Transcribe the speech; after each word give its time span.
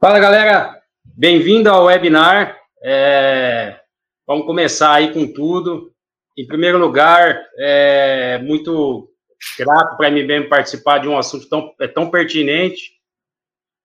Fala 0.00 0.18
galera, 0.18 0.80
bem-vindo 1.04 1.68
ao 1.68 1.84
webinar. 1.84 2.56
É, 2.82 3.80
vamos 4.26 4.46
começar 4.46 4.94
aí 4.94 5.12
com 5.12 5.26
tudo. 5.32 5.92
Em 6.38 6.46
primeiro 6.46 6.78
lugar, 6.78 7.40
é 7.58 8.38
muito 8.38 9.10
grato 9.58 9.96
para 9.96 10.10
mim 10.10 10.24
mesmo 10.24 10.48
participar 10.48 10.98
de 10.98 11.08
um 11.08 11.18
assunto 11.18 11.48
tão, 11.48 11.74
é, 11.80 11.88
tão 11.88 12.10
pertinente 12.10 12.92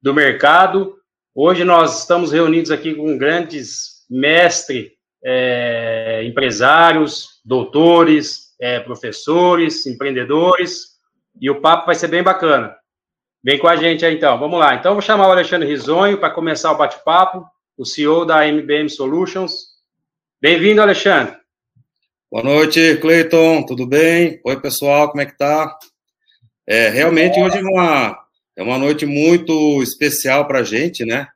do 0.01 0.13
mercado. 0.13 0.95
Hoje 1.33 1.63
nós 1.63 1.99
estamos 1.99 2.31
reunidos 2.31 2.71
aqui 2.71 2.93
com 2.93 3.17
grandes 3.17 4.05
mestres, 4.09 4.91
é, 5.27 6.23
empresários, 6.23 7.41
doutores, 7.43 8.53
é, 8.61 8.79
professores, 8.79 9.87
empreendedores, 9.87 10.99
e 11.41 11.49
o 11.49 11.59
papo 11.59 11.87
vai 11.87 11.95
ser 11.95 12.09
bem 12.09 12.21
bacana. 12.21 12.75
Vem 13.43 13.57
com 13.57 13.67
a 13.67 13.75
gente 13.75 14.05
aí, 14.05 14.15
então. 14.15 14.37
Vamos 14.37 14.59
lá. 14.59 14.75
Então, 14.75 14.93
vou 14.93 15.01
chamar 15.01 15.27
o 15.27 15.31
Alexandre 15.31 15.67
Risonho 15.67 16.19
para 16.19 16.29
começar 16.29 16.71
o 16.71 16.77
bate-papo, 16.77 17.45
o 17.75 17.85
CEO 17.85 18.23
da 18.23 18.47
MBM 18.47 18.87
Solutions. 18.87 19.53
Bem-vindo, 20.39 20.81
Alexandre. 20.81 21.35
Boa 22.31 22.43
noite, 22.43 22.97
Cleiton. 22.97 23.65
Tudo 23.65 23.87
bem? 23.87 24.39
Oi, 24.45 24.59
pessoal. 24.61 25.09
Como 25.09 25.21
é 25.21 25.25
que 25.25 25.37
tá? 25.37 25.77
É, 26.67 26.89
realmente, 26.89 27.39
hoje 27.39 27.57
é 27.57 27.61
uma, 27.61 28.17
é 28.55 28.63
uma 28.63 28.77
noite 28.77 29.05
muito 29.05 29.81
especial 29.81 30.47
para 30.47 30.59
a 30.59 30.63
gente, 30.63 31.03
né? 31.03 31.27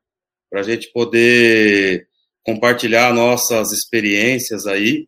Para 0.50 0.62
a 0.62 0.64
gente 0.64 0.92
poder 0.92 2.09
compartilhar 2.50 3.14
nossas 3.14 3.72
experiências 3.72 4.66
aí 4.66 5.08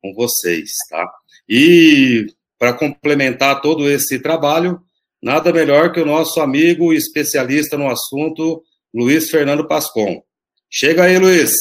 com 0.00 0.14
vocês, 0.14 0.70
tá? 0.88 1.04
E 1.48 2.26
para 2.56 2.72
complementar 2.72 3.60
todo 3.60 3.90
esse 3.90 4.20
trabalho, 4.20 4.80
nada 5.20 5.52
melhor 5.52 5.92
que 5.92 6.00
o 6.00 6.06
nosso 6.06 6.40
amigo 6.40 6.92
e 6.92 6.96
especialista 6.96 7.76
no 7.76 7.88
assunto, 7.88 8.62
Luiz 8.94 9.28
Fernando 9.28 9.66
Pascon. 9.66 10.22
Chega 10.70 11.04
aí, 11.04 11.18
Luiz. 11.18 11.54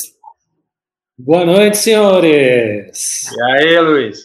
Boa 1.18 1.44
noite, 1.44 1.78
senhores. 1.78 3.32
E 3.32 3.42
aí, 3.42 3.80
Luiz? 3.80 4.20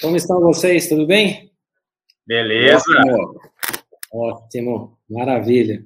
Como 0.00 0.16
estão 0.16 0.40
vocês? 0.40 0.88
Tudo 0.88 1.06
bem? 1.06 1.52
Beleza. 2.26 2.82
Ótimo, 3.06 3.40
Ótimo. 4.12 4.98
maravilha. 5.08 5.84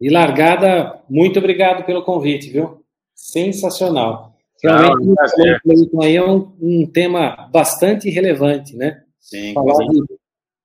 E 0.00 0.08
largada, 0.08 1.02
muito 1.08 1.40
obrigado 1.40 1.84
pelo 1.84 2.04
convite, 2.04 2.50
viu? 2.50 2.83
Sensacional. 3.14 4.34
Realmente, 4.62 5.92
o 5.92 6.02
aí 6.02 6.16
é 6.16 6.24
um, 6.24 6.52
um, 6.60 6.86
tema 6.86 7.48
bastante 7.52 8.08
relevante, 8.08 8.76
né? 8.76 9.02
Sim, 9.20 9.52
Falar 9.52 9.86
de 9.86 10.04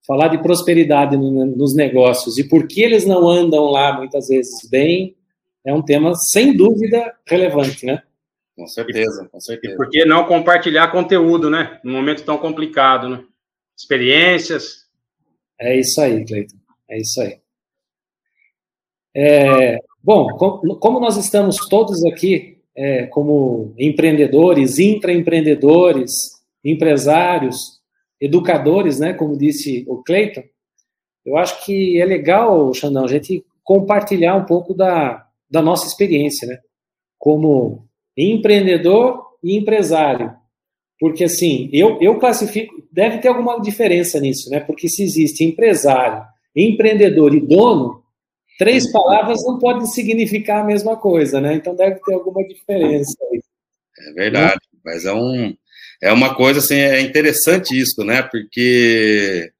falar 0.08 0.28
de 0.30 0.41
prosperidade 0.41 1.16
nos 1.16 1.75
negócios 1.75 2.39
e 2.39 2.44
por 2.44 2.67
que 2.67 2.81
eles 2.81 3.06
não 3.06 3.30
andam 3.30 3.66
lá 3.66 3.95
muitas 3.95 4.28
vezes 4.28 4.67
bem, 4.67 5.16
é 5.64 5.72
um 5.72 5.83
tema 5.83 6.16
sem 6.16 6.56
dúvida 6.58 7.14
relevante, 7.28 7.86
né? 7.86 8.02
Com 8.56 8.66
certeza, 8.66 9.30
com 9.31 9.39
certeza. 9.39 9.73
E 9.73 9.78
por 9.78 9.88
que 9.88 10.03
não 10.06 10.25
compartilhar 10.25 10.91
conteúdo, 10.91 11.50
né? 11.50 11.80
Num 11.84 11.94
momento 11.94 12.23
tão 12.23 12.39
complicado, 12.39 13.08
né? 13.08 13.23
Experiências. 13.78 14.88
É 15.59 15.80
isso 15.80 16.02
aí, 16.02 16.25
Cleiton. 16.25 16.58
É 16.89 16.97
isso 16.97 17.22
aí. 17.22 17.39
É, 19.16 19.78
bom, 20.04 20.28
como 20.80 21.00
nós 21.00 21.18
estamos 21.18 21.58
todos 21.68 22.06
aqui 22.06 22.60
é, 22.76 23.08
como 23.08 23.74
empreendedores, 23.78 24.80
intraempreendedores, 24.80 26.12
empresários, 26.64 27.80
educadores, 28.22 29.00
né, 29.00 29.14
como 29.14 29.38
disse 29.38 29.86
o 29.88 30.04
Cleiton, 30.04 30.44
eu 31.26 31.38
acho 31.38 31.66
que 31.66 32.00
é 32.00 32.06
legal, 32.06 32.74
Xandão, 32.74 33.03
a 33.03 33.08
gente 33.08 33.44
compartilhar 33.64 34.36
um 34.36 34.46
pouco 34.46 34.74
da, 34.74 35.25
da 35.50 35.62
nossa 35.62 35.88
experiência, 35.88 36.48
né, 36.48 36.58
como 37.18 37.86
empreendedor 38.18 39.25
e 39.44 39.58
empresário. 39.58 40.34
Porque, 41.00 41.25
assim, 41.25 41.69
eu, 41.72 41.98
eu 42.02 42.18
classifico, 42.18 42.75
deve 42.92 43.19
ter 43.19 43.30
alguma 43.30 43.59
diferença 43.62 44.19
nisso, 44.19 44.50
né, 44.50 44.59
porque 44.59 44.88
se 44.88 45.03
existe 45.03 45.44
empresário, 45.44 46.24
empreendedor 46.56 47.36
e 47.36 47.40
dono, 47.40 47.99
três 48.59 48.92
palavras 48.92 49.44
não 49.44 49.58
podem 49.58 49.88
significar 49.88 50.62
a 50.62 50.66
mesma 50.66 50.96
coisa, 50.96 51.42
né, 51.42 51.56
então 51.56 51.74
deve 51.74 52.00
ter 52.02 52.14
alguma 52.14 52.47
diferença 52.47 53.16
aí. 53.31 53.42
É 54.08 54.14
verdade, 54.14 54.62
mas 54.84 55.06
é 55.06 55.14
um, 55.14 55.56
é 56.02 56.12
uma 56.12 56.36
coisa 56.36 56.59
assim, 56.59 56.75
é 56.75 57.02
interessante 57.02 57.78
isso, 57.78 58.03
né? 58.03 58.22
Porque 58.22 59.52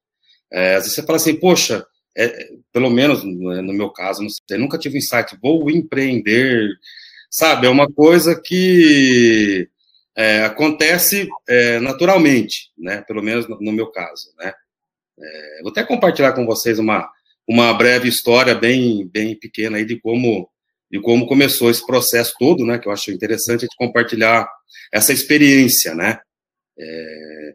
é, 0.52 0.76
às 0.76 0.84
vezes 0.84 0.96
você 0.96 1.04
fala 1.04 1.18
assim, 1.18 1.36
poxa, 1.36 1.86
é, 2.18 2.50
pelo 2.72 2.90
menos 2.90 3.24
no 3.24 3.74
meu 3.74 3.90
caso, 3.90 4.22
não 4.22 4.30
sei, 4.30 4.58
nunca 4.58 4.78
tive 4.78 4.96
um 4.96 5.00
insight, 5.00 5.38
vou 5.42 5.70
empreender, 5.70 6.70
sabe? 7.30 7.68
É 7.68 7.70
uma 7.70 7.92
coisa 7.92 8.40
que 8.40 9.68
é, 10.16 10.46
acontece 10.46 11.28
é, 11.48 11.80
naturalmente, 11.80 12.72
né? 12.78 13.02
Pelo 13.02 13.22
menos 13.22 13.48
no, 13.48 13.60
no 13.60 13.72
meu 13.72 13.88
caso, 13.88 14.34
né? 14.38 14.54
É, 15.22 15.62
vou 15.62 15.72
até 15.72 15.84
compartilhar 15.84 16.32
com 16.32 16.46
vocês 16.46 16.80
uma, 16.80 17.10
uma 17.50 17.74
breve 17.74 18.08
história 18.08 18.54
bem, 18.54 19.08
bem 19.08 19.36
pequena 19.36 19.78
aí 19.78 19.86
de 19.86 20.00
como, 20.00 20.48
de 20.92 21.02
como 21.02 21.26
começou 21.26 21.70
esse 21.70 21.86
processo 21.86 22.34
todo, 22.38 22.66
né? 22.66 22.78
Que 22.78 22.88
eu 22.88 22.92
acho 22.92 23.12
interessante 23.12 23.62
a 23.62 23.66
gente 23.66 23.76
compartilhar 23.78 24.48
essa 24.94 25.12
experiência, 25.12 25.96
né? 25.96 26.20
é, 26.80 27.54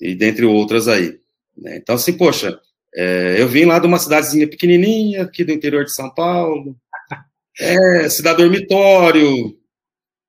e 0.00 0.14
dentre 0.14 0.44
outras 0.44 0.86
aí. 0.86 1.18
Né? 1.56 1.76
Então, 1.76 1.94
assim, 1.94 2.12
poxa, 2.12 2.60
é, 2.94 3.36
eu 3.38 3.48
vim 3.48 3.64
lá 3.64 3.78
de 3.78 3.86
uma 3.86 3.98
cidadezinha 3.98 4.48
pequenininha, 4.48 5.22
aqui 5.22 5.42
do 5.44 5.52
interior 5.52 5.84
de 5.84 5.94
São 5.94 6.12
Paulo, 6.12 6.76
é, 7.58 8.08
cidade 8.08 8.42
dormitório, 8.42 9.56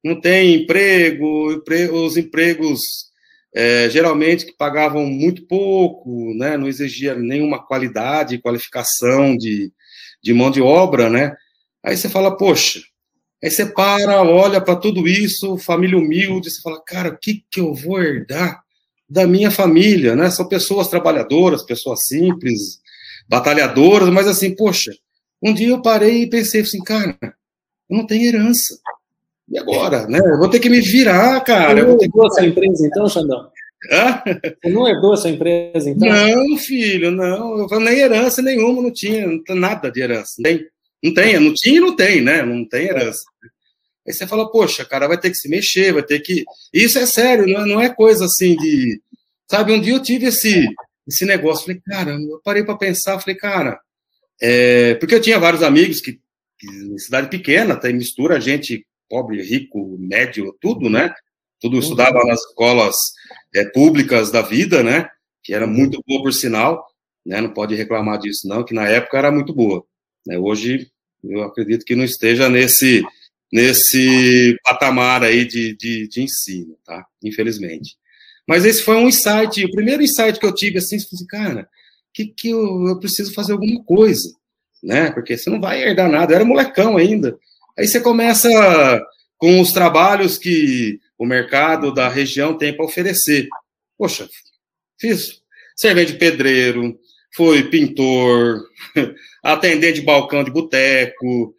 não 0.03 0.19
tem 0.19 0.63
emprego, 0.63 1.61
os 1.94 2.17
empregos 2.17 3.10
é, 3.53 3.89
geralmente 3.89 4.45
que 4.45 4.53
pagavam 4.53 5.06
muito 5.06 5.45
pouco, 5.45 6.34
né, 6.35 6.57
não 6.57 6.67
exigia 6.67 7.16
nenhuma 7.16 7.66
qualidade, 7.66 8.38
qualificação 8.39 9.35
de, 9.35 9.72
de 10.22 10.34
mão 10.34 10.50
de 10.50 10.62
obra, 10.62 11.09
né, 11.09 11.35
aí 11.84 11.97
você 11.97 12.09
fala, 12.09 12.35
poxa, 12.38 12.81
Aí 13.44 13.50
você 13.50 13.66
para, 13.66 14.22
olha 14.22 14.61
para 14.61 14.75
tudo 14.75 15.07
isso, 15.07 15.57
família 15.57 15.97
humilde, 15.97 16.51
você 16.51 16.61
fala, 16.61 16.79
cara, 16.85 17.09
o 17.09 17.17
que, 17.17 17.44
que 17.50 17.59
eu 17.59 17.73
vou 17.73 18.00
herdar 18.00 18.61
da 19.09 19.25
minha 19.25 19.50
família, 19.50 20.16
né? 20.16 20.29
São 20.29 20.47
pessoas 20.47 20.88
trabalhadoras, 20.88 21.66
pessoas 21.66 22.06
simples, 22.06 22.79
batalhadoras, 23.28 24.09
mas 24.09 24.28
assim, 24.28 24.56
poxa, 24.56 24.91
um 25.41 25.53
dia 25.53 25.69
eu 25.69 25.81
parei 25.81 26.22
e 26.22 26.29
pensei 26.29 26.61
assim, 26.61 26.84
cara, 26.84 27.17
eu 27.90 27.97
não 27.97 28.06
tenho 28.06 28.28
herança. 28.28 28.79
E 29.50 29.57
agora, 29.57 30.07
né? 30.07 30.19
Eu 30.19 30.38
vou 30.38 30.50
ter 30.50 30.59
que 30.59 30.69
me 30.69 30.79
virar, 30.79 31.40
cara. 31.41 31.75
Você 31.75 31.88
não 31.88 32.02
herdou 32.02 32.22
que... 32.22 32.28
essa 32.28 32.46
empresa 32.46 32.88
então, 32.88 33.09
Xandão? 33.09 33.50
Hã? 33.91 34.24
Você 34.63 34.69
não 34.69 34.88
herdou 34.88 35.13
essa 35.13 35.29
empresa 35.29 35.90
então? 35.90 36.07
Não, 36.07 36.57
filho, 36.57 37.12
não. 37.12 37.68
Eu 37.69 37.79
nem 37.79 38.00
herança 38.00 38.41
nenhuma, 38.41 38.81
não 38.81 38.91
tinha, 38.91 39.28
não 39.28 39.44
tem 39.44 39.56
nada 39.56 39.91
de 39.91 40.02
herança. 40.02 40.35
Nem 40.40 40.66
não 41.03 41.13
tem, 41.13 41.40
não 41.40 41.53
tinha 41.53 41.78
e 41.78 41.81
não 41.81 41.96
tem, 41.96 42.22
né? 42.22 42.44
Não 42.44 42.63
tem 42.63 42.85
herança. 42.85 43.24
Aí 44.07 44.13
você 44.13 44.28
fala, 44.28 44.52
poxa, 44.52 44.85
cara, 44.85 45.07
vai 45.07 45.19
ter 45.19 45.31
que 45.31 45.38
se 45.38 45.50
mexer, 45.50 45.94
vai 45.94 46.03
ter 46.03 46.19
que. 46.19 46.44
Isso 46.72 47.00
é 47.00 47.06
sério, 47.06 47.47
não 47.47 47.62
é, 47.62 47.66
não 47.66 47.81
é 47.81 47.90
coisa 47.90 48.25
assim 48.25 48.56
de. 48.56 49.02
Sabe, 49.50 49.73
um 49.73 49.81
dia 49.81 49.94
eu 49.94 50.02
tive 50.02 50.28
esse, 50.28 50.66
esse 51.08 51.25
negócio, 51.25 51.66
falei, 51.66 51.81
cara, 51.85 52.12
eu 52.12 52.40
parei 52.44 52.63
para 52.63 52.78
pensar, 52.78 53.19
falei, 53.19 53.35
cara, 53.35 53.79
é... 54.41 54.96
porque 54.96 55.16
eu 55.16 55.22
tinha 55.22 55.40
vários 55.40 55.62
amigos 55.62 56.00
que, 56.00 56.19
que 56.58 57.00
cidade 57.00 57.29
pequena, 57.29 57.75
tem 57.75 57.94
mistura 57.94 58.40
gente 58.40 58.85
pobre, 59.11 59.44
rico, 59.44 59.97
médio, 59.99 60.55
tudo, 60.61 60.89
né? 60.89 61.13
Tudo 61.59 61.73
uhum. 61.73 61.79
estudava 61.81 62.23
nas 62.23 62.39
escolas 62.39 62.96
é, 63.53 63.66
públicas 63.66 64.31
da 64.31 64.41
vida, 64.41 64.81
né? 64.81 65.09
Que 65.43 65.53
era 65.53 65.67
muito 65.67 66.02
boa 66.08 66.23
por 66.23 66.34
sinal, 66.34 66.87
né? 67.25 67.41
Não 67.41 67.53
pode 67.53 67.75
reclamar 67.75 68.17
disso, 68.19 68.47
não, 68.47 68.63
que 68.63 68.73
na 68.73 68.87
época 68.87 69.17
era 69.17 69.29
muito 69.29 69.53
boa. 69.53 69.84
Né? 70.25 70.37
Hoje, 70.37 70.90
eu 71.22 71.43
acredito 71.43 71.84
que 71.84 71.93
não 71.93 72.05
esteja 72.05 72.47
nesse, 72.47 73.03
nesse 73.52 74.58
patamar 74.63 75.23
aí 75.23 75.43
de, 75.43 75.75
de, 75.75 76.08
de 76.08 76.22
ensino, 76.22 76.78
tá? 76.85 77.05
Infelizmente. 77.22 77.97
Mas 78.47 78.63
esse 78.63 78.81
foi 78.81 78.96
um 78.96 79.09
insight, 79.09 79.63
o 79.66 79.72
primeiro 79.72 80.02
insight 80.02 80.40
que 80.40 80.46
eu 80.46 80.55
tive, 80.55 80.78
assim, 80.78 80.97
falei, 80.99 81.25
cara, 81.28 81.69
que, 82.13 82.28
que 82.28 82.49
eu, 82.49 82.87
eu 82.87 82.97
preciso 82.97 83.34
fazer 83.34 83.52
alguma 83.52 83.84
coisa, 83.84 84.34
né? 84.81 85.11
Porque 85.11 85.37
você 85.37 85.49
não 85.49 85.59
vai 85.59 85.84
herdar 85.84 86.09
nada, 86.09 86.31
eu 86.31 86.37
era 86.37 86.46
molecão 86.46 86.96
ainda. 86.96 87.37
Aí 87.81 87.87
você 87.87 87.99
começa 87.99 88.47
com 89.39 89.59
os 89.59 89.73
trabalhos 89.73 90.37
que 90.37 90.99
o 91.17 91.25
mercado 91.25 91.91
da 91.91 92.07
região 92.07 92.55
tem 92.55 92.75
para 92.75 92.85
oferecer. 92.85 93.47
Poxa, 93.97 94.29
fiz 94.99 95.41
servente 95.75 96.11
de 96.11 96.19
pedreiro, 96.19 96.95
foi 97.35 97.72
pintor, 97.72 98.61
atendente 99.43 99.99
de 99.99 100.05
balcão 100.05 100.43
de 100.43 100.51
boteco, 100.51 101.55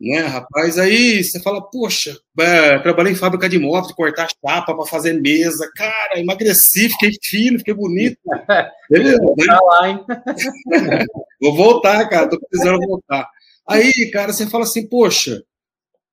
né, 0.00 0.20
rapaz? 0.20 0.78
Aí 0.78 1.22
você 1.22 1.38
fala, 1.42 1.60
poxa, 1.60 2.16
é, 2.40 2.78
trabalhei 2.78 3.12
em 3.12 3.16
fábrica 3.16 3.46
de 3.46 3.58
móveis, 3.58 3.94
cortar 3.94 4.28
chapa 4.30 4.74
para 4.74 4.86
fazer 4.86 5.20
mesa, 5.20 5.70
cara, 5.76 6.18
emagreci, 6.18 6.88
fiquei 6.88 7.10
fino, 7.22 7.58
fiquei 7.58 7.74
bonito. 7.74 8.16
Beleza, 8.88 9.20
né? 9.20 9.58
lá, 9.62 9.90
hein? 9.90 10.04
Vou 11.38 11.54
voltar, 11.54 12.08
cara, 12.08 12.30
tô 12.30 12.40
precisando 12.40 12.78
voltar. 12.86 13.28
Aí, 13.68 14.10
cara, 14.10 14.32
você 14.32 14.46
fala 14.46 14.64
assim, 14.64 14.88
poxa, 14.88 15.42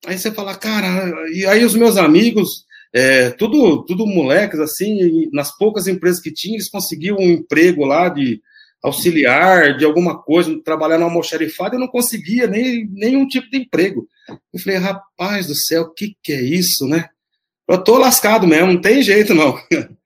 aí 0.05 0.17
você 0.17 0.31
fala, 0.31 0.55
cara, 0.55 1.13
e 1.31 1.45
aí 1.45 1.63
os 1.63 1.75
meus 1.75 1.97
amigos, 1.97 2.65
é, 2.93 3.31
tudo, 3.31 3.83
tudo 3.85 4.05
moleques, 4.05 4.59
assim, 4.59 5.29
nas 5.31 5.55
poucas 5.57 5.87
empresas 5.87 6.21
que 6.21 6.31
tinha, 6.31 6.55
eles 6.55 6.69
conseguiam 6.69 7.17
um 7.17 7.29
emprego 7.29 7.85
lá 7.85 8.09
de 8.09 8.41
auxiliar 8.81 9.77
de 9.77 9.85
alguma 9.85 10.21
coisa, 10.21 10.61
trabalhar 10.63 10.97
no 10.97 11.05
almoxarifado, 11.05 11.75
eu 11.75 11.79
não 11.79 11.87
conseguia 11.87 12.47
nem 12.47 12.85
nenhum 12.91 13.25
tipo 13.27 13.49
de 13.49 13.59
emprego. 13.59 14.07
Eu 14.53 14.59
falei, 14.59 14.77
rapaz 14.77 15.47
do 15.47 15.55
céu, 15.55 15.83
o 15.83 15.93
que, 15.93 16.15
que 16.21 16.33
é 16.33 16.41
isso, 16.41 16.85
né? 16.87 17.07
Eu 17.67 17.81
tô 17.81 17.97
lascado 17.97 18.45
mesmo, 18.45 18.73
não 18.73 18.81
tem 18.81 19.01
jeito 19.01 19.33
não. 19.33 19.57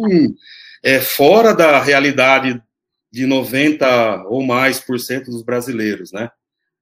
é, 0.82 1.00
fora 1.00 1.54
da 1.54 1.82
realidade 1.82 2.60
de 3.12 3.26
90 3.26 4.24
ou 4.28 4.42
mais 4.42 4.80
por 4.80 4.98
cento 4.98 5.30
dos 5.30 5.42
brasileiros, 5.42 6.12
né? 6.12 6.30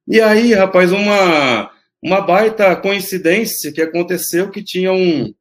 E 0.09 0.21
aí, 0.21 0.55
rapaz, 0.55 0.91
uma, 0.91 1.71
uma 2.03 2.21
baita 2.21 2.75
coincidência 2.75 3.73
que 3.73 3.81
aconteceu 3.81 4.51
que 4.51 4.65
tinha 4.65 4.93
um. 4.93 5.33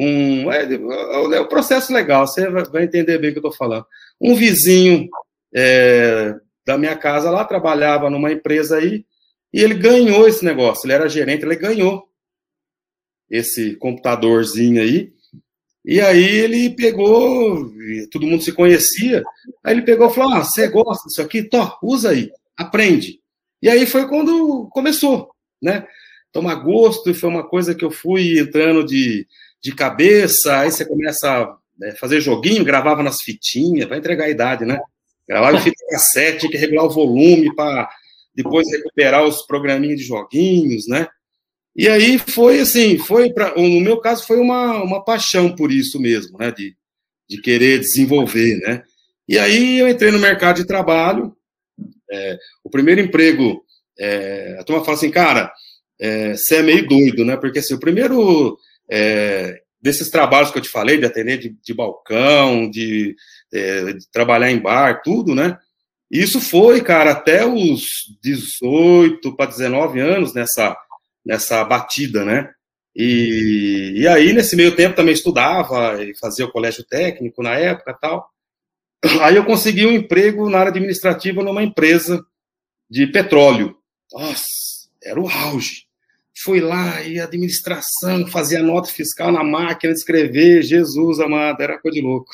Um 0.00 0.50
é, 0.50 0.64
é, 0.64 1.40
o 1.40 1.46
processo 1.46 1.92
legal, 1.92 2.26
você 2.26 2.48
vai 2.48 2.84
entender 2.84 3.18
bem 3.18 3.30
o 3.30 3.32
que 3.34 3.38
eu 3.38 3.48
estou 3.48 3.52
falando. 3.52 3.84
Um 4.18 4.34
vizinho 4.34 5.08
é, 5.54 6.34
da 6.64 6.78
minha 6.78 6.96
casa 6.96 7.30
lá, 7.30 7.44
trabalhava 7.44 8.08
numa 8.08 8.32
empresa 8.32 8.78
aí, 8.78 9.04
e 9.52 9.60
ele 9.60 9.74
ganhou 9.74 10.26
esse 10.26 10.42
negócio, 10.42 10.86
ele 10.86 10.94
era 10.94 11.08
gerente, 11.08 11.44
ele 11.44 11.56
ganhou 11.56 12.08
esse 13.28 13.76
computadorzinho 13.76 14.80
aí, 14.80 15.12
e 15.84 16.00
aí 16.00 16.24
ele 16.24 16.70
pegou, 16.70 17.70
todo 18.10 18.26
mundo 18.26 18.42
se 18.42 18.52
conhecia, 18.52 19.22
aí 19.62 19.74
ele 19.74 19.82
pegou 19.82 20.08
e 20.08 20.14
falou, 20.14 20.32
ah, 20.32 20.44
você 20.44 20.66
gosta 20.68 21.08
disso 21.08 21.20
aqui? 21.20 21.42
Tó, 21.42 21.78
usa 21.82 22.10
aí, 22.10 22.30
aprende. 22.56 23.20
E 23.62 23.68
aí 23.68 23.84
foi 23.86 24.08
quando 24.08 24.66
começou, 24.72 25.30
né? 25.60 25.86
Tomar 26.32 26.54
gosto, 26.56 27.10
e 27.10 27.14
foi 27.14 27.28
uma 27.28 27.46
coisa 27.46 27.74
que 27.74 27.84
eu 27.84 27.90
fui 27.90 28.38
entrando 28.38 28.84
de, 28.84 29.26
de 29.62 29.74
cabeça, 29.74 30.58
aí 30.58 30.70
você 30.70 30.84
começa 30.84 31.28
a 31.28 31.56
né, 31.78 31.92
fazer 31.92 32.20
joguinho, 32.20 32.64
gravava 32.64 33.02
nas 33.02 33.22
fitinhas, 33.22 33.88
vai 33.88 33.98
entregar 33.98 34.24
a 34.26 34.30
idade, 34.30 34.64
né? 34.64 34.78
Gravava 35.28 35.56
em 35.56 35.60
fita 35.60 35.84
cassete, 35.90 36.40
tinha 36.40 36.52
que 36.52 36.58
regular 36.58 36.84
o 36.84 36.90
volume 36.90 37.54
para 37.54 37.88
depois 38.34 38.70
recuperar 38.70 39.24
os 39.24 39.46
programinhos 39.46 40.00
de 40.00 40.06
joguinhos, 40.06 40.86
né? 40.88 41.08
E 41.76 41.88
aí 41.88 42.18
foi 42.18 42.60
assim, 42.60 42.98
foi 42.98 43.32
para 43.32 43.54
no 43.54 43.80
meu 43.80 43.98
caso 43.98 44.26
foi 44.26 44.38
uma, 44.38 44.82
uma 44.82 45.04
paixão 45.04 45.54
por 45.54 45.70
isso 45.70 46.00
mesmo, 46.00 46.36
né? 46.38 46.50
De, 46.50 46.74
de 47.28 47.40
querer 47.40 47.78
desenvolver, 47.78 48.58
né? 48.58 48.82
E 49.28 49.38
aí 49.38 49.78
eu 49.78 49.88
entrei 49.88 50.10
no 50.10 50.18
mercado 50.18 50.56
de 50.56 50.66
trabalho. 50.66 51.34
É, 52.10 52.36
o 52.64 52.68
primeiro 52.68 53.00
emprego, 53.00 53.64
é, 53.98 54.56
a 54.58 54.64
turma 54.64 54.84
fala 54.84 54.96
assim, 54.96 55.10
cara, 55.10 55.52
é, 56.00 56.32
você 56.36 56.56
é 56.56 56.62
meio 56.62 56.88
doido, 56.88 57.24
né? 57.24 57.36
Porque 57.36 57.60
assim, 57.60 57.74
o 57.74 57.80
primeiro 57.80 58.58
é, 58.90 59.60
desses 59.80 60.10
trabalhos 60.10 60.50
que 60.50 60.58
eu 60.58 60.62
te 60.62 60.68
falei, 60.68 60.98
de 60.98 61.06
atender 61.06 61.38
de, 61.38 61.56
de 61.62 61.74
balcão, 61.74 62.68
de 62.68 63.14
é, 63.52 63.92
de 63.92 64.10
trabalhar 64.10 64.50
em 64.50 64.58
bar, 64.58 65.02
tudo, 65.02 65.34
né? 65.34 65.58
Isso 66.10 66.40
foi, 66.40 66.82
cara, 66.82 67.12
até 67.12 67.46
os 67.46 67.84
18 68.22 69.36
para 69.36 69.50
19 69.50 70.00
anos 70.00 70.34
nessa, 70.34 70.76
nessa 71.24 71.64
batida, 71.64 72.24
né? 72.24 72.50
E, 72.94 73.94
e 73.96 74.08
aí, 74.08 74.32
nesse 74.32 74.56
meio 74.56 74.74
tempo, 74.74 74.96
também 74.96 75.14
estudava 75.14 76.02
e 76.02 76.16
fazia 76.18 76.44
o 76.44 76.50
colégio 76.50 76.84
técnico 76.84 77.42
na 77.42 77.54
época 77.54 77.96
tal. 78.00 78.28
Aí 79.22 79.36
eu 79.36 79.44
consegui 79.44 79.86
um 79.86 79.92
emprego 79.92 80.50
na 80.50 80.58
área 80.58 80.70
administrativa 80.70 81.42
numa 81.42 81.62
empresa 81.62 82.24
de 82.90 83.06
petróleo. 83.06 83.76
Nossa, 84.12 84.88
era 85.02 85.20
o 85.20 85.28
auge. 85.28 85.86
Fui 86.42 86.60
lá 86.60 87.02
e 87.02 87.20
administração, 87.20 88.26
fazia 88.26 88.62
nota 88.62 88.90
fiscal 88.90 89.30
na 89.30 89.44
máquina 89.44 89.92
de 89.92 89.98
escrever, 89.98 90.62
Jesus 90.62 91.20
amado, 91.20 91.60
era 91.60 91.78
coisa 91.78 91.96
de 91.96 92.02
louco. 92.02 92.32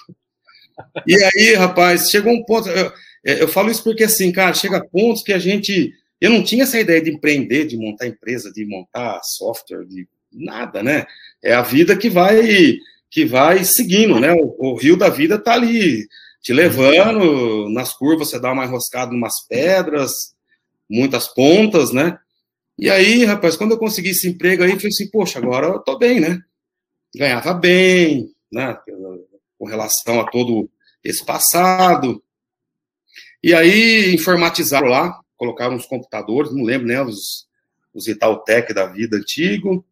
E 1.06 1.14
aí, 1.14 1.54
rapaz, 1.54 2.10
chegou 2.10 2.32
um 2.32 2.44
ponto. 2.44 2.68
Eu, 2.68 2.92
eu 3.24 3.48
falo 3.48 3.70
isso 3.70 3.82
porque, 3.82 4.04
assim, 4.04 4.30
cara, 4.30 4.54
chega 4.54 4.86
pontos 4.86 5.22
que 5.22 5.32
a 5.32 5.38
gente. 5.38 5.92
Eu 6.20 6.30
não 6.30 6.42
tinha 6.42 6.62
essa 6.62 6.78
ideia 6.78 7.00
de 7.00 7.10
empreender, 7.10 7.66
de 7.66 7.76
montar 7.76 8.06
empresa, 8.06 8.52
de 8.52 8.64
montar 8.64 9.20
software, 9.22 9.84
de 9.84 10.06
nada, 10.32 10.82
né? 10.82 11.06
É 11.42 11.54
a 11.54 11.62
vida 11.62 11.96
que 11.96 12.08
vai 12.08 12.76
que 13.10 13.24
vai 13.24 13.64
seguindo, 13.64 14.20
né? 14.20 14.32
O, 14.32 14.72
o 14.72 14.74
rio 14.76 14.96
da 14.96 15.08
vida 15.08 15.38
tá 15.38 15.54
ali 15.54 16.06
te 16.42 16.52
levando, 16.52 17.68
nas 17.70 17.92
curvas 17.92 18.28
você 18.28 18.38
dá 18.38 18.52
uma 18.52 18.64
enroscada 18.64 19.12
em 19.12 19.16
umas 19.16 19.46
pedras, 19.48 20.12
muitas 20.88 21.26
pontas, 21.26 21.92
né? 21.92 22.18
E 22.78 22.90
aí, 22.90 23.24
rapaz, 23.24 23.56
quando 23.56 23.72
eu 23.72 23.78
consegui 23.78 24.10
esse 24.10 24.28
emprego 24.28 24.62
aí, 24.62 24.70
eu 24.70 24.76
falei 24.76 24.88
assim, 24.88 25.10
poxa, 25.10 25.38
agora 25.38 25.66
eu 25.66 25.78
tô 25.78 25.98
bem, 25.98 26.20
né? 26.20 26.42
Ganhava 27.14 27.54
bem, 27.54 28.30
né? 28.52 28.76
com 29.58 29.66
relação 29.66 30.20
a 30.20 30.30
todo 30.30 30.70
esse 31.02 31.24
passado. 31.24 32.22
E 33.42 33.54
aí 33.54 34.14
informatizaram 34.14 34.88
lá, 34.88 35.18
colocaram 35.36 35.74
uns 35.74 35.86
computadores, 35.86 36.52
não 36.52 36.64
lembro, 36.64 36.86
né, 36.86 37.02
os, 37.02 37.46
os 37.94 38.06
Itautec 38.08 38.72
da 38.72 38.86
vida 38.86 39.16
antigo. 39.16 39.84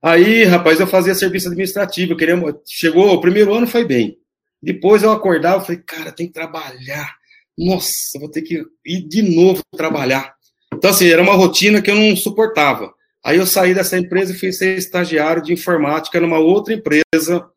Aí, 0.00 0.44
rapaz, 0.44 0.80
eu 0.80 0.86
fazia 0.86 1.14
serviço 1.14 1.48
administrativo, 1.48 2.12
eu 2.12 2.16
queria, 2.16 2.36
chegou, 2.66 3.12
o 3.12 3.20
primeiro 3.20 3.54
ano 3.54 3.66
foi 3.66 3.84
bem. 3.84 4.18
Depois 4.60 5.02
eu 5.02 5.10
acordava, 5.10 5.64
falei, 5.64 5.80
cara, 5.80 6.12
tem 6.12 6.26
que 6.26 6.32
trabalhar. 6.32 7.16
Nossa, 7.56 8.18
vou 8.18 8.30
ter 8.30 8.42
que 8.42 8.64
ir 8.84 9.02
de 9.08 9.22
novo 9.22 9.62
trabalhar. 9.76 10.34
Então, 10.82 10.90
assim, 10.90 11.06
era 11.06 11.22
uma 11.22 11.34
rotina 11.34 11.80
que 11.80 11.88
eu 11.88 11.94
não 11.94 12.16
suportava. 12.16 12.92
Aí 13.24 13.36
eu 13.36 13.46
saí 13.46 13.72
dessa 13.72 13.96
empresa 13.96 14.32
e 14.32 14.36
fui 14.36 14.50
ser 14.50 14.76
estagiário 14.76 15.40
de 15.40 15.52
informática 15.52 16.20
numa 16.20 16.40
outra 16.40 16.74
empresa 16.74 17.48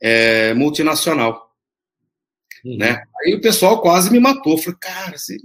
é, 0.00 0.54
multinacional. 0.54 1.50
Uhum. 2.64 2.78
Né? 2.78 3.02
Aí 3.20 3.34
o 3.34 3.42
pessoal 3.42 3.82
quase 3.82 4.10
me 4.10 4.18
matou. 4.18 4.56
falei, 4.56 4.78
cara, 4.80 5.16
esse, 5.16 5.36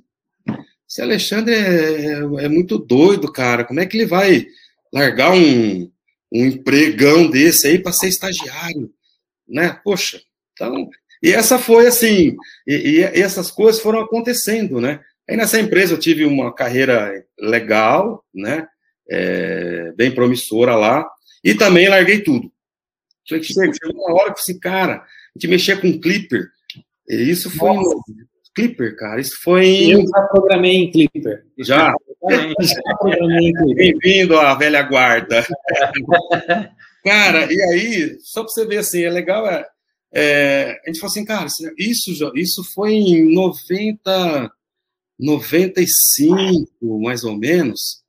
esse 0.90 1.02
Alexandre 1.02 1.54
é, 1.54 2.46
é, 2.46 2.48
muito 2.48 2.78
doido, 2.78 3.30
cara. 3.30 3.66
Como 3.66 3.82
é 3.82 3.86
que 3.86 3.98
ele 3.98 4.06
vai 4.06 4.48
largar 4.94 5.34
um, 5.34 5.92
um 6.32 6.46
empregão 6.46 7.30
desse 7.30 7.68
aí 7.68 7.78
para 7.78 7.92
ser 7.92 8.08
estagiário? 8.08 8.90
Né? 9.46 9.78
Poxa, 9.84 10.22
então. 10.54 10.90
E 11.22 11.34
essa 11.34 11.60
foi 11.60 11.88
assim, 11.88 12.38
e, 12.66 12.74
e, 12.74 13.02
essas 13.02 13.52
coisas 13.52 13.82
foram 13.82 14.00
acontecendo, 14.00 14.80
né? 14.80 15.02
Aí 15.30 15.36
nessa 15.36 15.60
empresa 15.60 15.94
eu 15.94 16.00
tive 16.00 16.26
uma 16.26 16.54
carreira 16.54 17.24
legal, 17.40 18.24
né? 18.34 18.68
É, 19.10 19.92
bem 19.96 20.12
promissora 20.12 20.76
lá, 20.76 21.08
e 21.44 21.54
também 21.54 21.88
larguei 21.88 22.22
tudo. 22.22 22.52
Chegou 23.26 23.72
uma 23.94 24.22
hora 24.22 24.34
que 24.34 24.40
assim, 24.40 24.60
cara, 24.60 24.96
a 24.96 25.06
gente 25.36 25.48
mexia 25.50 25.78
com 25.78 26.00
Clipper. 26.00 26.48
Isso 27.08 27.50
foi 27.50 27.74
Nossa. 27.74 27.96
Clipper, 28.56 28.96
cara. 28.98 29.22
Isso 29.22 29.38
foi 29.42 29.66
em. 29.66 29.92
Eu 29.92 30.08
já 30.08 30.22
programei 30.24 30.76
em 30.76 30.92
Clipper. 30.92 31.46
Já? 31.60 31.94
já 32.60 32.74
Bem-vindo 33.76 34.38
à 34.40 34.56
velha 34.56 34.82
guarda. 34.82 35.46
Cara, 37.04 37.48
e 37.50 37.62
aí, 37.62 38.18
só 38.20 38.44
para 38.44 38.52
você 38.52 38.66
ver 38.66 38.80
assim, 38.80 39.02
é 39.02 39.10
legal, 39.10 39.48
é, 39.48 39.66
é, 40.14 40.78
a 40.84 40.88
gente 40.88 41.00
falou 41.00 41.12
assim, 41.12 41.24
cara, 41.24 41.48
isso, 41.78 42.12
isso 42.36 42.64
foi 42.74 42.96
em 42.96 43.34
90, 43.34 44.52
95, 45.20 46.68
mais 47.02 47.24
ou 47.24 47.38
menos. 47.38 48.02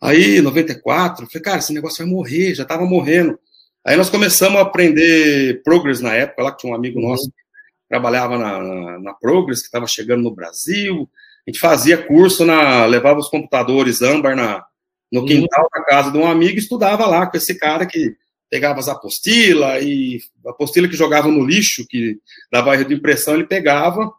Aí, 0.00 0.40
94, 0.40 1.24
eu 1.24 1.28
falei, 1.28 1.42
cara, 1.42 1.58
esse 1.58 1.72
negócio 1.72 2.04
vai 2.04 2.12
morrer, 2.12 2.54
já 2.54 2.62
estava 2.62 2.84
morrendo. 2.84 3.38
Aí 3.84 3.96
nós 3.96 4.10
começamos 4.10 4.58
a 4.58 4.62
aprender 4.62 5.62
Progress 5.62 6.00
na 6.00 6.14
época, 6.14 6.42
lá 6.42 6.52
que 6.52 6.58
tinha 6.58 6.72
um 6.72 6.76
amigo 6.76 7.00
nosso 7.00 7.26
que 7.26 7.42
trabalhava 7.88 8.38
na, 8.38 8.62
na, 8.62 8.98
na 8.98 9.14
Progress, 9.14 9.60
que 9.60 9.66
estava 9.66 9.86
chegando 9.86 10.22
no 10.22 10.34
Brasil. 10.34 11.08
A 11.46 11.50
gente 11.50 11.60
fazia 11.60 11.98
curso, 11.98 12.44
na, 12.44 12.84
levava 12.86 13.18
os 13.18 13.28
computadores 13.28 14.02
âmbar 14.02 14.36
na, 14.36 14.64
no 15.10 15.24
quintal 15.24 15.68
da 15.74 15.82
casa 15.84 16.10
de 16.10 16.18
um 16.18 16.26
amigo 16.26 16.56
e 16.56 16.58
estudava 16.58 17.06
lá 17.06 17.26
com 17.26 17.36
esse 17.36 17.58
cara 17.58 17.86
que 17.86 18.14
pegava 18.50 18.80
as 18.80 18.88
apostilas 18.88 19.82
e 19.82 20.18
a 20.44 20.50
apostila 20.50 20.88
que 20.88 20.96
jogava 20.96 21.28
no 21.28 21.44
lixo, 21.44 21.86
que 21.88 22.18
dava 22.50 22.74
erro 22.74 22.84
de 22.84 22.94
impressão, 22.94 23.34
ele 23.34 23.46
pegava 23.46 24.12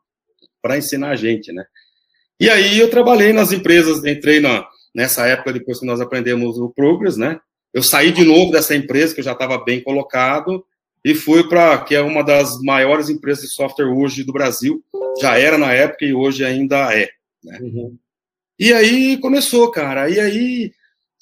para 0.62 0.78
ensinar 0.78 1.10
a 1.10 1.16
gente, 1.16 1.52
né? 1.52 1.66
E 2.42 2.50
aí 2.50 2.80
eu 2.80 2.90
trabalhei 2.90 3.32
nas 3.32 3.52
empresas, 3.52 4.04
entrei 4.04 4.40
na, 4.40 4.68
nessa 4.96 5.28
época, 5.28 5.54
depois 5.54 5.80
que 5.80 5.86
nós 5.86 6.02
aprendemos 6.02 6.58
o 6.58 6.70
Progress, 6.70 7.16
né? 7.16 7.40
Eu 7.72 7.84
saí 7.84 8.12
de 8.12 8.26
novo 8.26 8.52
dessa 8.52 8.76
empresa, 8.76 9.14
que 9.14 9.20
eu 9.20 9.26
já 9.26 9.34
estava 9.34 9.64
bem 9.64 9.80
colocado, 9.80 10.66
e 11.06 11.14
fui 11.14 11.48
para, 11.48 11.78
que 11.84 11.94
é 11.94 12.02
uma 12.02 12.24
das 12.24 12.60
maiores 12.64 13.10
empresas 13.10 13.44
de 13.44 13.54
software 13.54 13.86
hoje 13.86 14.24
do 14.24 14.34
Brasil, 14.34 14.84
já 15.22 15.38
era 15.38 15.56
na 15.56 15.72
época 15.72 16.04
e 16.04 16.16
hoje 16.16 16.44
ainda 16.44 16.92
é. 16.92 17.10
Né? 17.44 17.60
Uhum. 17.62 17.96
E 18.58 18.74
aí 18.74 19.20
começou, 19.20 19.70
cara, 19.70 20.10
e 20.10 20.20
aí 20.20 20.72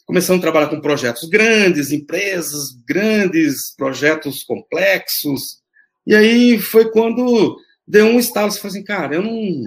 começando 0.06 0.38
a 0.40 0.44
trabalhar 0.44 0.70
com 0.70 0.80
projetos 0.80 1.28
grandes, 1.28 1.92
empresas 1.92 2.72
grandes, 2.88 3.76
projetos 3.76 4.42
complexos. 4.46 5.60
E 6.08 6.16
aí 6.16 6.58
foi 6.60 6.90
quando 6.90 7.58
deu 7.86 8.06
um 8.06 8.20
estalo, 8.20 8.50
você 8.50 8.58
falou 8.58 8.72
assim, 8.72 8.86
cara, 8.86 9.16
eu 9.16 9.22
não. 9.22 9.62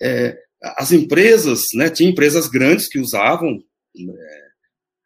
É, 0.00 0.38
as 0.62 0.92
empresas, 0.92 1.62
né, 1.74 1.88
tinha 1.88 2.10
empresas 2.10 2.48
grandes 2.48 2.88
que 2.88 2.98
usavam 2.98 3.62
é, 3.98 4.48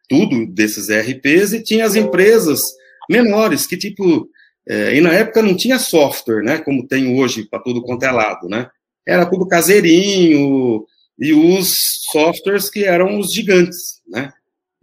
tudo 0.09 0.45
desses 0.47 0.89
ERPs 0.89 1.53
e 1.53 1.63
tinha 1.63 1.85
as 1.85 1.95
empresas 1.95 2.61
menores 3.09 3.65
que, 3.65 3.77
tipo, 3.77 4.29
é, 4.67 4.95
e 4.95 5.01
na 5.01 5.11
época 5.11 5.41
não 5.41 5.55
tinha 5.55 5.77
software, 5.77 6.43
né, 6.43 6.57
como 6.59 6.87
tem 6.87 7.19
hoje 7.19 7.47
para 7.49 7.59
tudo 7.59 7.83
quanto 7.83 8.03
é 8.03 8.11
lado, 8.11 8.47
né? 8.47 8.69
Era 9.05 9.25
tudo 9.25 9.47
caseirinho 9.47 10.85
e 11.19 11.33
os 11.33 11.73
softwares 12.11 12.69
que 12.69 12.85
eram 12.85 13.19
os 13.19 13.33
gigantes, 13.33 14.01
né? 14.07 14.31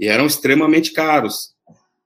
e 0.01 0.09
eram 0.09 0.27
extremamente 0.27 0.93
caros. 0.93 1.55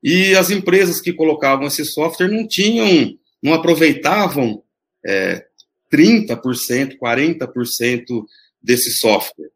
E 0.02 0.35
as 0.35 0.50
empresas 0.50 1.00
que 1.00 1.12
colocavam 1.12 1.68
esse 1.68 1.85
software 1.85 2.28
não 2.28 2.47
tinham, 2.47 3.16
não 3.40 3.54
aproveitavam 3.54 4.62
é, 5.06 5.47
30%, 5.90 6.99
40% 7.00 8.25
desse 8.64 8.90
software, 8.92 9.50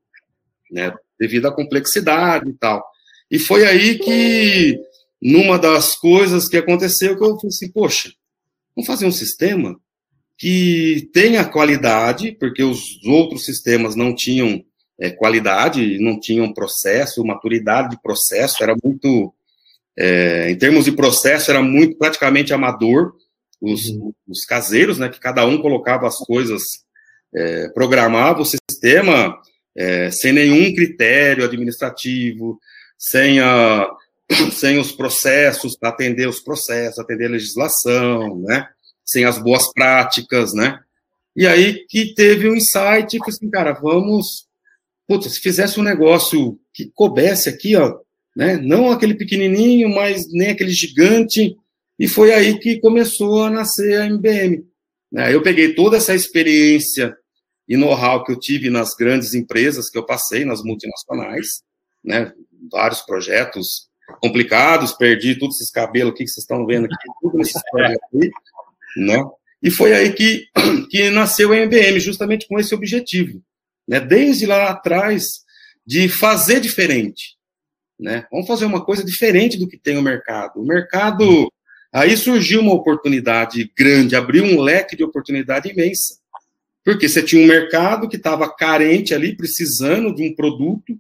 né, 0.71 0.95
devido 1.19 1.47
à 1.47 1.53
complexidade 1.53 2.51
e 2.51 2.53
tal. 2.53 2.85
E 3.31 3.39
foi 3.39 3.67
aí 3.67 3.99
que, 3.99 4.79
numa 5.21 5.59
das 5.59 5.95
coisas 5.95 6.49
que 6.49 6.57
aconteceu, 6.57 7.17
que 7.17 7.25
eu 7.25 7.37
falei 7.37 7.49
assim, 7.49 7.71
poxa, 7.71 8.13
vamos 8.77 8.87
fazer 8.87 9.07
um 9.07 9.13
sistema 9.13 9.75
que 10.37 11.09
tenha 11.13 11.45
qualidade, 11.45 12.33
porque 12.33 12.63
os 12.63 13.03
outros 13.05 13.45
sistemas 13.45 13.97
não 13.97 14.15
tinham 14.15 14.63
é, 15.01 15.11
qualidade, 15.11 15.99
não 15.99 16.21
tinham 16.21 16.53
processo, 16.53 17.25
maturidade 17.25 17.91
de 17.91 18.03
processo, 18.03 18.63
era 18.63 18.77
muito, 18.83 19.35
é, 19.97 20.51
em 20.51 20.57
termos 20.57 20.85
de 20.85 20.93
processo, 20.93 21.51
era 21.51 21.63
muito 21.63 21.97
praticamente 21.97 22.53
amador, 22.53 23.15
os, 23.61 23.89
uhum. 23.89 24.13
os 24.29 24.45
caseiros, 24.45 24.99
né, 24.99 25.09
que 25.09 25.19
cada 25.19 25.45
um 25.45 25.61
colocava 25.61 26.07
as 26.07 26.19
coisas, 26.19 26.63
é, 27.35 27.69
o 28.39 28.45
sistema 28.45 29.39
é, 29.77 30.11
sem 30.11 30.33
nenhum 30.33 30.75
critério 30.75 31.45
administrativo, 31.45 32.59
sem, 32.99 33.41
a, 33.41 33.89
sem 34.53 34.79
os 34.79 34.93
processos, 34.93 35.77
atender 35.83 36.29
os 36.29 36.41
processos, 36.41 36.99
atender 36.99 37.27
a 37.27 37.33
legislação, 37.33 38.41
né, 38.41 38.67
sem 39.05 39.25
as 39.25 39.39
boas 39.39 39.73
práticas, 39.73 40.53
né, 40.53 40.79
e 41.37 41.47
aí 41.47 41.85
que 41.89 42.15
teve 42.15 42.49
um 42.49 42.57
insight, 42.57 43.19
que 43.19 43.31
assim, 43.31 43.49
cara, 43.51 43.73
vamos 43.73 44.49
Puta, 45.09 45.27
se 45.31 45.41
fizesse 45.41 45.81
um 45.81 45.83
negócio 45.83 46.61
que 46.75 46.93
coubesse 46.95 47.49
aqui, 47.49 47.75
ó, 47.75 47.99
né? 48.37 48.59
Não 48.59 48.91
aquele 48.91 49.15
pequenininho, 49.15 49.89
mas 49.89 50.31
nem 50.31 50.51
aquele 50.51 50.71
gigante. 50.71 51.57
E 51.99 52.07
foi 52.07 52.35
aí 52.35 52.59
que 52.59 52.79
começou 52.79 53.45
a 53.45 53.51
nascer 53.51 54.03
a 54.03 54.07
MBM. 54.07 54.67
Né? 55.11 55.35
Eu 55.35 55.43
peguei 55.43 55.75
toda 55.75 55.97
essa 55.97 56.15
experiência 56.15 57.17
e 57.69 57.77
know-how 57.77 58.25
que 58.25 58.33
eu 58.33 58.39
tive 58.39 58.71
nas 58.71 58.95
grandes 58.95 59.35
empresas 59.35 59.91
que 59.91 59.99
eu 59.99 60.07
passei, 60.07 60.45
nas 60.45 60.63
multinacionais, 60.63 61.63
né? 62.03 62.33
Vários 62.71 63.03
projetos 63.03 63.89
complicados, 64.23 64.93
perdi 64.93 65.39
todos 65.39 65.57
esses 65.57 65.71
cabelos 65.71 66.13
aqui 66.13 66.25
que 66.25 66.31
vocês 66.31 66.45
estão 66.45 66.65
vendo 66.65 66.87
aqui, 66.87 66.97
tudo 67.21 67.39
nesses 67.39 67.63
projetos 67.71 68.01
né? 68.97 69.23
E 69.63 69.71
foi 69.71 69.93
aí 69.93 70.13
que, 70.13 70.47
que 70.91 71.11
nasceu 71.11 71.53
a 71.53 71.57
MBM, 71.57 72.01
justamente 72.01 72.47
com 72.49 72.59
esse 72.59 72.75
objetivo 72.75 73.43
né, 73.89 73.99
desde 73.99 74.45
lá 74.45 74.69
atrás, 74.69 75.25
de 75.85 76.09
fazer 76.09 76.61
diferente. 76.61 77.39
Né? 77.99 78.27
Vamos 78.31 78.47
fazer 78.47 78.67
uma 78.67 78.85
coisa 78.85 79.03
diferente 79.03 79.57
do 79.59 79.67
que 79.67 79.79
tem 79.79 79.97
o 79.97 80.03
mercado. 80.03 80.61
O 80.61 80.67
mercado. 80.67 81.51
Aí 81.91 82.15
surgiu 82.19 82.61
uma 82.61 82.75
oportunidade 82.75 83.73
grande, 83.77 84.15
abriu 84.15 84.45
um 84.45 84.61
leque 84.61 84.95
de 84.95 85.03
oportunidade 85.03 85.71
imensa. 85.71 86.18
Porque 86.89 87.07
você 87.07 87.23
tinha 87.23 87.45
um 87.45 87.47
mercado 87.47 88.09
que 88.09 88.17
estava 88.17 88.49
carente 88.51 89.13
ali, 89.13 89.37
precisando 89.37 90.15
de 90.15 90.23
um 90.23 90.35
produto, 90.35 90.99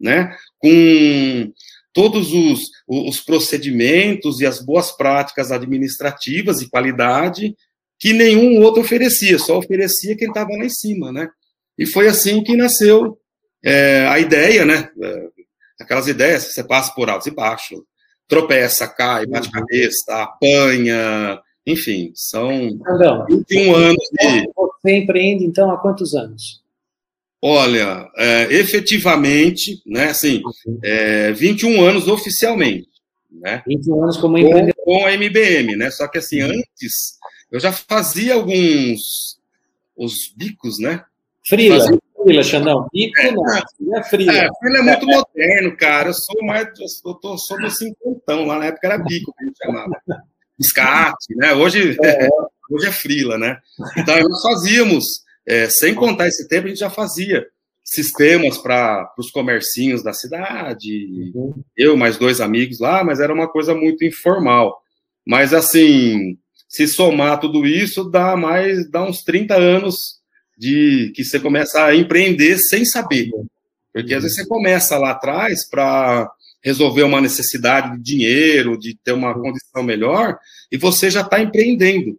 né, 0.00 0.34
com 0.56 1.52
todos 1.92 2.32
os, 2.32 2.70
os 2.88 3.20
procedimentos 3.20 4.40
e 4.40 4.46
as 4.46 4.64
boas 4.64 4.90
práticas 4.90 5.52
administrativas 5.52 6.62
e 6.62 6.70
qualidade 6.70 7.54
que 7.98 8.14
nenhum 8.14 8.62
outro 8.62 8.80
oferecia, 8.80 9.38
só 9.38 9.58
oferecia 9.58 10.16
quem 10.16 10.28
estava 10.28 10.48
lá 10.48 10.64
em 10.64 10.70
cima, 10.70 11.12
né? 11.12 11.28
E 11.76 11.84
foi 11.84 12.08
assim 12.08 12.42
que 12.42 12.56
nasceu 12.56 13.18
é, 13.62 14.06
a 14.06 14.18
ideia, 14.18 14.64
né? 14.64 14.88
É, 15.02 15.28
aquelas 15.78 16.08
ideias 16.08 16.46
que 16.46 16.52
você 16.54 16.64
passa 16.64 16.94
por 16.94 17.10
altos 17.10 17.26
e 17.26 17.30
baixos, 17.32 17.80
tropeça, 18.26 18.88
cai, 18.88 19.26
bate 19.26 19.50
cabeça, 19.50 20.22
apanha, 20.22 21.38
enfim, 21.66 22.12
são 22.14 22.50
Não, 22.98 23.26
21 23.26 23.74
anos 23.74 24.08
de. 24.18 24.48
Você 24.88 24.96
empreende, 24.96 25.44
então, 25.44 25.70
há 25.70 25.76
quantos 25.76 26.14
anos? 26.14 26.62
Olha, 27.42 28.10
é, 28.16 28.44
efetivamente, 28.54 29.82
né, 29.86 30.06
assim, 30.06 30.40
é, 30.82 31.30
21 31.32 31.82
anos 31.82 32.08
oficialmente, 32.08 32.88
né? 33.30 33.62
21 33.66 34.02
anos 34.02 34.16
como 34.16 34.38
empreendedor. 34.38 34.74
Com, 34.84 34.98
com 34.98 35.06
a 35.06 35.12
MBM, 35.12 35.76
né? 35.76 35.90
Só 35.90 36.08
que 36.08 36.18
assim, 36.18 36.40
antes 36.40 37.18
eu 37.52 37.60
já 37.60 37.70
fazia 37.70 38.34
alguns 38.34 39.38
os 39.94 40.32
bicos, 40.34 40.78
né? 40.78 41.04
Frila, 41.46 41.76
Mas, 41.76 41.98
frila, 42.22 42.42
Xandão. 42.42 42.88
Bico 42.92 43.20
é, 43.20 43.30
não, 43.30 43.96
é 43.96 44.02
frila. 44.04 44.32
É, 44.32 44.48
frila 44.58 44.78
é 44.78 44.82
muito 44.82 45.06
moderno, 45.06 45.76
cara. 45.76 46.08
Eu 46.08 46.14
sou 46.14 46.44
mais, 46.44 46.68
eu 47.04 47.14
tô, 47.14 47.36
sou 47.38 47.60
do 47.60 47.70
cinquentão, 47.70 48.46
lá 48.46 48.58
na 48.58 48.66
época 48.66 48.86
era 48.86 48.98
bico 48.98 49.32
que 49.36 49.44
a 49.44 49.46
gente 49.46 49.58
chamava. 49.62 50.02
Escate, 50.58 51.36
né? 51.36 51.52
Hoje 51.54 51.96
é, 52.02 52.28
hoje 52.70 52.86
é 52.86 52.92
frila, 52.92 53.38
né? 53.38 53.58
Então 53.96 54.18
nós 54.20 54.42
fazíamos, 54.42 55.04
é, 55.46 55.68
sem 55.68 55.94
contar 55.94 56.28
esse 56.28 56.48
tempo, 56.48 56.66
a 56.66 56.68
gente 56.68 56.80
já 56.80 56.90
fazia 56.90 57.46
sistemas 57.84 58.58
para 58.58 59.10
os 59.16 59.30
comercinhos 59.30 60.02
da 60.02 60.12
cidade, 60.12 61.32
uhum. 61.34 61.54
eu 61.76 61.96
mais 61.96 62.18
dois 62.18 62.40
amigos 62.40 62.80
lá, 62.80 63.02
mas 63.02 63.18
era 63.18 63.32
uma 63.32 63.48
coisa 63.48 63.74
muito 63.74 64.04
informal. 64.04 64.82
Mas 65.26 65.54
assim, 65.54 66.36
se 66.68 66.86
somar 66.86 67.40
tudo 67.40 67.66
isso, 67.66 68.04
dá 68.04 68.36
mais, 68.36 68.88
dá 68.90 69.02
uns 69.02 69.22
30 69.22 69.54
anos 69.54 70.18
de 70.56 71.12
que 71.14 71.24
você 71.24 71.40
começa 71.40 71.82
a 71.82 71.96
empreender 71.96 72.58
sem 72.58 72.84
saber. 72.84 73.30
Porque 73.92 74.12
às 74.12 74.22
vezes 74.22 74.36
você 74.36 74.46
começa 74.46 74.98
lá 74.98 75.12
atrás 75.12 75.66
para 75.68 76.30
resolver 76.62 77.04
uma 77.04 77.20
necessidade 77.20 77.96
de 77.96 78.02
dinheiro, 78.02 78.78
de 78.78 78.94
ter 79.02 79.12
uma 79.12 79.32
condição 79.32 79.82
melhor, 79.82 80.36
e 80.70 80.76
você 80.76 81.10
já 81.10 81.22
está 81.22 81.40
empreendendo. 81.40 82.18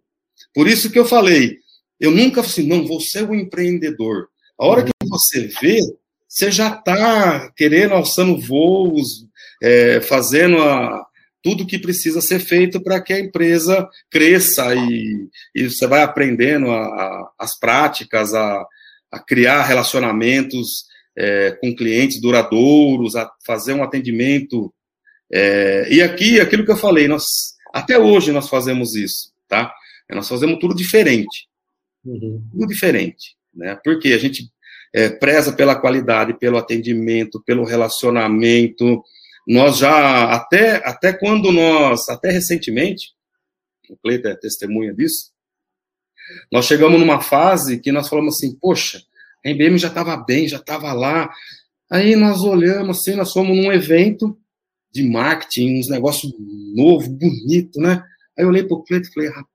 Por 0.54 0.66
isso 0.66 0.90
que 0.90 0.98
eu 0.98 1.04
falei, 1.04 1.58
eu 1.98 2.10
nunca 2.10 2.42
falei 2.42 2.50
assim, 2.50 2.66
não, 2.66 2.86
você 2.86 3.20
é 3.20 3.24
um 3.24 3.34
empreendedor. 3.34 4.28
A 4.58 4.66
hora 4.66 4.84
que 4.84 4.90
você 5.04 5.48
vê, 5.60 5.80
você 6.28 6.50
já 6.50 6.74
está 6.74 7.50
querendo, 7.56 7.94
alçando 7.94 8.40
voos, 8.40 9.26
é, 9.62 10.00
fazendo 10.00 10.58
a, 10.62 11.04
tudo 11.42 11.66
que 11.66 11.78
precisa 11.78 12.20
ser 12.20 12.38
feito 12.40 12.82
para 12.82 13.00
que 13.00 13.12
a 13.12 13.20
empresa 13.20 13.88
cresça 14.10 14.74
e, 14.74 15.28
e 15.54 15.68
você 15.68 15.86
vai 15.86 16.02
aprendendo 16.02 16.70
a, 16.70 16.82
a, 16.82 17.30
as 17.38 17.58
práticas, 17.58 18.34
a, 18.34 18.66
criar 19.26 19.64
relacionamentos 19.64 20.84
é, 21.16 21.52
com 21.60 21.74
clientes 21.74 22.20
duradouros, 22.20 23.16
a 23.16 23.30
fazer 23.44 23.74
um 23.74 23.82
atendimento 23.82 24.72
É, 25.32 25.86
e 25.88 26.02
aqui, 26.02 26.40
aquilo 26.40 26.64
que 26.64 26.72
eu 26.72 26.76
falei, 26.76 27.06
nós 27.06 27.24
até 27.72 27.96
hoje 27.96 28.32
nós 28.32 28.48
fazemos 28.48 28.96
isso, 28.96 29.32
tá? 29.48 29.72
Nós 30.14 30.28
fazemos 30.28 30.58
tudo 30.58 30.74
diferente. 30.74 31.48
Uhum. 32.04 32.42
Tudo 32.52 32.66
diferente, 32.66 33.36
né? 33.54 33.78
Porque 33.82 34.08
a 34.08 34.18
gente 34.18 34.50
é, 34.92 35.08
preza 35.08 35.52
pela 35.52 35.76
qualidade, 35.76 36.38
pelo 36.38 36.58
atendimento, 36.58 37.42
pelo 37.44 37.64
relacionamento. 37.64 39.02
Nós 39.46 39.78
já, 39.78 40.32
até, 40.32 40.76
até 40.86 41.12
quando 41.12 41.52
nós, 41.52 42.08
até 42.08 42.30
recentemente, 42.30 43.12
o 43.88 43.96
Cleiton 43.96 44.28
é 44.28 44.36
testemunha 44.36 44.94
disso, 44.94 45.32
nós 46.52 46.66
chegamos 46.66 46.98
numa 46.98 47.20
fase 47.20 47.80
que 47.80 47.90
nós 47.90 48.08
falamos 48.08 48.36
assim, 48.36 48.56
poxa, 48.60 49.02
a 49.44 49.50
MBM 49.50 49.78
já 49.78 49.88
estava 49.88 50.16
bem, 50.16 50.46
já 50.46 50.58
estava 50.58 50.92
lá. 50.92 51.30
Aí 51.90 52.14
nós 52.14 52.42
olhamos 52.42 52.98
assim, 52.98 53.16
nós 53.16 53.32
fomos 53.32 53.56
num 53.56 53.72
evento 53.72 54.38
de 54.92 55.02
marketing, 55.02 55.78
uns 55.78 55.88
negócios 55.88 56.32
novo, 56.74 57.08
bonito, 57.10 57.80
né? 57.80 58.02
Aí 58.36 58.44
eu 58.44 58.48
olhei 58.48 58.62
para 58.62 58.76
o 58.76 58.82
Cleiton 58.82 59.08
e 59.08 59.12
falei, 59.12 59.28
rapaz, 59.28 59.49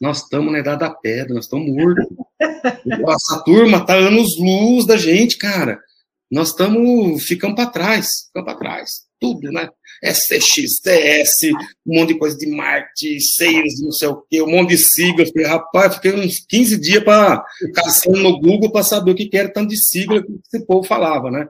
nós 0.00 0.18
estamos 0.22 0.52
na 0.52 0.58
idade 0.58 0.80
da 0.80 0.90
pedra, 0.90 1.34
nós 1.34 1.44
estamos 1.44 1.68
mortos. 1.68 2.06
Essa 2.40 3.42
turma 3.44 3.84
tá 3.84 3.94
anos 3.94 4.38
luz 4.38 4.86
da 4.86 4.96
gente, 4.96 5.38
cara. 5.38 5.78
Nós 6.30 6.48
estamos 6.48 7.22
ficando 7.22 7.54
para 7.54 7.70
trás, 7.70 8.08
ficando 8.26 8.44
para 8.44 8.58
trás. 8.58 8.90
Tudo, 9.18 9.50
né? 9.50 9.70
SCX, 10.04 10.80
TS, 10.82 11.50
um 11.86 11.98
monte 11.98 12.12
de 12.12 12.18
coisa 12.18 12.36
de 12.36 12.46
marketing, 12.46 13.18
sales, 13.20 13.80
não 13.80 13.92
sei 13.92 14.08
o 14.08 14.22
quê, 14.28 14.42
um 14.42 14.50
monte 14.50 14.70
de 14.70 14.78
sigla. 14.78 15.24
Falei, 15.26 15.48
rapaz, 15.48 15.94
fiquei 15.94 16.12
uns 16.12 16.44
15 16.46 16.78
dias 16.78 17.02
para 17.02 17.42
caçando 17.74 18.18
no 18.18 18.38
Google 18.38 18.70
para 18.70 18.82
saber 18.82 19.12
o 19.12 19.14
que 19.14 19.30
era 19.32 19.50
tanto 19.50 19.70
de 19.70 19.82
sigla 19.82 20.22
que 20.22 20.32
esse 20.32 20.66
povo 20.66 20.86
falava, 20.86 21.30
né? 21.30 21.48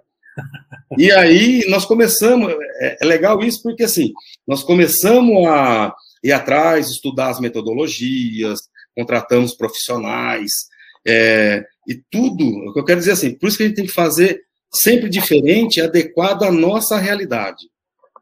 E 0.96 1.10
aí 1.10 1.64
nós 1.68 1.84
começamos, 1.84 2.52
é, 2.80 2.98
é 3.00 3.04
legal 3.04 3.42
isso 3.42 3.62
porque 3.62 3.82
assim, 3.82 4.12
nós 4.46 4.62
começamos 4.62 5.46
a 5.48 5.92
ir 6.26 6.32
atrás, 6.32 6.90
estudar 6.90 7.30
as 7.30 7.40
metodologias, 7.40 8.60
contratamos 8.94 9.54
profissionais, 9.54 10.50
é, 11.06 11.64
e 11.86 11.94
tudo, 12.10 12.44
o 12.44 12.72
que 12.72 12.80
eu 12.80 12.84
quero 12.84 12.98
dizer 12.98 13.12
assim, 13.12 13.34
por 13.34 13.48
isso 13.48 13.56
que 13.56 13.62
a 13.62 13.66
gente 13.66 13.76
tem 13.76 13.86
que 13.86 13.92
fazer 13.92 14.42
sempre 14.72 15.08
diferente, 15.08 15.80
adequado 15.80 16.42
à 16.42 16.50
nossa 16.50 16.98
realidade. 16.98 17.68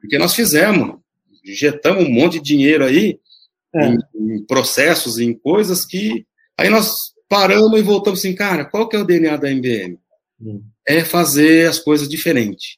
Porque 0.00 0.18
nós 0.18 0.34
fizemos, 0.34 0.98
injetamos 1.44 2.04
um 2.04 2.10
monte 2.10 2.34
de 2.34 2.44
dinheiro 2.44 2.84
aí 2.84 3.18
é. 3.74 3.86
em, 3.86 3.98
em, 4.14 4.44
processos, 4.44 5.18
em 5.18 5.32
coisas 5.32 5.86
que 5.86 6.26
aí 6.58 6.68
nós 6.68 6.92
paramos 7.28 7.78
e 7.78 7.82
voltamos 7.82 8.20
assim, 8.20 8.34
cara, 8.34 8.64
qual 8.64 8.88
que 8.88 8.96
é 8.96 8.98
o 8.98 9.04
DNA 9.04 9.36
da 9.36 9.50
MBM? 9.50 9.98
Hum. 10.40 10.62
É 10.86 11.02
fazer 11.02 11.68
as 11.68 11.78
coisas 11.78 12.06
diferentes 12.06 12.76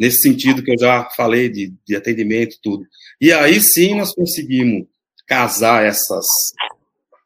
nesse 0.00 0.22
sentido 0.22 0.62
que 0.62 0.72
eu 0.72 0.78
já 0.78 1.08
falei 1.10 1.50
de, 1.50 1.74
de 1.86 1.94
atendimento 1.94 2.54
e 2.54 2.60
tudo. 2.62 2.86
E 3.20 3.32
aí 3.32 3.60
sim 3.60 3.96
nós 3.96 4.14
conseguimos 4.14 4.86
casar 5.26 5.84
essas 5.84 6.24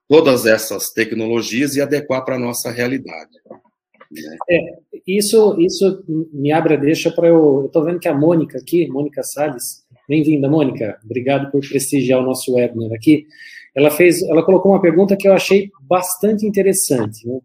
todas 0.09 0.45
essas 0.47 0.91
tecnologias 0.91 1.77
e 1.77 1.81
adequar 1.81 2.25
para 2.25 2.37
a 2.37 2.39
nossa 2.39 2.71
realidade. 2.71 3.31
Né? 3.51 4.37
É, 4.51 4.59
isso, 5.07 5.57
isso 5.59 6.05
me 6.33 6.53
abre 6.53 6.75
a 6.75 6.77
deixa 6.77 7.11
para 7.11 7.29
eu. 7.29 7.67
Estou 7.67 7.85
vendo 7.85 7.99
que 7.99 8.09
a 8.09 8.15
Mônica 8.15 8.59
aqui, 8.59 8.87
Mônica 8.89 9.23
Salles, 9.23 9.85
bem-vinda, 10.09 10.49
Mônica. 10.49 10.99
Obrigado 11.05 11.51
por 11.51 11.61
prestigiar 11.67 12.21
o 12.21 12.25
nosso 12.25 12.55
webinar 12.55 12.93
aqui. 12.93 13.27
Ela 13.75 13.91
fez, 13.91 14.23
ela 14.23 14.45
colocou 14.45 14.73
uma 14.73 14.81
pergunta 14.81 15.17
que 15.17 15.27
eu 15.27 15.33
achei 15.33 15.71
bastante 15.81 16.47
interessante. 16.47 17.27
Né? 17.27 17.41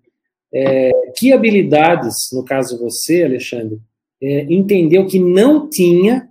É, 0.54 0.92
que 1.18 1.32
habilidades, 1.32 2.30
no 2.34 2.44
caso 2.44 2.80
você, 2.80 3.24
Alexandre, 3.24 3.80
é, 4.22 4.42
entendeu 4.44 5.08
que 5.08 5.20
não 5.20 5.70
tinha 5.70 6.29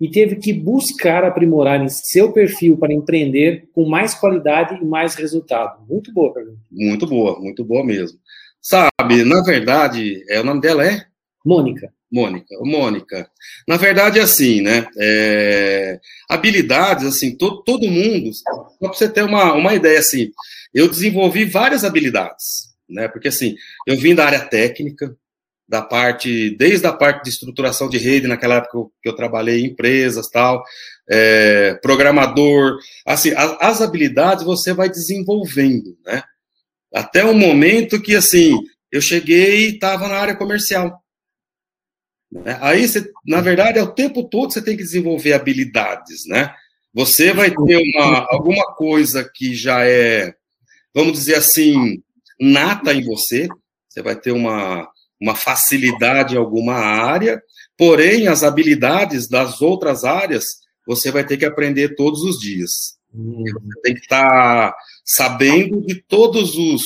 e 0.00 0.10
teve 0.10 0.36
que 0.36 0.52
buscar 0.52 1.24
aprimorar 1.24 1.82
em 1.82 1.88
seu 1.88 2.32
perfil 2.32 2.76
para 2.76 2.92
empreender 2.94 3.68
com 3.72 3.88
mais 3.88 4.14
qualidade 4.14 4.78
e 4.80 4.84
mais 4.84 5.14
resultado. 5.14 5.84
Muito 5.88 6.12
boa 6.12 6.32
pergunta. 6.32 6.58
Muito 6.70 7.06
boa, 7.06 7.40
muito 7.40 7.64
boa 7.64 7.84
mesmo. 7.84 8.18
Sabe, 8.60 9.24
na 9.24 9.42
verdade, 9.42 10.24
é, 10.28 10.40
o 10.40 10.44
nome 10.44 10.60
dela 10.60 10.84
é? 10.86 11.04
Mônica. 11.44 11.92
Mônica, 12.10 12.56
Mônica. 12.62 13.30
Na 13.66 13.76
verdade, 13.76 14.18
é 14.18 14.22
assim, 14.22 14.62
né? 14.62 14.86
É, 14.98 16.00
habilidades, 16.28 17.04
assim, 17.04 17.36
todo, 17.36 17.62
todo 17.62 17.86
mundo, 17.86 18.30
só 18.32 18.64
para 18.80 18.88
você 18.88 19.08
ter 19.08 19.22
uma, 19.22 19.52
uma 19.52 19.74
ideia, 19.74 19.98
assim, 19.98 20.30
eu 20.72 20.88
desenvolvi 20.88 21.44
várias 21.44 21.84
habilidades, 21.84 22.74
né? 22.88 23.08
Porque, 23.08 23.28
assim, 23.28 23.56
eu 23.86 23.96
vim 23.98 24.14
da 24.14 24.24
área 24.24 24.40
técnica, 24.40 25.14
da 25.68 25.82
parte, 25.82 26.56
desde 26.56 26.86
a 26.86 26.92
parte 26.92 27.24
de 27.24 27.30
estruturação 27.30 27.88
de 27.88 27.98
rede, 27.98 28.26
naquela 28.26 28.56
época 28.56 28.90
que 29.02 29.08
eu 29.08 29.14
trabalhei 29.14 29.60
em 29.60 29.66
empresas, 29.66 30.28
tal, 30.28 30.64
é, 31.08 31.74
programador, 31.82 32.78
assim, 33.06 33.32
as, 33.32 33.56
as, 33.60 33.82
habilidades 33.82 34.44
você 34.44 34.72
vai 34.72 34.88
desenvolvendo, 34.88 35.96
né? 36.06 36.22
Até 36.92 37.22
o 37.22 37.34
momento 37.34 38.00
que, 38.00 38.16
assim, 38.16 38.56
eu 38.90 39.00
cheguei 39.02 39.66
e 39.66 39.74
estava 39.74 40.08
na 40.08 40.16
área 40.16 40.34
comercial. 40.34 41.02
Né? 42.32 42.58
Aí, 42.62 42.88
você, 42.88 43.10
na 43.26 43.42
verdade, 43.42 43.78
é 43.78 43.82
o 43.82 43.92
tempo 43.92 44.24
todo 44.24 44.52
você 44.52 44.62
tem 44.62 44.76
que 44.76 44.82
desenvolver 44.82 45.34
habilidades, 45.34 46.26
né? 46.26 46.54
Você 46.94 47.32
vai 47.34 47.50
ter 47.50 47.76
uma, 47.76 48.26
alguma 48.30 48.74
coisa 48.74 49.30
que 49.34 49.54
já 49.54 49.84
é, 49.84 50.34
vamos 50.94 51.12
dizer 51.12 51.34
assim, 51.34 52.02
nata 52.40 52.94
em 52.94 53.04
você, 53.04 53.48
você 53.88 54.02
vai 54.02 54.16
ter 54.16 54.32
uma, 54.32 54.88
uma 55.20 55.34
facilidade 55.34 56.34
em 56.34 56.38
alguma 56.38 56.74
área, 56.74 57.42
porém 57.76 58.28
as 58.28 58.42
habilidades 58.42 59.28
das 59.28 59.60
outras 59.60 60.04
áreas 60.04 60.44
você 60.86 61.10
vai 61.10 61.24
ter 61.24 61.36
que 61.36 61.44
aprender 61.44 61.94
todos 61.94 62.22
os 62.22 62.38
dias. 62.38 62.70
Hum. 63.14 63.44
Você 63.44 63.80
tem 63.82 63.94
que 63.94 64.00
estar 64.00 64.70
tá 64.70 64.76
sabendo 65.04 65.84
de 65.84 66.02
todos 66.08 66.56
os. 66.56 66.82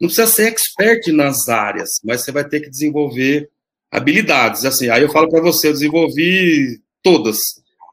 Não 0.00 0.08
precisa 0.08 0.26
ser 0.26 0.48
expert 0.48 1.08
nas 1.08 1.48
áreas, 1.48 1.90
mas 2.04 2.22
você 2.22 2.30
vai 2.32 2.48
ter 2.48 2.60
que 2.60 2.70
desenvolver 2.70 3.50
habilidades. 3.90 4.64
Assim, 4.64 4.88
aí 4.88 5.02
eu 5.02 5.10
falo 5.10 5.28
para 5.28 5.42
você, 5.42 5.68
eu 5.68 5.72
desenvolvi 5.72 6.80
todas. 7.02 7.38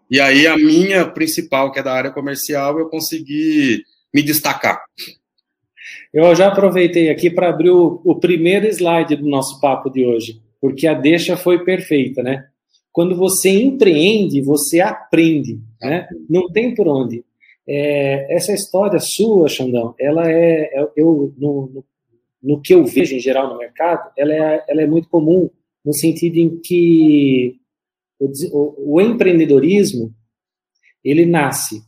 E 0.09 0.21
aí 0.21 0.47
a 0.47 0.55
minha 0.55 1.05
principal, 1.05 1.71
que 1.71 1.79
é 1.79 1.83
da 1.83 1.93
área 1.93 2.11
comercial, 2.11 2.79
eu 2.79 2.87
consegui 2.87 3.83
me 4.13 4.21
destacar. 4.21 4.81
Eu 6.13 6.33
já 6.35 6.47
aproveitei 6.47 7.09
aqui 7.09 7.29
para 7.29 7.49
abrir 7.49 7.69
o, 7.69 8.01
o, 8.03 8.15
primeiro 8.15 8.67
slide 8.67 9.15
do 9.15 9.27
nosso 9.27 9.59
papo 9.59 9.89
de 9.89 10.05
hoje, 10.05 10.41
porque 10.59 10.87
a 10.87 10.93
deixa 10.93 11.35
foi 11.35 11.63
perfeita, 11.63 12.23
né? 12.23 12.45
Quando 12.91 13.15
você 13.15 13.49
empreende, 13.49 14.41
você 14.41 14.79
aprende, 14.79 15.59
né? 15.81 16.07
Não 16.29 16.49
tem 16.49 16.73
por 16.73 16.87
onde. 16.87 17.23
É, 17.67 18.33
essa 18.35 18.53
história 18.53 18.99
sua, 18.99 19.49
Xandão, 19.49 19.93
ela 19.99 20.31
é, 20.31 20.71
é 20.73 20.87
eu 20.95 21.33
no, 21.37 21.83
no, 22.41 22.61
que 22.61 22.73
eu 22.73 22.85
vejo 22.85 23.15
em 23.15 23.19
geral 23.19 23.49
no 23.49 23.57
mercado, 23.57 24.09
ela 24.17 24.33
é, 24.33 24.63
ela 24.69 24.81
é 24.81 24.87
muito 24.87 25.09
comum 25.09 25.49
no 25.83 25.93
sentido 25.93 26.37
em 26.37 26.59
que 26.59 27.59
o, 28.19 28.95
o 28.95 29.01
empreendedorismo 29.01 30.13
ele 31.03 31.25
nasce 31.25 31.81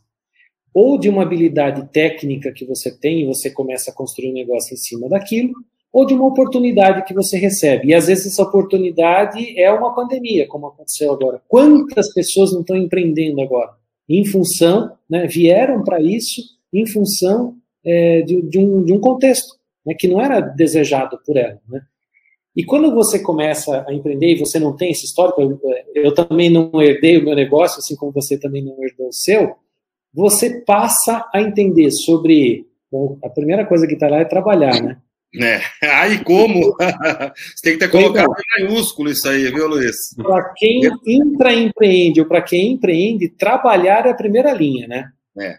ou 0.72 0.98
de 0.98 1.08
uma 1.08 1.22
habilidade 1.22 1.88
técnica 1.92 2.52
que 2.52 2.64
você 2.64 2.96
tem 2.96 3.22
e 3.22 3.26
você 3.26 3.50
começa 3.50 3.90
a 3.90 3.94
construir 3.94 4.30
um 4.30 4.34
negócio 4.34 4.74
em 4.74 4.76
cima 4.76 5.08
daquilo, 5.08 5.52
ou 5.92 6.06
de 6.06 6.14
uma 6.14 6.26
oportunidade 6.26 7.04
que 7.04 7.14
você 7.14 7.36
recebe. 7.36 7.88
E 7.88 7.94
às 7.94 8.06
vezes 8.06 8.26
essa 8.26 8.42
oportunidade 8.42 9.58
é 9.58 9.70
uma 9.72 9.94
pandemia, 9.94 10.46
como 10.46 10.68
aconteceu 10.68 11.12
agora. 11.12 11.42
Quantas 11.48 12.12
pessoas 12.12 12.52
não 12.52 12.60
estão 12.60 12.76
empreendendo 12.76 13.40
agora? 13.40 13.72
Em 14.08 14.24
função, 14.24 14.92
né, 15.08 15.26
vieram 15.26 15.82
para 15.82 16.00
isso 16.00 16.40
em 16.72 16.86
função 16.86 17.56
é, 17.84 18.22
de, 18.22 18.40
de, 18.42 18.58
um, 18.58 18.84
de 18.84 18.92
um 18.92 19.00
contexto 19.00 19.56
né, 19.84 19.94
que 19.98 20.06
não 20.06 20.20
era 20.20 20.40
desejado 20.40 21.18
por 21.26 21.36
ela. 21.36 21.60
Né? 21.68 21.80
E 22.54 22.64
quando 22.64 22.94
você 22.94 23.18
começa 23.18 23.84
a 23.88 23.92
empreender 23.92 24.32
e 24.32 24.38
você 24.38 24.58
não 24.58 24.76
tem 24.76 24.90
esse 24.90 25.06
histórico, 25.06 25.40
eu, 25.40 25.58
eu 25.94 26.14
também 26.14 26.50
não 26.50 26.70
herdei 26.80 27.18
o 27.18 27.24
meu 27.24 27.34
negócio, 27.34 27.78
assim 27.78 27.96
como 27.96 28.12
você 28.12 28.38
também 28.38 28.62
não 28.62 28.76
herdou 28.82 29.08
o 29.08 29.12
seu, 29.12 29.56
você 30.12 30.62
passa 30.64 31.28
a 31.32 31.40
entender 31.40 31.90
sobre. 31.90 32.66
Bom, 32.90 33.18
a 33.24 33.28
primeira 33.28 33.64
coisa 33.64 33.86
que 33.86 33.94
está 33.94 34.08
lá 34.08 34.18
é 34.18 34.24
trabalhar, 34.24 34.80
né? 34.82 35.00
É. 35.34 35.60
Aí 36.00 36.24
como? 36.24 36.76
Você 37.54 37.62
tem 37.62 37.72
que 37.74 37.78
ter 37.78 37.88
colocado 37.88 38.32
em 38.32 38.64
maiúsculo 38.64 39.10
isso 39.10 39.28
aí, 39.28 39.44
viu, 39.44 39.68
Luiz? 39.68 39.94
Para 40.16 40.52
quem 40.56 40.80
intraempreende 41.06 42.20
ou 42.20 42.26
para 42.26 42.42
quem 42.42 42.72
empreende, 42.72 43.28
trabalhar 43.28 44.06
é 44.06 44.10
a 44.10 44.14
primeira 44.14 44.52
linha, 44.52 44.88
né? 44.88 45.12
É, 45.38 45.56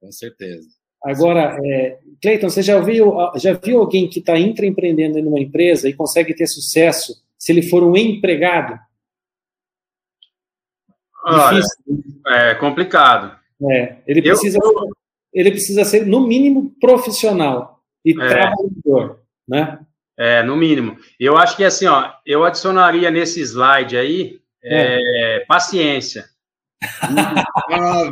com 0.00 0.10
certeza. 0.10 0.66
Agora, 1.04 1.58
é, 1.62 1.98
Cleiton, 2.22 2.48
você 2.48 2.62
já 2.62 2.80
viu, 2.80 3.14
já 3.36 3.52
viu 3.52 3.80
alguém 3.80 4.08
que 4.08 4.20
está 4.20 4.38
intraempreendendo 4.38 5.18
em 5.18 5.26
uma 5.26 5.40
empresa 5.40 5.88
e 5.88 5.94
consegue 5.94 6.32
ter 6.32 6.46
sucesso 6.46 7.22
se 7.36 7.52
ele 7.52 7.62
for 7.62 7.82
um 7.82 7.96
empregado? 7.96 8.78
Olha, 11.24 11.60
é 12.28 12.54
complicado. 12.54 13.41
É, 13.70 13.96
ele, 14.06 14.22
precisa 14.22 14.58
eu, 14.62 14.68
ser, 14.68 14.88
ele 15.32 15.50
precisa 15.50 15.84
ser, 15.84 16.06
no 16.06 16.26
mínimo, 16.26 16.74
profissional 16.80 17.80
e 18.04 18.12
é, 18.12 18.14
trabalhador, 18.14 19.20
né? 19.46 19.78
É, 20.16 20.42
no 20.42 20.56
mínimo. 20.56 20.96
Eu 21.18 21.36
acho 21.36 21.56
que 21.56 21.64
assim, 21.64 21.86
ó, 21.86 22.12
eu 22.26 22.44
adicionaria 22.44 23.10
nesse 23.10 23.40
slide 23.40 23.96
aí 23.96 24.40
é, 24.62 25.36
é. 25.36 25.40
paciência. 25.46 26.26
ah, 27.70 28.10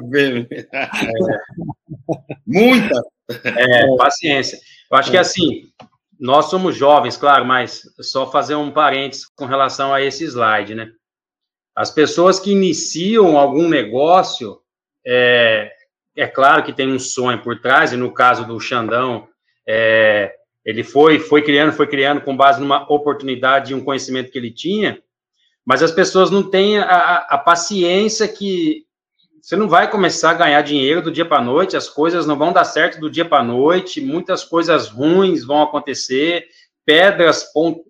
Muita. 2.47 3.03
É, 3.45 3.97
paciência. 3.97 4.59
Eu 4.91 4.97
acho 4.97 5.11
que 5.11 5.17
assim, 5.17 5.71
nós 6.19 6.47
somos 6.47 6.77
jovens, 6.77 7.17
claro, 7.17 7.45
mas 7.45 7.83
só 8.01 8.31
fazer 8.31 8.55
um 8.55 8.71
parênteses 8.71 9.27
com 9.27 9.47
relação 9.47 9.93
a 9.95 10.03
esse 10.03 10.25
slide, 10.25 10.75
né? 10.75 10.93
As 11.75 11.91
pessoas 11.91 12.39
que 12.39 12.51
iniciam 12.51 13.39
algum 13.39 13.69
negócio, 13.69 14.61
é, 15.12 15.73
é 16.16 16.27
claro 16.29 16.62
que 16.62 16.73
tem 16.73 16.92
um 16.92 16.99
sonho 16.99 17.42
por 17.42 17.61
trás, 17.61 17.92
e 17.92 17.96
no 17.96 18.14
caso 18.14 18.46
do 18.46 18.61
Xandão, 18.61 19.27
é, 19.66 20.33
ele 20.64 20.85
foi, 20.85 21.18
foi 21.18 21.42
criando, 21.42 21.73
foi 21.73 21.88
criando 21.88 22.20
com 22.20 22.37
base 22.37 22.61
numa 22.61 22.83
oportunidade 22.92 23.73
e 23.73 23.75
um 23.75 23.85
conhecimento 23.85 24.31
que 24.31 24.38
ele 24.38 24.53
tinha, 24.53 25.03
mas 25.66 25.83
as 25.83 25.90
pessoas 25.90 26.31
não 26.31 26.49
têm 26.49 26.79
a, 26.79 27.27
a 27.29 27.38
paciência 27.38 28.29
que 28.29 28.85
você 29.42 29.57
não 29.57 29.68
vai 29.68 29.90
começar 29.90 30.31
a 30.31 30.35
ganhar 30.35 30.62
dinheiro 30.62 31.03
do 31.03 31.11
dia 31.11 31.25
para 31.25 31.38
a 31.38 31.44
noite, 31.44 31.77
as 31.77 31.88
coisas 31.88 32.27
não 32.27 32.37
vão 32.37 32.53
dar 32.53 32.64
certo 32.64 33.01
do 33.01 33.11
dia 33.11 33.25
para 33.25 33.38
a 33.38 33.44
noite, 33.44 34.01
muitas 34.01 34.44
coisas 34.44 34.88
ruins 34.88 35.44
vão 35.44 35.62
acontecer, 35.62 36.46
pedras 36.85 37.51
com 37.53 37.83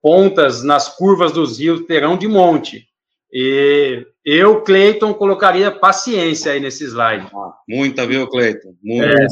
pontas 0.00 0.62
nas 0.62 0.88
curvas 0.94 1.32
dos 1.32 1.58
rios 1.58 1.86
terão 1.86 2.16
de 2.16 2.28
monte. 2.28 2.86
E 3.32 4.06
eu, 4.24 4.62
Cleiton, 4.62 5.12
colocaria 5.14 5.70
paciência 5.70 6.52
aí 6.52 6.60
nesse 6.60 6.84
slide. 6.84 7.28
Ah, 7.34 7.54
muita, 7.68 8.06
viu, 8.06 8.28
Cleiton? 8.28 8.74
Muita. 8.82 9.06
É. 9.06 9.26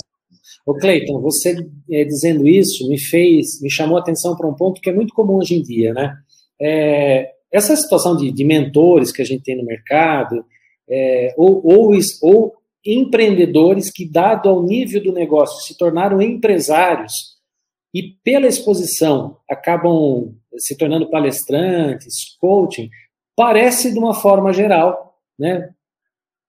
Ô, 0.66 0.74
Cleiton, 0.74 1.20
você 1.20 1.56
é, 1.90 2.04
dizendo 2.04 2.46
isso 2.46 2.88
me 2.88 2.98
fez, 2.98 3.60
me 3.60 3.70
chamou 3.70 3.96
a 3.96 4.00
atenção 4.00 4.36
para 4.36 4.48
um 4.48 4.54
ponto 4.54 4.80
que 4.80 4.90
é 4.90 4.92
muito 4.92 5.14
comum 5.14 5.36
hoje 5.36 5.54
em 5.54 5.62
dia, 5.62 5.92
né? 5.92 6.14
É, 6.60 7.30
essa 7.52 7.74
situação 7.74 8.16
de, 8.16 8.30
de, 8.30 8.44
mentores 8.44 9.10
que 9.10 9.22
a 9.22 9.24
gente 9.24 9.42
tem 9.42 9.56
no 9.56 9.64
mercado, 9.64 10.44
é, 10.88 11.34
ou, 11.36 11.60
ou, 11.64 11.98
ou 12.22 12.52
empreendedores 12.84 13.90
que, 13.90 14.08
dado 14.08 14.48
ao 14.48 14.62
nível 14.62 15.02
do 15.02 15.12
negócio, 15.12 15.60
se 15.66 15.76
tornaram 15.76 16.20
empresários 16.20 17.12
e, 17.94 18.14
pela 18.22 18.46
exposição, 18.46 19.38
acabam 19.48 20.34
se 20.56 20.76
tornando 20.76 21.10
palestrantes, 21.10 22.36
coaching, 22.40 22.88
parece 23.36 23.92
de 23.92 23.98
uma 23.98 24.14
forma 24.14 24.52
geral, 24.52 25.18
né? 25.38 25.70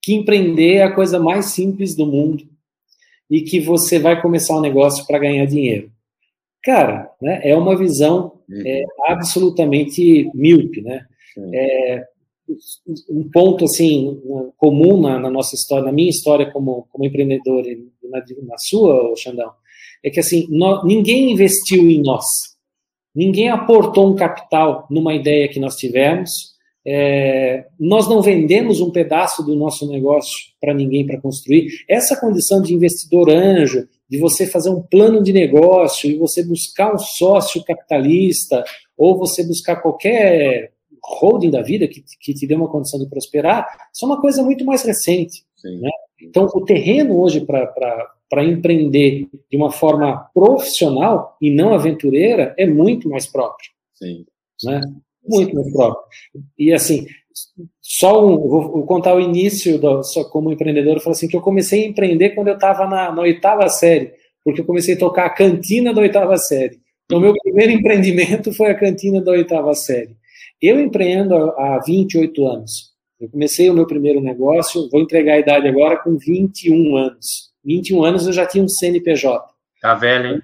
Que 0.02 0.14
empreender 0.14 0.76
é 0.76 0.84
a 0.84 0.94
coisa 0.94 1.20
mais 1.20 1.48
simples 1.48 1.96
do 1.96 2.06
mundo 2.06 2.44
e 3.30 3.42
que 3.42 3.60
você 3.60 3.98
vai 3.98 4.22
começar 4.22 4.58
um 4.58 4.62
negócio 4.62 5.06
para 5.08 5.20
ganhar 5.20 5.46
dinheiro. 5.46 5.92
Cara, 6.64 7.10
né, 7.22 7.42
é 7.44 7.56
uma 7.56 7.78
visão 7.78 8.40
uhum. 8.48 8.62
é, 8.66 8.84
absolutamente 9.08 10.30
míope, 10.34 10.82
né? 10.82 11.06
É, 11.54 12.06
um 13.10 13.30
ponto 13.32 13.66
assim 13.66 14.22
comum 14.58 15.00
na, 15.00 15.18
na, 15.18 15.30
nossa 15.30 15.56
história, 15.56 15.86
na 15.86 15.92
minha 15.92 16.10
história 16.10 16.52
como, 16.52 16.88
como 16.92 17.06
empreendedor 17.06 17.66
e 17.66 17.88
na, 18.04 18.20
na 18.20 18.58
sua, 18.58 19.14
Xandão, 19.16 19.52
é 20.04 20.10
que 20.10 20.20
assim 20.20 20.48
ninguém 20.84 21.32
investiu 21.32 21.90
em 21.90 22.02
nós, 22.02 22.26
ninguém 23.16 23.50
aportou 23.50 24.12
um 24.12 24.16
capital 24.16 24.86
numa 24.90 25.14
ideia 25.14 25.48
que 25.48 25.60
nós 25.60 25.76
tivemos, 25.78 26.51
é, 26.86 27.68
nós 27.80 28.08
não 28.08 28.22
vendemos 28.22 28.82
um 28.82 28.92
pedaço 28.92 29.44
do 29.44 29.56
nosso 29.56 29.88
negócio 29.88 30.52
para 30.60 30.74
ninguém 30.74 31.06
para 31.06 31.20
construir. 31.20 31.68
Essa 31.88 32.20
condição 32.20 32.62
de 32.62 32.74
investidor 32.74 33.30
anjo, 33.30 33.88
de 34.10 34.18
você 34.18 34.46
fazer 34.48 34.70
um 34.70 34.82
plano 34.82 35.22
de 35.22 35.32
negócio 35.32 36.10
e 36.10 36.18
você 36.18 36.44
buscar 36.44 36.94
um 36.94 36.98
sócio 36.98 37.64
capitalista, 37.64 38.64
ou 38.98 39.18
você 39.18 39.46
buscar 39.46 39.78
qualquer 39.78 40.74
holding 41.04 41.50
da 41.50 41.62
vida 41.62 41.88
que, 41.88 42.04
que 42.20 42.34
te 42.34 42.46
dê 42.46 42.56
uma 42.56 42.68
condição 42.68 43.00
de 43.00 43.10
prosperar, 43.10 43.68
isso 43.94 44.06
é 44.06 44.08
uma 44.08 44.22
coisa 44.22 44.44
muito 44.44 44.66
mais 44.66 44.84
recente. 44.84 45.44
Né? 45.64 45.90
Então, 46.22 46.46
o 46.54 46.66
terreno 46.66 47.20
hoje 47.20 47.42
para 47.42 48.44
empreender 48.44 49.28
de 49.50 49.58
uma 49.58 49.72
forma 49.72 50.30
profissional 50.34 51.36
e 51.42 51.50
não 51.50 51.74
aventureira 51.74 52.54
é 52.58 52.68
muito 52.68 53.10
mais 53.10 53.28
próprio. 53.28 53.70
Sim. 53.96 54.26
Né? 54.64 54.82
Muito 55.24 55.56
mais 55.56 55.72
próprio. 55.72 56.04
E 56.58 56.74
assim, 56.74 57.06
só 57.82 58.26
um, 58.26 58.38
vou 58.38 58.86
contar 58.86 59.16
o 59.16 59.20
início 59.20 59.78
do, 59.80 60.04
só 60.04 60.24
como 60.26 60.52
empreendedor, 60.52 60.96
eu 60.96 61.02
falo 61.02 61.12
assim 61.12 61.28
que 61.28 61.36
eu 61.36 61.42
comecei 61.42 61.84
a 61.84 61.88
empreender 61.88 62.32
quando 62.32 62.48
eu 62.48 62.56
estava 62.56 62.88
na, 62.88 63.12
na, 63.12 63.22
oitava 63.22 63.68
série, 63.70 64.14
porque 64.44 64.62
eu 64.62 64.66
comecei 64.66 64.96
a 64.96 65.00
tocar 65.00 65.26
a 65.26 65.30
cantina 65.30 65.94
da 65.94 66.02
oitava 66.02 66.38
série. 66.38 66.80
Então, 67.06 67.20
meu 67.20 67.34
primeiro 67.44 67.74
empreendimento 67.74 68.54
foi 68.54 68.72
a 68.72 68.78
cantina 68.78 69.22
da 69.22 69.32
oitava 69.32 69.74
série. 69.74 70.16
Eu 70.62 70.80
empreendo 70.80 71.36
há 71.36 71.80
28 71.86 72.48
anos. 72.48 72.92
Eu 73.20 73.30
comecei 73.30 73.70
o 73.70 73.74
meu 73.74 73.86
primeiro 73.86 74.22
negócio, 74.22 74.90
vou 74.90 75.02
entregar 75.02 75.34
a 75.34 75.40
idade 75.40 75.68
agora 75.68 75.98
com 75.98 76.18
21 76.18 76.96
anos. 76.96 77.52
21 77.64 78.04
anos 78.04 78.26
eu 78.26 78.34
já 78.34 78.46
tinha 78.46 78.64
um 78.64 78.68
CNPJ. 78.68 79.46
Tá 79.82 79.94
velho, 79.94 80.36
hein? 80.36 80.42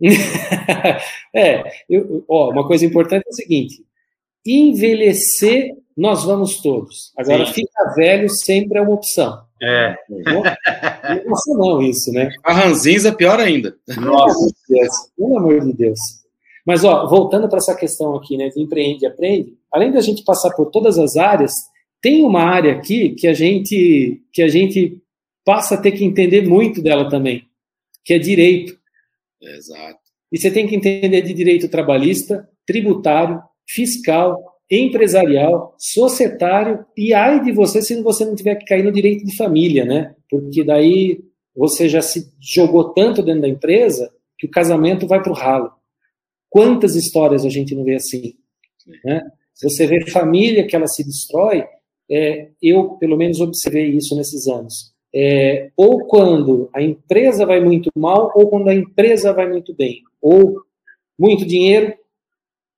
é, 1.34 1.62
eu, 1.88 2.24
ó, 2.28 2.50
uma 2.50 2.66
coisa 2.66 2.84
importante 2.84 3.24
é 3.26 3.30
o 3.30 3.34
seguinte: 3.34 3.84
envelhecer, 4.44 5.76
nós 5.96 6.24
vamos 6.24 6.60
todos. 6.60 7.12
Agora, 7.16 7.46
Sim. 7.46 7.52
ficar 7.52 7.94
velho 7.94 8.28
sempre 8.28 8.78
é 8.78 8.82
uma 8.82 8.94
opção. 8.94 9.42
É. 9.62 9.94
Não, 10.08 10.42
não 11.56 11.82
isso, 11.82 12.10
né? 12.12 12.30
A 12.44 12.52
ranzinza 12.52 13.10
é 13.10 13.12
pior 13.12 13.38
ainda. 13.38 13.76
Nossa, 13.96 14.52
pelo 15.16 15.38
amor 15.38 15.60
de 15.60 15.72
Deus. 15.72 15.98
Mas, 16.66 16.84
ó, 16.84 17.06
voltando 17.06 17.48
para 17.48 17.58
essa 17.58 17.74
questão 17.74 18.16
aqui, 18.16 18.36
né, 18.36 18.48
de 18.48 18.60
empreende 18.60 19.04
e 19.04 19.08
aprende, 19.08 19.56
além 19.70 19.92
da 19.92 20.00
gente 20.00 20.24
passar 20.24 20.50
por 20.54 20.70
todas 20.70 20.98
as 20.98 21.16
áreas, 21.16 21.52
tem 22.00 22.24
uma 22.24 22.42
área 22.42 22.72
aqui 22.72 23.10
que 23.10 23.28
a 23.28 23.32
gente 23.32 24.20
que 24.32 24.42
a 24.42 24.48
gente 24.48 25.00
passa 25.44 25.74
a 25.74 25.78
ter 25.78 25.92
que 25.92 26.04
entender 26.04 26.42
muito 26.42 26.82
dela 26.82 27.08
também, 27.08 27.44
que 28.04 28.14
é 28.14 28.18
direito. 28.18 28.76
Exato. 29.40 30.00
E 30.30 30.38
você 30.38 30.50
tem 30.50 30.66
que 30.66 30.74
entender 30.74 31.20
de 31.22 31.34
direito 31.34 31.68
trabalhista, 31.68 32.48
tributário, 32.66 33.42
fiscal, 33.68 34.38
empresarial, 34.70 35.74
societário, 35.78 36.84
e 36.96 37.12
ai 37.12 37.42
de 37.42 37.52
você 37.52 37.82
se 37.82 38.00
você 38.02 38.24
não 38.24 38.34
tiver 38.34 38.54
que 38.56 38.64
cair 38.64 38.82
no 38.82 38.92
direito 38.92 39.24
de 39.24 39.36
família, 39.36 39.84
né? 39.84 40.14
Porque 40.30 40.64
daí 40.64 41.20
você 41.54 41.88
já 41.88 42.00
se 42.00 42.32
jogou 42.40 42.92
tanto 42.94 43.22
dentro 43.22 43.42
da 43.42 43.48
empresa 43.48 44.10
que 44.38 44.46
o 44.46 44.50
casamento 44.50 45.06
vai 45.06 45.22
para 45.22 45.30
o 45.30 45.34
ralo. 45.34 45.70
Quantas 46.48 46.96
histórias 46.96 47.44
a 47.44 47.48
gente 47.48 47.74
não 47.74 47.84
vê 47.84 47.94
assim? 47.94 48.34
Né? 49.04 49.22
Você 49.62 49.86
vê 49.86 50.10
família 50.10 50.66
que 50.66 50.74
ela 50.74 50.86
se 50.86 51.04
destrói, 51.04 51.64
é, 52.10 52.48
eu 52.60 52.90
pelo 52.98 53.16
menos 53.16 53.40
observei 53.40 53.90
isso 53.90 54.16
nesses 54.16 54.48
anos. 54.48 54.92
É, 55.14 55.70
ou 55.76 56.06
quando 56.06 56.70
a 56.74 56.82
empresa 56.82 57.44
vai 57.44 57.60
muito 57.60 57.90
mal, 57.94 58.32
ou 58.34 58.48
quando 58.48 58.68
a 58.68 58.74
empresa 58.74 59.32
vai 59.32 59.48
muito 59.48 59.74
bem. 59.74 60.02
Ou 60.20 60.56
muito 61.18 61.46
dinheiro, 61.46 61.94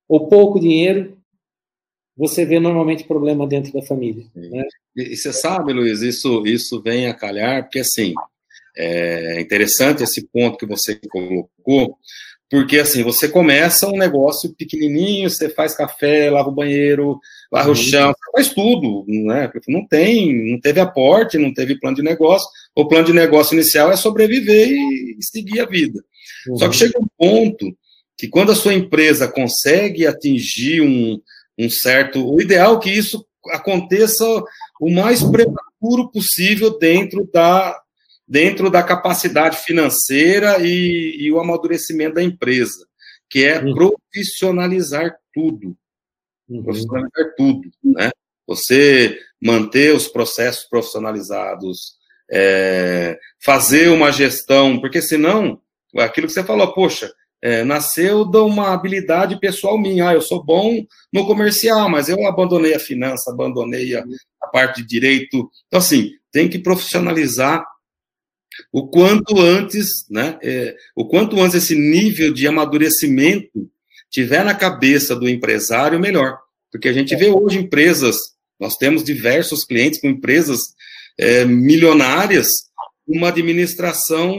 ou 0.07 0.27
pouco 0.27 0.59
dinheiro, 0.59 1.17
você 2.17 2.45
vê 2.45 2.59
normalmente 2.59 3.03
problema 3.03 3.45
dentro 3.45 3.73
da 3.73 3.81
família. 3.81 4.25
Né? 4.33 4.63
E, 4.95 5.13
e, 5.13 5.17
você 5.17 5.33
sabe, 5.33 5.73
Luiz, 5.73 6.01
isso, 6.01 6.45
isso 6.45 6.81
vem 6.81 7.07
a 7.07 7.13
calhar, 7.13 7.63
porque 7.63 7.79
assim, 7.79 8.13
é 8.77 9.39
interessante 9.41 10.03
esse 10.03 10.25
ponto 10.27 10.57
que 10.57 10.65
você 10.65 10.99
colocou, 11.09 11.97
porque 12.49 12.77
assim, 12.77 13.03
você 13.03 13.27
começa 13.27 13.87
um 13.87 13.97
negócio 13.97 14.53
pequenininho, 14.53 15.29
você 15.29 15.49
faz 15.49 15.75
café, 15.75 16.29
lava 16.29 16.49
o 16.49 16.53
banheiro, 16.53 17.19
lava 17.51 17.67
uhum. 17.67 17.73
o 17.73 17.75
chão, 17.75 18.13
faz 18.31 18.53
tudo, 18.53 19.03
né? 19.07 19.51
Não 19.67 19.85
tem, 19.87 20.51
não 20.51 20.59
teve 20.59 20.79
aporte, 20.79 21.39
não 21.39 21.53
teve 21.53 21.79
plano 21.79 21.95
de 21.95 22.03
negócio. 22.03 22.47
O 22.75 22.87
plano 22.87 23.07
de 23.07 23.13
negócio 23.13 23.55
inicial 23.55 23.91
é 23.91 23.97
sobreviver 23.97 24.69
e, 24.69 25.17
seguir 25.21 25.59
a 25.59 25.65
vida. 25.65 26.03
Uhum. 26.47 26.57
Só 26.57 26.69
que 26.69 26.75
chega 26.75 26.99
um 26.99 27.07
ponto 27.17 27.75
que 28.17 28.27
quando 28.27 28.51
a 28.51 28.55
sua 28.55 28.73
empresa 28.73 29.27
consegue 29.27 30.07
atingir 30.07 30.81
um, 30.81 31.19
um 31.57 31.69
certo. 31.69 32.27
O 32.27 32.41
ideal 32.41 32.77
é 32.77 32.79
que 32.79 32.89
isso 32.89 33.25
aconteça 33.51 34.25
o 34.79 34.89
mais 34.91 35.21
prematuro 35.23 36.09
possível 36.11 36.77
dentro 36.77 37.29
da, 37.31 37.79
dentro 38.27 38.69
da 38.69 38.81
capacidade 38.81 39.57
financeira 39.57 40.57
e, 40.59 41.17
e 41.19 41.31
o 41.31 41.39
amadurecimento 41.39 42.15
da 42.15 42.23
empresa, 42.23 42.85
que 43.29 43.43
é 43.43 43.59
uhum. 43.59 43.73
profissionalizar 43.73 45.15
tudo. 45.33 45.75
Uhum. 46.49 46.63
Profissionalizar 46.63 47.33
tudo, 47.37 47.69
né? 47.83 48.11
Você 48.47 49.19
manter 49.41 49.93
os 49.93 50.07
processos 50.07 50.65
profissionalizados, 50.65 51.95
é, 52.31 53.17
fazer 53.43 53.89
uma 53.89 54.11
gestão, 54.11 54.79
porque 54.79 55.01
senão, 55.01 55.59
aquilo 55.97 56.27
que 56.27 56.33
você 56.33 56.43
falou, 56.43 56.73
poxa, 56.73 57.11
é, 57.45 57.63
nasceu 57.63 58.25
de 58.25 58.39
uma 58.39 58.73
habilidade 58.73 59.39
pessoal 59.39 59.77
minha. 59.77 60.09
Ah, 60.09 60.13
eu 60.15 60.21
sou 60.21 60.43
bom 60.43 60.83
no 61.13 61.27
comercial, 61.27 61.87
mas 61.87 62.09
eu 62.09 62.25
abandonei 62.25 62.73
a 62.73 62.79
finança, 62.79 63.29
abandonei 63.29 63.95
a, 63.95 64.03
a 64.41 64.47
parte 64.47 64.81
de 64.81 64.87
direito. 64.87 65.47
Então, 65.67 65.77
assim, 65.77 66.09
tem 66.31 66.49
que 66.49 66.57
profissionalizar 66.57 67.63
o 68.71 68.87
quanto 68.87 69.39
antes, 69.39 70.07
né? 70.09 70.39
É, 70.41 70.75
o 70.95 71.07
quanto 71.07 71.39
antes 71.39 71.57
esse 71.57 71.75
nível 71.75 72.33
de 72.33 72.47
amadurecimento 72.47 73.69
tiver 74.09 74.43
na 74.43 74.55
cabeça 74.55 75.15
do 75.15 75.29
empresário, 75.29 75.99
melhor. 75.99 76.39
Porque 76.71 76.89
a 76.89 76.93
gente 76.93 77.15
vê 77.15 77.27
hoje 77.27 77.59
empresas, 77.59 78.17
nós 78.59 78.75
temos 78.75 79.03
diversos 79.03 79.63
clientes 79.63 80.01
com 80.01 80.07
empresas 80.07 80.61
é, 81.15 81.45
milionárias, 81.45 82.47
uma 83.07 83.27
administração, 83.27 84.33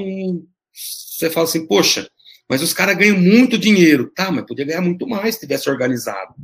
você 0.72 1.30
fala 1.30 1.46
assim, 1.46 1.68
poxa, 1.68 2.10
mas 2.48 2.62
os 2.62 2.72
caras 2.72 2.96
ganham 2.96 3.18
muito 3.18 3.58
dinheiro. 3.58 4.10
Tá, 4.14 4.30
mas 4.30 4.46
podia 4.46 4.64
ganhar 4.64 4.80
muito 4.80 5.06
mais 5.06 5.34
se 5.34 5.40
tivesse 5.40 5.68
organizado, 5.68 6.34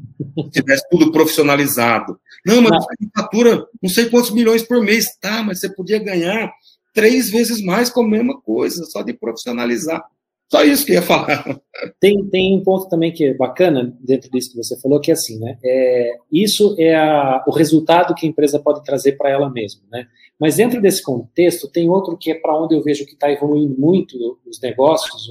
se 0.45 0.51
tivesse 0.51 0.89
tudo 0.91 1.13
profissionalizado. 1.13 2.19
Não, 2.45 2.61
mas 2.61 2.85
você 2.85 3.09
fatura 3.15 3.67
não 3.81 3.91
sei 3.91 4.09
quantos 4.09 4.31
milhões 4.31 4.63
por 4.63 4.83
mês. 4.83 5.07
Tá, 5.21 5.43
mas 5.43 5.61
você 5.61 5.73
podia 5.73 5.99
ganhar 5.99 6.53
três 6.93 7.31
vezes 7.31 7.63
mais 7.63 7.89
com 7.91 8.03
a 8.03 8.09
mesma 8.09 8.41
coisa, 8.41 8.85
só 8.85 9.03
de 9.03 9.13
profissionalizar. 9.13 10.03
Só 10.51 10.63
isso 10.63 10.85
que 10.85 10.93
eu 10.93 10.97
ia 10.97 11.03
falar. 11.03 11.45
Tem, 11.99 12.29
tem 12.29 12.55
um 12.55 12.63
ponto 12.63 12.87
também 12.87 13.11
que 13.11 13.25
é 13.25 13.35
bacana 13.35 13.97
dentro 13.99 14.31
disso 14.31 14.51
que 14.51 14.57
você 14.59 14.79
falou, 14.79 15.01
que 15.01 15.11
é 15.11 15.15
assim, 15.15 15.39
né? 15.39 15.57
É, 15.65 16.17
isso 16.31 16.77
é 16.79 16.95
a, 16.95 17.43
o 17.47 17.51
resultado 17.51 18.15
que 18.15 18.27
a 18.27 18.29
empresa 18.29 18.61
pode 18.61 18.85
trazer 18.85 19.13
para 19.13 19.31
ela 19.31 19.49
mesma, 19.49 19.81
né? 19.91 20.07
Mas 20.39 20.57
dentro 20.57 20.79
desse 20.83 21.03
contexto, 21.03 21.71
tem 21.71 21.89
outro 21.89 22.19
que 22.19 22.31
é 22.31 22.35
para 22.35 22.55
onde 22.61 22.75
eu 22.75 22.83
vejo 22.83 23.07
que 23.07 23.15
está 23.15 23.33
evoluindo 23.33 23.75
muito 23.79 24.39
os 24.45 24.61
negócios, 24.61 25.31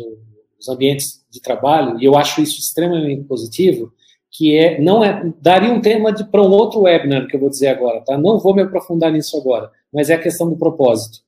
os 0.61 0.69
ambientes 0.69 1.25
de 1.29 1.41
trabalho, 1.41 1.99
e 1.99 2.05
eu 2.05 2.15
acho 2.15 2.41
isso 2.41 2.59
extremamente 2.59 3.23
positivo, 3.23 3.91
que 4.29 4.55
é, 4.55 4.79
não 4.79 5.03
é, 5.03 5.29
daria 5.41 5.73
um 5.73 5.81
tema 5.81 6.13
para 6.13 6.41
um 6.41 6.51
outro 6.51 6.81
webinar 6.81 7.27
que 7.27 7.35
eu 7.35 7.39
vou 7.39 7.49
dizer 7.49 7.67
agora, 7.67 8.01
tá? 8.01 8.17
Não 8.17 8.39
vou 8.39 8.55
me 8.55 8.61
aprofundar 8.61 9.11
nisso 9.11 9.37
agora, 9.37 9.69
mas 9.91 10.09
é 10.09 10.13
a 10.13 10.21
questão 10.21 10.49
do 10.49 10.55
propósito. 10.55 11.19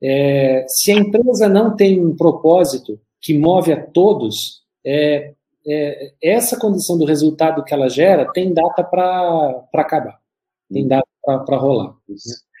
É, 0.00 0.64
se 0.68 0.92
a 0.92 0.94
empresa 0.94 1.48
não 1.48 1.74
tem 1.74 2.04
um 2.04 2.14
propósito, 2.14 3.00
que 3.20 3.36
move 3.36 3.72
a 3.72 3.84
todos, 3.84 4.62
é, 4.86 5.32
é, 5.66 6.12
essa 6.22 6.58
condição 6.58 6.96
do 6.96 7.04
resultado 7.04 7.64
que 7.64 7.74
ela 7.74 7.88
gera 7.88 8.30
tem 8.32 8.54
data 8.54 8.84
para 8.84 9.64
acabar, 9.74 10.18
tem 10.72 10.86
data 10.86 11.06
para 11.24 11.56
rolar. 11.56 11.94
Né? 12.08 12.16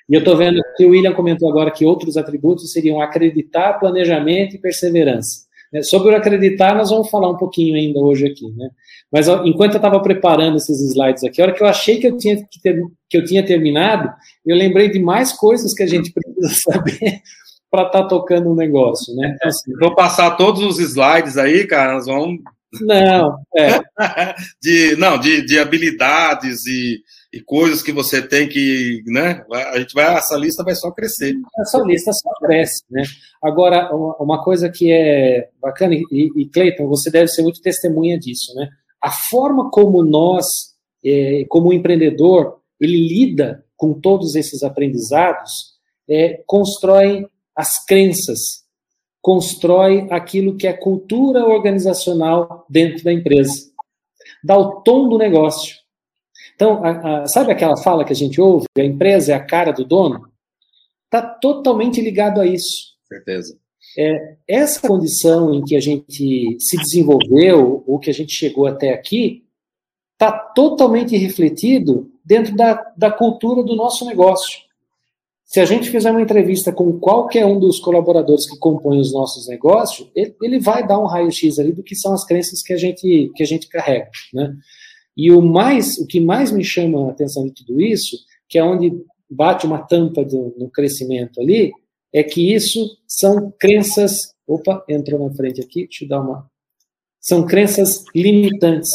E 0.08 0.14
eu 0.14 0.20
estou 0.20 0.36
vendo 0.36 0.60
que 0.76 0.84
o 0.84 0.90
William 0.90 1.14
comentou 1.14 1.48
agora 1.48 1.70
que 1.70 1.84
outros 1.84 2.16
atributos 2.16 2.72
seriam 2.72 3.00
acreditar, 3.00 3.78
planejamento 3.78 4.56
e 4.56 4.58
perseverança. 4.58 5.46
É, 5.72 5.82
sobre 5.82 6.12
o 6.12 6.16
acreditar, 6.16 6.74
nós 6.74 6.90
vamos 6.90 7.10
falar 7.10 7.28
um 7.28 7.36
pouquinho 7.36 7.74
ainda 7.74 7.98
hoje 7.98 8.26
aqui, 8.26 8.50
né? 8.52 8.70
Mas 9.12 9.28
enquanto 9.44 9.72
eu 9.72 9.78
estava 9.78 10.00
preparando 10.00 10.56
esses 10.56 10.80
slides 10.80 11.24
aqui, 11.24 11.40
a 11.40 11.46
hora 11.46 11.54
que 11.54 11.62
eu 11.62 11.66
achei 11.66 11.98
que 11.98 12.06
eu 12.06 12.16
tinha 12.16 12.36
que, 12.36 12.60
ter, 12.60 12.82
que 13.08 13.16
eu 13.16 13.24
tinha 13.24 13.44
terminado, 13.44 14.10
eu 14.44 14.56
lembrei 14.56 14.90
de 14.90 14.98
mais 14.98 15.32
coisas 15.32 15.74
que 15.74 15.82
a 15.82 15.86
gente 15.86 16.12
precisa 16.14 16.60
saber 16.70 17.20
para 17.70 17.86
estar 17.86 18.02
tá 18.02 18.08
tocando 18.08 18.50
um 18.50 18.54
negócio, 18.54 19.14
né? 19.14 19.34
Então, 19.34 19.48
assim, 19.48 19.72
Vou 19.78 19.94
passar 19.94 20.36
todos 20.36 20.62
os 20.62 20.78
slides 20.78 21.36
aí, 21.36 21.66
cara, 21.66 21.94
nós 21.94 22.06
vamos... 22.06 22.40
Não, 22.82 23.38
é. 23.56 23.80
de, 24.62 24.96
não, 24.96 25.18
de, 25.18 25.44
de 25.44 25.58
habilidades 25.58 26.66
e, 26.66 27.02
e 27.32 27.40
coisas 27.40 27.82
que 27.82 27.92
você 27.92 28.26
tem 28.26 28.48
que, 28.48 29.02
né? 29.06 29.44
A 29.52 29.78
gente 29.78 29.92
vai, 29.92 30.16
essa 30.16 30.36
lista 30.36 30.64
vai 30.64 30.74
só 30.74 30.90
crescer. 30.90 31.34
Essa 31.60 31.78
lista 31.80 32.10
só 32.12 32.30
cresce, 32.40 32.82
né? 32.90 33.02
Agora, 33.42 33.94
uma 33.94 34.42
coisa 34.42 34.70
que 34.70 34.90
é 34.90 35.50
bacana, 35.60 35.94
e, 35.94 36.30
e 36.36 36.48
Cleiton, 36.48 36.88
você 36.88 37.10
deve 37.10 37.28
ser 37.28 37.42
muito 37.42 37.60
testemunha 37.60 38.18
disso, 38.18 38.54
né? 38.54 38.68
A 39.00 39.10
forma 39.10 39.70
como 39.70 40.02
nós, 40.02 40.46
é, 41.04 41.44
como 41.48 41.72
empreendedor, 41.72 42.60
ele 42.80 43.08
lida 43.08 43.64
com 43.76 43.92
todos 43.92 44.34
esses 44.34 44.62
aprendizados, 44.62 45.78
é, 46.08 46.42
constrói 46.46 47.26
as 47.54 47.84
crenças, 47.84 48.64
constrói 49.20 50.08
aquilo 50.10 50.56
que 50.56 50.66
é 50.66 50.72
cultura 50.72 51.44
organizacional 51.44 52.64
dentro 52.70 53.04
da 53.04 53.12
empresa, 53.12 53.52
dá 54.42 54.56
o 54.56 54.80
tom 54.80 55.08
do 55.08 55.18
negócio. 55.18 55.76
Então, 56.58 56.84
a, 56.84 57.20
a, 57.22 57.26
sabe 57.28 57.52
aquela 57.52 57.76
fala 57.76 58.04
que 58.04 58.12
a 58.12 58.16
gente 58.16 58.40
ouve? 58.40 58.66
A 58.76 58.82
empresa 58.82 59.30
é 59.30 59.34
a 59.36 59.44
cara 59.44 59.70
do 59.70 59.84
dono? 59.84 60.28
Está 61.04 61.22
totalmente 61.22 62.00
ligado 62.00 62.40
a 62.40 62.46
isso. 62.46 62.96
Certeza. 63.06 63.56
É, 63.96 64.34
essa 64.48 64.80
condição 64.80 65.54
em 65.54 65.62
que 65.62 65.76
a 65.76 65.80
gente 65.80 66.56
se 66.58 66.76
desenvolveu, 66.76 67.84
ou 67.86 68.00
que 68.00 68.10
a 68.10 68.12
gente 68.12 68.32
chegou 68.32 68.66
até 68.66 68.92
aqui, 68.92 69.44
está 70.14 70.32
totalmente 70.32 71.16
refletido 71.16 72.10
dentro 72.24 72.56
da, 72.56 72.92
da 72.96 73.12
cultura 73.12 73.62
do 73.62 73.76
nosso 73.76 74.04
negócio. 74.04 74.58
Se 75.44 75.60
a 75.60 75.64
gente 75.64 75.88
fizer 75.88 76.10
uma 76.10 76.20
entrevista 76.20 76.72
com 76.72 76.98
qualquer 76.98 77.46
um 77.46 77.60
dos 77.60 77.78
colaboradores 77.78 78.50
que 78.50 78.58
compõem 78.58 78.98
os 78.98 79.12
nossos 79.12 79.46
negócios, 79.46 80.10
ele, 80.12 80.34
ele 80.42 80.58
vai 80.58 80.84
dar 80.84 80.98
um 80.98 81.06
raio-x 81.06 81.60
ali 81.60 81.70
do 81.72 81.84
que 81.84 81.94
são 81.94 82.12
as 82.12 82.24
crenças 82.24 82.62
que 82.62 82.72
a 82.72 82.76
gente, 82.76 83.30
que 83.36 83.44
a 83.44 83.46
gente 83.46 83.68
carrega, 83.68 84.10
né? 84.34 84.56
E 85.18 85.32
o 85.32 85.42
mais, 85.42 85.98
o 85.98 86.06
que 86.06 86.20
mais 86.20 86.52
me 86.52 86.64
chama 86.64 87.08
a 87.08 87.10
atenção 87.10 87.44
de 87.44 87.52
tudo 87.52 87.80
isso, 87.80 88.16
que 88.48 88.56
é 88.56 88.64
onde 88.64 88.96
bate 89.28 89.66
uma 89.66 89.78
tampa 89.78 90.24
do, 90.24 90.54
no 90.56 90.70
crescimento 90.70 91.40
ali, 91.40 91.72
é 92.12 92.22
que 92.22 92.54
isso 92.54 92.96
são 93.06 93.52
crenças. 93.58 94.32
Opa, 94.46 94.84
entrou 94.88 95.28
na 95.28 95.34
frente 95.34 95.60
aqui, 95.60 95.82
deixa 95.82 96.04
eu 96.04 96.08
dar 96.08 96.20
uma. 96.20 96.48
São 97.20 97.44
crenças 97.44 98.04
limitantes 98.14 98.92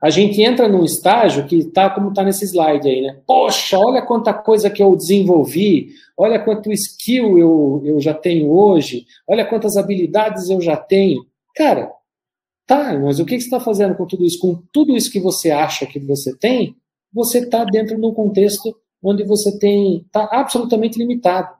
a 0.00 0.10
gente 0.10 0.40
entra 0.40 0.68
num 0.68 0.84
estágio 0.84 1.44
que 1.46 1.56
está 1.56 1.90
como 1.90 2.10
está 2.10 2.22
nesse 2.22 2.44
slide 2.44 2.88
aí, 2.88 3.02
né? 3.02 3.18
Poxa, 3.26 3.76
olha 3.78 4.00
quanta 4.00 4.32
coisa 4.32 4.70
que 4.70 4.82
eu 4.82 4.94
desenvolvi, 4.94 5.88
olha 6.16 6.38
quanto 6.38 6.70
skill 6.70 7.36
eu, 7.36 7.82
eu 7.84 8.00
já 8.00 8.14
tenho 8.14 8.48
hoje, 8.50 9.04
olha 9.26 9.44
quantas 9.44 9.76
habilidades 9.76 10.48
eu 10.48 10.60
já 10.60 10.76
tenho. 10.76 11.26
Cara, 11.54 11.90
tá, 12.68 12.98
mas 12.98 13.18
o 13.18 13.24
que, 13.24 13.40
você 13.40 13.46
está 13.46 13.58
fazendo 13.58 13.96
com 13.96 14.06
tudo 14.06 14.24
isso? 14.24 14.38
Com 14.38 14.62
tudo 14.70 14.94
isso 14.94 15.10
que 15.10 15.18
você 15.18 15.50
acha 15.50 15.86
que 15.86 15.98
você 15.98 16.36
tem, 16.36 16.76
você 17.10 17.38
está 17.38 17.64
dentro 17.64 17.96
de 17.96 18.06
um 18.06 18.12
contexto 18.12 18.78
onde 19.02 19.24
você 19.24 19.58
tem 19.58 20.02
está 20.02 20.24
absolutamente 20.30 20.98
limitado. 20.98 21.56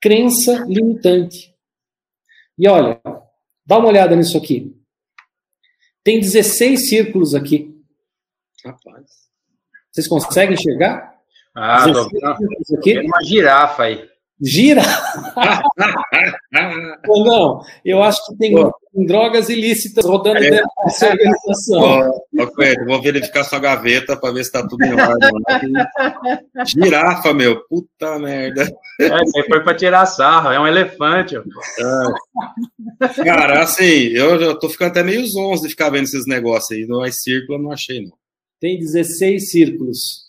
Crença 0.00 0.64
limitante. 0.68 1.54
E 2.58 2.68
olha, 2.68 3.00
dá 3.64 3.78
uma 3.78 3.88
olhada 3.88 4.14
nisso 4.14 4.36
aqui. 4.36 4.76
Tem 6.04 6.20
16 6.20 6.88
círculos 6.88 7.34
aqui. 7.34 7.74
Rapaz. 8.64 9.26
Vocês 9.90 10.06
conseguem 10.06 10.54
enxergar? 10.54 11.16
Ah, 11.54 11.90
tô 11.90 12.76
aqui? 12.76 12.98
uma 13.00 13.24
girafa 13.24 13.84
aí. 13.84 14.15
Gira? 14.40 14.82
Ou 17.08 17.24
não? 17.24 17.60
Eu 17.82 18.02
acho 18.02 18.22
que 18.26 18.36
tem 18.36 18.52
Pô. 18.52 18.70
drogas 18.94 19.48
ilícitas 19.48 20.04
rodando 20.04 20.36
é. 20.38 20.50
dentro 20.50 20.68
dessa 20.84 21.08
organização. 21.08 21.80
Ó, 21.80 22.12
vou 22.86 23.02
verificar 23.02 23.44
sua 23.44 23.58
gaveta 23.58 24.14
para 24.14 24.34
ver 24.34 24.44
se 24.44 24.50
está 24.50 24.62
tudo 24.66 24.84
em 24.84 24.92
ordem. 24.92 25.30
Girafa, 26.66 27.32
meu. 27.32 27.62
Puta 27.66 28.18
merda. 28.18 28.70
É, 29.00 29.08
foi 29.48 29.62
para 29.62 29.74
tirar 29.74 30.04
sarro, 30.04 30.50
é 30.50 30.60
um 30.60 30.66
elefante. 30.66 31.36
É. 31.36 31.42
Cara, 33.24 33.62
assim, 33.62 34.08
eu, 34.08 34.38
eu 34.40 34.58
tô 34.58 34.68
ficando 34.68 34.90
até 34.90 35.02
meio 35.02 35.26
zonzo 35.26 35.62
de 35.62 35.70
ficar 35.70 35.88
vendo 35.88 36.04
esses 36.04 36.26
negócios 36.26 36.72
aí. 36.72 36.84
No 36.86 37.10
círculo 37.10 37.58
eu 37.58 37.62
não 37.62 37.72
achei, 37.72 38.04
não. 38.04 38.12
Tem 38.60 38.78
16 38.78 39.50
círculos. 39.50 40.25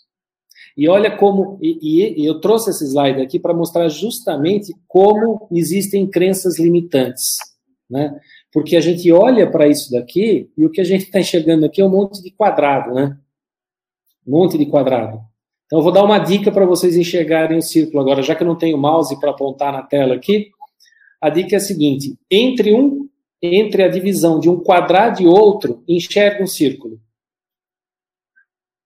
E 0.78 0.88
olha 0.88 1.18
como. 1.18 1.58
E, 1.60 2.22
e 2.22 2.26
eu 2.26 2.40
trouxe 2.40 2.70
esse 2.70 2.86
slide 2.86 3.20
aqui 3.20 3.40
para 3.40 3.54
mostrar 3.54 3.90
justamente 3.90 4.72
como 4.88 5.48
existem 5.52 6.08
crenças 6.08 6.60
limitantes. 6.60 7.38
Né? 7.90 8.16
Porque 8.54 8.76
a 8.78 8.82
gente 8.82 9.12
olha 9.12 9.50
para 9.50 9.68
isso 9.68 9.92
daqui 9.92 10.52
e 10.56 10.66
o 10.66 10.70
que 10.70 10.80
a 10.80 10.84
gente 10.84 11.06
está 11.06 11.20
enxergando 11.20 11.66
aqui 11.66 11.82
é 11.82 11.86
um 11.86 11.90
monte 11.90 12.22
de 12.22 12.30
quadrado, 12.32 12.94
né? 12.94 13.18
Um 14.26 14.32
monte 14.32 14.58
de 14.58 14.68
quadrado. 14.68 15.20
Então, 15.66 15.80
eu 15.80 15.84
vou 15.84 15.92
dar 15.92 16.04
uma 16.04 16.20
dica 16.20 16.52
para 16.52 16.66
vocês 16.66 16.96
enxergarem 16.96 17.58
o 17.58 17.62
círculo 17.62 18.00
agora, 18.00 18.22
já 18.22 18.36
que 18.36 18.44
eu 18.44 18.48
não 18.48 18.58
tenho 18.58 18.78
mouse 18.78 19.20
para 19.20 19.32
apontar 19.32 19.74
na 19.74 19.82
tela 19.82 20.16
aqui. 20.16 20.50
A 21.20 21.30
dica 21.30 21.56
é 21.56 21.58
a 21.58 21.62
seguinte: 21.62 22.18
entre 22.30 22.74
um, 22.74 23.10
entre 23.42 23.84
a 23.84 23.88
divisão 23.88 24.40
de 24.40 24.50
um 24.50 24.60
quadrado 24.60 25.22
e 25.22 25.28
outro, 25.28 25.84
enxerga 25.88 26.44
um 26.44 26.48
círculo. 26.48 27.00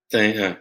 Tem, 0.10 0.38
é. 0.38 0.58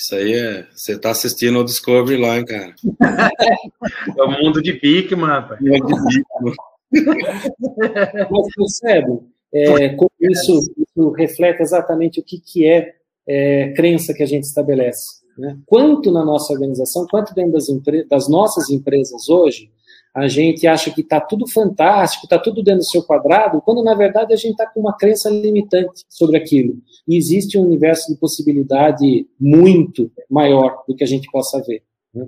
Isso 0.00 0.14
aí 0.14 0.32
é. 0.32 0.66
Você 0.72 0.92
está 0.92 1.10
assistindo 1.10 1.58
o 1.58 1.64
Discovery 1.64 2.18
lá, 2.18 2.38
hein, 2.38 2.44
cara? 2.46 2.74
é 4.16 4.22
o 4.22 4.30
mundo 4.30 4.62
de 4.62 4.72
Bigman, 4.72 5.26
rapaz. 5.26 5.60
Mundo 5.60 5.86
de 6.08 6.22
Bigman. 6.40 6.54
Mas 8.30 8.46
percebe? 8.56 9.20
É, 9.52 9.90
como 9.90 10.10
isso, 10.18 10.58
isso 10.78 11.10
reflete 11.10 11.60
exatamente 11.60 12.18
o 12.18 12.24
que, 12.24 12.40
que 12.40 12.66
é 12.66 12.94
é, 13.28 13.74
crença 13.74 14.14
que 14.14 14.22
a 14.22 14.26
gente 14.26 14.44
estabelece. 14.44 15.20
Né? 15.36 15.58
Quanto 15.66 16.10
na 16.10 16.24
nossa 16.24 16.50
organização, 16.54 17.06
quanto 17.10 17.34
dentro 17.34 17.52
das, 17.52 17.66
das 18.08 18.26
nossas 18.26 18.70
empresas 18.70 19.28
hoje, 19.28 19.70
a 20.14 20.26
gente 20.26 20.66
acha 20.66 20.90
que 20.90 21.02
está 21.02 21.20
tudo 21.20 21.48
fantástico, 21.48 22.26
está 22.26 22.38
tudo 22.38 22.62
dentro 22.62 22.80
do 22.80 22.90
seu 22.90 23.02
quadrado, 23.02 23.62
quando 23.62 23.82
na 23.82 23.94
verdade 23.94 24.32
a 24.32 24.36
gente 24.36 24.52
está 24.52 24.66
com 24.66 24.80
uma 24.80 24.96
crença 24.96 25.30
limitante 25.30 26.04
sobre 26.08 26.36
aquilo. 26.36 26.76
E 27.06 27.16
existe 27.16 27.56
um 27.56 27.64
universo 27.64 28.12
de 28.12 28.18
possibilidade 28.18 29.26
muito 29.38 30.10
maior 30.28 30.82
do 30.86 30.94
que 30.94 31.04
a 31.04 31.06
gente 31.06 31.30
possa 31.30 31.62
ver. 31.62 31.82
Né? 32.12 32.26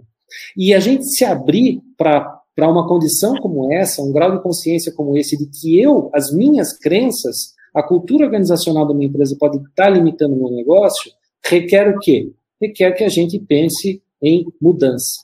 E 0.56 0.72
a 0.72 0.78
gente 0.78 1.04
se 1.04 1.24
abrir 1.24 1.80
para 1.96 2.40
uma 2.58 2.86
condição 2.86 3.34
como 3.36 3.72
essa, 3.72 4.00
um 4.00 4.12
grau 4.12 4.36
de 4.36 4.42
consciência 4.42 4.92
como 4.92 5.16
esse, 5.16 5.36
de 5.36 5.46
que 5.46 5.80
eu, 5.80 6.08
as 6.14 6.32
minhas 6.32 6.78
crenças, 6.78 7.54
a 7.74 7.82
cultura 7.82 8.26
organizacional 8.26 8.86
da 8.86 8.94
minha 8.94 9.08
empresa 9.08 9.36
pode 9.38 9.58
estar 9.58 9.90
limitando 9.90 10.34
o 10.34 10.38
meu 10.38 10.50
negócio, 10.50 11.10
requer 11.44 11.88
o 11.88 11.98
quê? 11.98 12.30
Requer 12.60 12.92
que 12.92 13.02
a 13.02 13.08
gente 13.08 13.40
pense 13.40 14.00
em 14.22 14.44
mudança. 14.60 15.20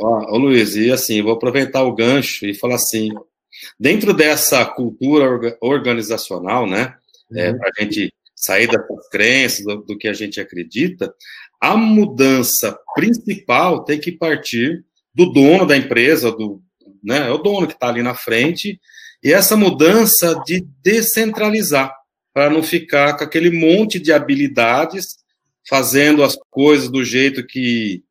Ó, 0.00 0.34
ô 0.34 0.38
Luiz, 0.38 0.76
e 0.76 0.90
assim, 0.90 1.22
vou 1.22 1.32
aproveitar 1.32 1.82
o 1.82 1.94
gancho 1.94 2.46
e 2.46 2.54
falar 2.54 2.76
assim, 2.76 3.10
dentro 3.78 4.12
dessa 4.14 4.64
cultura 4.64 5.56
organizacional, 5.60 6.66
né, 6.66 6.94
é, 7.34 7.50
uhum. 7.50 7.58
para 7.58 7.70
a 7.76 7.82
gente 7.82 8.12
sair 8.34 8.66
das 8.66 8.82
crenças, 9.10 9.64
do, 9.64 9.76
do, 9.82 9.98
que 9.98 10.08
a 10.08 10.12
gente 10.12 10.40
acredita, 10.40 11.12
a 11.60 11.76
mudança 11.76 12.78
principal 12.94 13.84
tem 13.84 13.98
que 13.98 14.12
partir 14.12 14.84
do 15.14 15.32
dono 15.32 15.66
da 15.66 15.76
empresa, 15.76 16.30
do, 16.30 16.62
né, 17.02 17.28
é 17.28 17.30
o 17.30 17.38
dono 17.38 17.66
que 17.66 17.74
está 17.74 17.88
ali 17.88 18.02
na 18.02 18.14
frente, 18.14 18.80
e 19.22 19.32
essa 19.32 19.56
mudança 19.56 20.40
de 20.44 20.66
descentralizar, 20.82 21.94
para 22.32 22.50
não 22.50 22.62
ficar 22.62 23.16
com 23.16 23.24
aquele 23.24 23.50
monte 23.50 23.98
de 23.98 24.12
habilidades, 24.12 25.16
fazendo 25.68 26.22
as 26.22 26.36
coisas 26.50 26.90
do 26.90 27.02
jeito 27.02 27.46
que, 27.46 28.02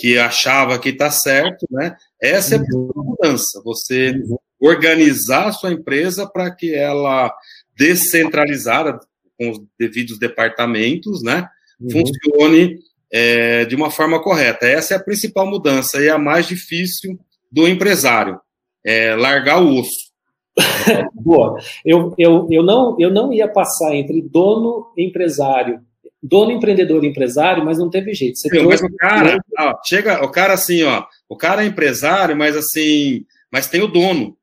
que 0.00 0.18
achava 0.18 0.78
que 0.78 0.88
está 0.88 1.10
certo, 1.10 1.66
né? 1.70 1.94
Essa 2.20 2.54
é 2.54 2.58
a 2.58 2.62
uhum. 2.74 2.90
mudança, 2.96 3.60
você 3.62 4.14
organizar 4.58 5.48
a 5.48 5.52
sua 5.52 5.72
empresa 5.72 6.26
para 6.26 6.50
que 6.50 6.74
ela 6.74 7.30
descentralizada, 7.76 8.98
com 9.38 9.50
os 9.50 9.60
devidos 9.78 10.18
departamentos, 10.18 11.22
né, 11.22 11.46
uhum. 11.78 11.90
funcione 11.90 12.78
é, 13.12 13.66
de 13.66 13.76
uma 13.76 13.90
forma 13.90 14.22
correta. 14.22 14.66
Essa 14.66 14.94
é 14.94 14.96
a 14.96 15.02
principal 15.02 15.46
mudança 15.46 16.00
e 16.02 16.08
a 16.08 16.18
mais 16.18 16.46
difícil 16.46 17.20
do 17.52 17.68
empresário, 17.68 18.40
é 18.82 19.14
largar 19.14 19.62
o 19.62 19.80
osso. 19.80 20.10
Boa. 21.12 21.60
Eu, 21.84 22.14
eu, 22.16 22.48
eu, 22.50 22.62
não, 22.62 22.96
eu 22.98 23.10
não 23.10 23.32
ia 23.34 23.48
passar 23.48 23.94
entre 23.94 24.22
dono 24.22 24.92
e 24.96 25.04
empresário, 25.04 25.82
dono, 26.22 26.52
empreendedor 26.52 27.04
e 27.04 27.08
empresário, 27.08 27.64
mas 27.64 27.78
não 27.78 27.88
teve 27.88 28.12
jeito. 28.14 28.38
Você 28.38 28.48
Sim, 28.48 28.66
mas 28.66 28.82
o 28.82 28.94
cara, 28.96 29.42
ó, 29.58 29.74
chega, 29.84 30.24
o 30.24 30.30
cara 30.30 30.54
assim, 30.54 30.82
ó, 30.82 31.04
o 31.28 31.36
cara 31.36 31.64
é 31.64 31.66
empresário, 31.66 32.36
mas 32.36 32.56
assim, 32.56 33.24
mas 33.50 33.68
tem 33.68 33.82
o 33.82 33.88
dono. 33.88 34.36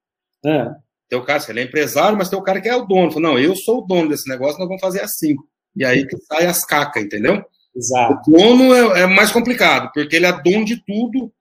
É. 0.45 0.69
Tem 1.09 1.17
o 1.17 1.23
cara, 1.23 1.43
ele 1.49 1.61
é 1.61 1.63
empresário, 1.63 2.17
mas 2.17 2.29
tem 2.29 2.37
o 2.37 2.43
cara 2.43 2.59
que 2.59 2.67
é 2.67 2.75
o 2.75 2.85
dono. 2.85 3.11
Fala, 3.11 3.29
não, 3.29 3.39
eu 3.39 3.55
sou 3.55 3.79
o 3.79 3.85
dono 3.85 4.09
desse 4.09 4.27
negócio, 4.27 4.59
nós 4.59 4.67
vamos 4.67 4.81
fazer 4.81 5.01
assim. 5.01 5.35
E 5.75 5.85
aí 5.85 6.05
que 6.05 6.17
sai 6.17 6.45
as 6.45 6.65
cacas, 6.65 7.03
entendeu? 7.03 7.43
Exato. 7.75 8.29
O 8.29 8.37
dono 8.37 8.73
é, 8.73 9.01
é 9.03 9.05
mais 9.05 9.31
complicado, 9.31 9.91
porque 9.93 10.15
ele 10.15 10.25
é 10.25 10.31
dono 10.31 10.65
de 10.65 10.83
tudo, 10.83 11.31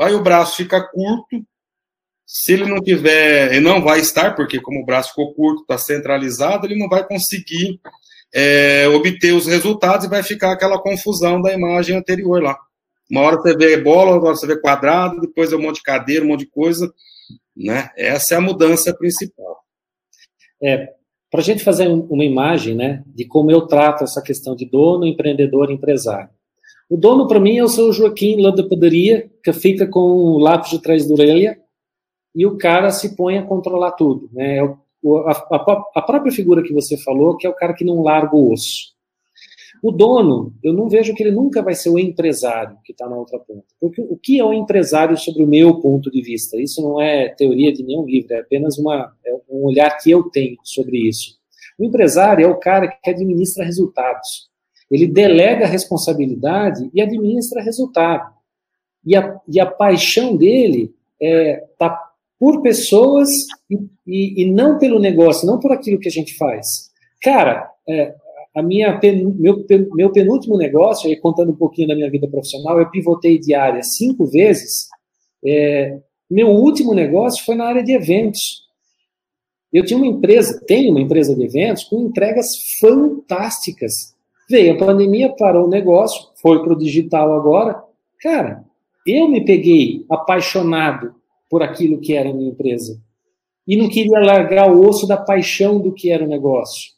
aí 0.00 0.12
o 0.12 0.22
braço 0.22 0.56
fica 0.56 0.82
curto, 0.82 1.44
se 2.26 2.52
ele 2.52 2.66
não 2.66 2.82
tiver, 2.82 3.52
ele 3.52 3.60
não 3.60 3.80
vai 3.80 4.00
estar, 4.00 4.34
porque 4.34 4.60
como 4.60 4.82
o 4.82 4.84
braço 4.84 5.10
ficou 5.10 5.32
curto, 5.32 5.62
está 5.62 5.78
centralizado, 5.78 6.66
ele 6.66 6.76
não 6.76 6.88
vai 6.88 7.06
conseguir 7.06 7.80
é, 8.38 8.86
obter 8.88 9.32
os 9.32 9.46
resultados 9.46 10.04
e 10.04 10.10
vai 10.10 10.22
ficar 10.22 10.52
aquela 10.52 10.78
confusão 10.78 11.40
da 11.40 11.54
imagem 11.54 11.96
anterior 11.96 12.42
lá. 12.42 12.54
Uma 13.10 13.22
hora 13.22 13.36
você 13.40 13.56
vê 13.56 13.78
bola, 13.78 14.12
outra 14.12 14.28
hora 14.28 14.36
você 14.36 14.46
vê 14.46 14.60
quadrado, 14.60 15.22
depois 15.22 15.50
é 15.50 15.56
um 15.56 15.62
monte 15.62 15.76
de 15.76 15.82
cadeira, 15.82 16.22
um 16.22 16.28
monte 16.28 16.40
de 16.40 16.50
coisa. 16.50 16.92
Né? 17.56 17.88
Essa 17.96 18.34
é 18.34 18.36
a 18.36 18.40
mudança 18.40 18.94
principal. 18.94 19.60
É, 20.62 20.92
para 21.30 21.40
a 21.40 21.42
gente 21.42 21.64
fazer 21.64 21.88
uma 21.88 22.24
imagem 22.24 22.74
né, 22.74 23.02
de 23.06 23.24
como 23.24 23.50
eu 23.50 23.62
trato 23.62 24.04
essa 24.04 24.20
questão 24.20 24.54
de 24.54 24.66
dono, 24.66 25.06
empreendedor, 25.06 25.70
empresário. 25.70 26.28
O 26.90 26.96
dono, 26.98 27.26
para 27.26 27.40
mim, 27.40 27.56
é 27.56 27.64
o 27.64 27.68
seu 27.68 27.90
Joaquim 27.90 28.42
lá 28.42 28.50
da 28.50 28.68
padaria, 28.68 29.30
que 29.42 29.52
fica 29.54 29.86
com 29.86 29.98
o 29.98 30.38
lápis 30.38 30.70
de 30.70 30.82
trás 30.82 31.08
da 31.08 31.14
orelha, 31.14 31.58
e 32.34 32.44
o 32.44 32.58
cara 32.58 32.90
se 32.90 33.16
põe 33.16 33.38
a 33.38 33.42
controlar 33.42 33.92
tudo. 33.92 34.28
Né? 34.30 34.58
É 34.58 34.74
a, 35.26 35.32
a, 35.94 36.02
própria 36.02 36.32
figura 36.32 36.62
que 36.62 36.72
você 36.72 36.96
falou, 36.98 37.36
que 37.36 37.46
é 37.46 37.50
o 37.50 37.54
cara 37.54 37.74
que 37.74 37.84
não 37.84 38.02
larga 38.02 38.34
o 38.34 38.52
osso. 38.52 38.94
O 39.82 39.92
dono, 39.92 40.54
eu 40.62 40.72
não 40.72 40.88
vejo 40.88 41.14
que 41.14 41.22
ele 41.22 41.32
nunca 41.32 41.62
vai 41.62 41.74
ser 41.74 41.90
o 41.90 41.98
empresário 41.98 42.78
que 42.84 42.92
está 42.92 43.08
na 43.08 43.16
outra 43.16 43.38
ponta. 43.38 43.66
Porque 43.80 44.00
o 44.00 44.16
que 44.16 44.38
é 44.38 44.44
o 44.44 44.52
empresário 44.52 45.16
sobre 45.16 45.42
o 45.42 45.46
meu 45.46 45.80
ponto 45.80 46.10
de 46.10 46.22
vista? 46.22 46.60
Isso 46.60 46.82
não 46.82 47.00
é 47.00 47.28
teoria 47.28 47.72
de 47.72 47.82
nenhum 47.82 48.04
livro, 48.04 48.34
é 48.34 48.40
apenas 48.40 48.78
uma, 48.78 49.12
é 49.24 49.34
um 49.48 49.64
olhar 49.64 49.90
que 49.98 50.10
eu 50.10 50.24
tenho 50.24 50.56
sobre 50.64 50.98
isso. 50.98 51.36
O 51.78 51.84
empresário 51.84 52.44
é 52.44 52.48
o 52.48 52.58
cara 52.58 52.88
que 52.88 53.10
administra 53.10 53.64
resultados. 53.64 54.48
Ele 54.90 55.06
delega 55.06 55.66
responsabilidade 55.66 56.88
e 56.94 57.00
administra 57.02 57.62
resultado. 57.62 58.34
E 59.04 59.14
a, 59.14 59.40
e 59.48 59.60
a 59.60 59.66
paixão 59.66 60.36
dele 60.36 60.94
está 61.20 61.20
é, 61.20 61.64
tá 61.78 62.05
por 62.38 62.62
pessoas 62.62 63.28
e, 63.70 63.76
e, 64.06 64.42
e, 64.42 64.50
não 64.50 64.78
pelo 64.78 64.98
negócio, 64.98 65.46
não 65.46 65.58
por 65.58 65.72
aquilo 65.72 65.98
que 65.98 66.08
a 66.08 66.12
gente 66.12 66.36
faz. 66.36 66.90
Cara, 67.22 67.70
é, 67.88 68.14
a 68.54 68.62
minha 68.62 68.98
meu, 69.38 69.64
meu 69.94 70.12
penúltimo 70.12 70.56
negócio, 70.56 71.08
aí 71.08 71.16
contando 71.16 71.52
um 71.52 71.56
pouquinho 71.56 71.88
da 71.88 71.94
minha 71.94 72.10
vida 72.10 72.28
profissional, 72.28 72.78
eu 72.78 72.90
pivotei 72.90 73.38
de 73.38 73.54
área 73.54 73.82
cinco 73.82 74.26
vezes. 74.26 74.88
É, 75.44 75.98
meu 76.30 76.48
último 76.48 76.94
negócio 76.94 77.44
foi 77.44 77.54
na 77.54 77.66
área 77.66 77.82
de 77.82 77.92
eventos. 77.92 78.66
Eu 79.72 79.84
tinha 79.84 79.98
uma 79.98 80.06
empresa, 80.06 80.62
tenho 80.66 80.90
uma 80.90 81.00
empresa 81.00 81.34
de 81.34 81.44
eventos 81.44 81.84
com 81.84 82.06
entregas 82.06 82.48
fantásticas. 82.80 84.14
Veio 84.48 84.74
a 84.74 84.78
pandemia, 84.78 85.34
parou 85.36 85.66
o 85.66 85.70
negócio, 85.70 86.28
foi 86.40 86.62
para 86.62 86.72
o 86.72 86.78
digital 86.78 87.34
agora. 87.34 87.82
Cara, 88.22 88.64
eu 89.06 89.28
me 89.28 89.44
peguei 89.44 90.04
apaixonado 90.08 91.14
por 91.48 91.62
aquilo 91.62 92.00
que 92.00 92.14
era 92.14 92.30
a 92.30 92.34
minha 92.34 92.50
empresa. 92.50 93.00
E 93.66 93.76
não 93.76 93.88
queria 93.88 94.20
largar 94.20 94.72
o 94.72 94.86
osso 94.86 95.06
da 95.06 95.16
paixão 95.16 95.80
do 95.80 95.92
que 95.92 96.10
era 96.10 96.24
o 96.24 96.28
negócio. 96.28 96.92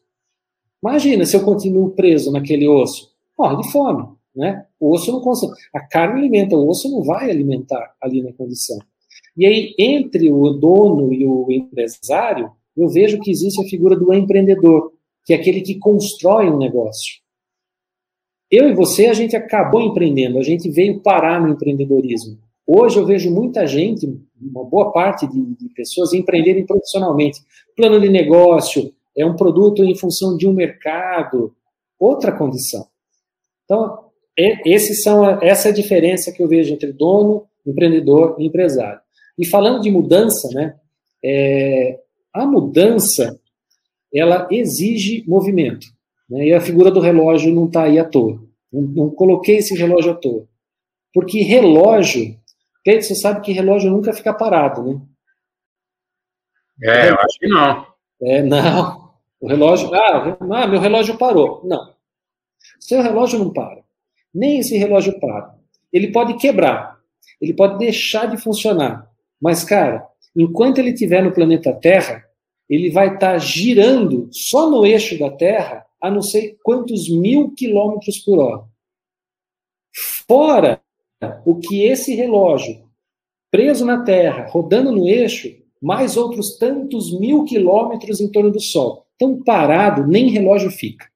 Imagina 0.83 1.25
se 1.25 1.37
eu 1.37 1.45
continuo 1.45 1.91
preso 1.91 2.31
naquele 2.31 2.69
osso. 2.69 3.11
Morre 3.39 3.63
de 3.63 3.71
fome, 3.73 4.07
né? 4.35 4.67
O 4.79 4.93
osso 4.93 5.11
não 5.11 5.21
consegue. 5.21 5.53
A 5.75 5.81
carne 5.81 6.21
alimenta, 6.21 6.57
o 6.57 6.69
osso 6.69 6.91
não 6.91 7.03
vai 7.03 7.31
alimentar 7.31 7.95
ali 8.01 8.23
na 8.23 8.33
condição. 8.33 8.79
E 9.37 9.47
aí, 9.47 9.75
entre 9.79 10.31
o 10.31 10.51
dono 10.51 11.13
e 11.13 11.27
o 11.27 11.47
empresário, 11.51 12.51
eu 12.77 12.89
vejo 12.89 13.21
que 13.21 13.31
existe 13.31 13.61
a 13.61 13.69
figura 13.69 13.97
do 13.97 14.13
empreendedor, 14.13 14.93
que 15.25 15.33
é 15.33 15.37
aquele 15.37 15.63
que 15.63 15.79
constrói 15.79 16.51
um 16.51 16.59
negócio. 16.59 17.21
Eu 18.51 18.69
e 18.69 18.75
você, 18.75 19.07
a 19.07 19.15
gente 19.15 19.37
acabou 19.37 19.83
empreendendo, 19.83 20.39
a 20.39 20.43
gente 20.43 20.71
veio 20.71 21.03
parar 21.03 21.41
no 21.41 21.51
empreendedorismo. 21.51 22.39
Hoje 22.67 22.99
eu 22.99 23.05
vejo 23.05 23.31
muita 23.31 23.67
gente, 23.67 24.07
uma 24.41 24.65
boa 24.65 24.93
parte 24.93 25.27
de, 25.27 25.41
de 25.55 25.69
pessoas 25.71 26.13
empreenderem 26.13 26.67
profissionalmente. 26.67 27.41
Plano 27.77 28.01
de 28.01 28.09
negócio, 28.09 28.93
é 29.17 29.27
um 29.27 29.37
produto 29.37 29.85
em 29.85 29.97
função 29.97 30.37
de 30.37 30.47
um 30.47 30.53
mercado, 30.53 31.55
outra 31.99 32.31
condição. 32.31 32.87
Então, 33.65 34.09
esses 34.65 35.03
são 35.03 35.27
essa 35.43 35.69
é 35.69 35.71
a 35.73 35.75
diferença 35.75 36.31
que 36.31 36.41
eu 36.43 36.49
vejo 36.49 36.73
entre 36.73 36.93
dono, 36.93 37.45
empreendedor 37.67 38.37
e 38.39 38.47
empresário. 38.47 39.01
E 39.37 39.45
falando 39.45 39.81
de 39.83 39.91
mudança, 39.91 40.49
né, 40.53 40.77
é, 41.25 41.99
a 42.33 42.47
mudança 42.47 43.39
ela 44.15 44.49
exige 44.51 45.25
movimento. 45.27 45.87
Né, 46.31 46.47
e 46.47 46.55
a 46.55 46.61
figura 46.61 46.91
do 46.91 47.01
relógio 47.01 47.53
não 47.53 47.67
está 47.67 47.85
aí 47.85 47.99
à 47.99 48.05
toa. 48.05 48.41
Não, 48.73 48.83
não, 48.83 49.11
coloquei 49.11 49.57
esse 49.57 49.75
relógio 49.75 50.13
à 50.13 50.15
toa. 50.15 50.47
Porque 51.13 51.43
relógio 51.43 52.38
Você 52.95 53.15
sabe 53.15 53.41
que 53.43 53.53
relógio 53.53 53.91
nunca 53.91 54.13
fica 54.13 54.33
parado, 54.33 54.83
né? 54.83 55.01
É, 56.83 57.11
eu 57.11 57.17
acho 57.17 57.39
que 57.39 57.47
não. 57.47 57.87
É, 58.23 58.43
não. 58.43 59.09
O 59.41 59.47
relógio. 59.47 59.95
Ah, 59.95 60.37
ah, 60.41 60.67
meu 60.67 60.81
relógio 60.81 61.19
parou. 61.19 61.61
Não. 61.65 61.95
Seu 62.81 63.03
relógio 63.03 63.39
não 63.39 63.53
para. 63.53 63.83
Nem 64.35 64.59
esse 64.59 64.77
relógio 64.77 65.19
para. 65.21 65.55
Ele 65.93 66.13
pode 66.13 66.37
quebrar. 66.39 66.99
Ele 67.41 67.55
pode 67.55 67.79
deixar 67.79 68.27
de 68.27 68.37
funcionar. 68.37 69.09
Mas, 69.41 69.63
cara, 69.63 70.07
enquanto 70.37 70.79
ele 70.79 70.91
estiver 70.91 71.23
no 71.23 71.33
planeta 71.33 71.73
Terra, 71.73 72.25
ele 72.69 72.91
vai 72.91 73.15
estar 73.15 73.33
tá 73.33 73.39
girando 73.39 74.29
só 74.33 74.69
no 74.69 74.85
eixo 74.85 75.19
da 75.19 75.31
Terra 75.31 75.87
a 76.01 76.11
não 76.11 76.23
sei 76.23 76.57
quantos 76.63 77.09
mil 77.09 77.55
quilômetros 77.55 78.19
por 78.19 78.39
hora. 78.39 78.65
Fora 80.27 80.81
o 81.45 81.57
que 81.57 81.83
esse 81.85 82.15
relógio, 82.15 82.83
preso 83.51 83.85
na 83.85 84.03
Terra, 84.05 84.47
rodando 84.49 84.93
no 84.93 85.09
eixo, 85.09 85.49
mais 85.81 86.17
outros 86.17 86.57
tantos 86.59 87.19
mil 87.19 87.45
quilômetros 87.45 88.21
em 88.21 88.31
torno 88.31 88.51
do 88.51 88.61
Sol. 88.61 89.07
Tão 89.19 89.43
parado, 89.43 90.07
nem 90.07 90.31
relógio 90.31 90.71
fica. 90.71 91.09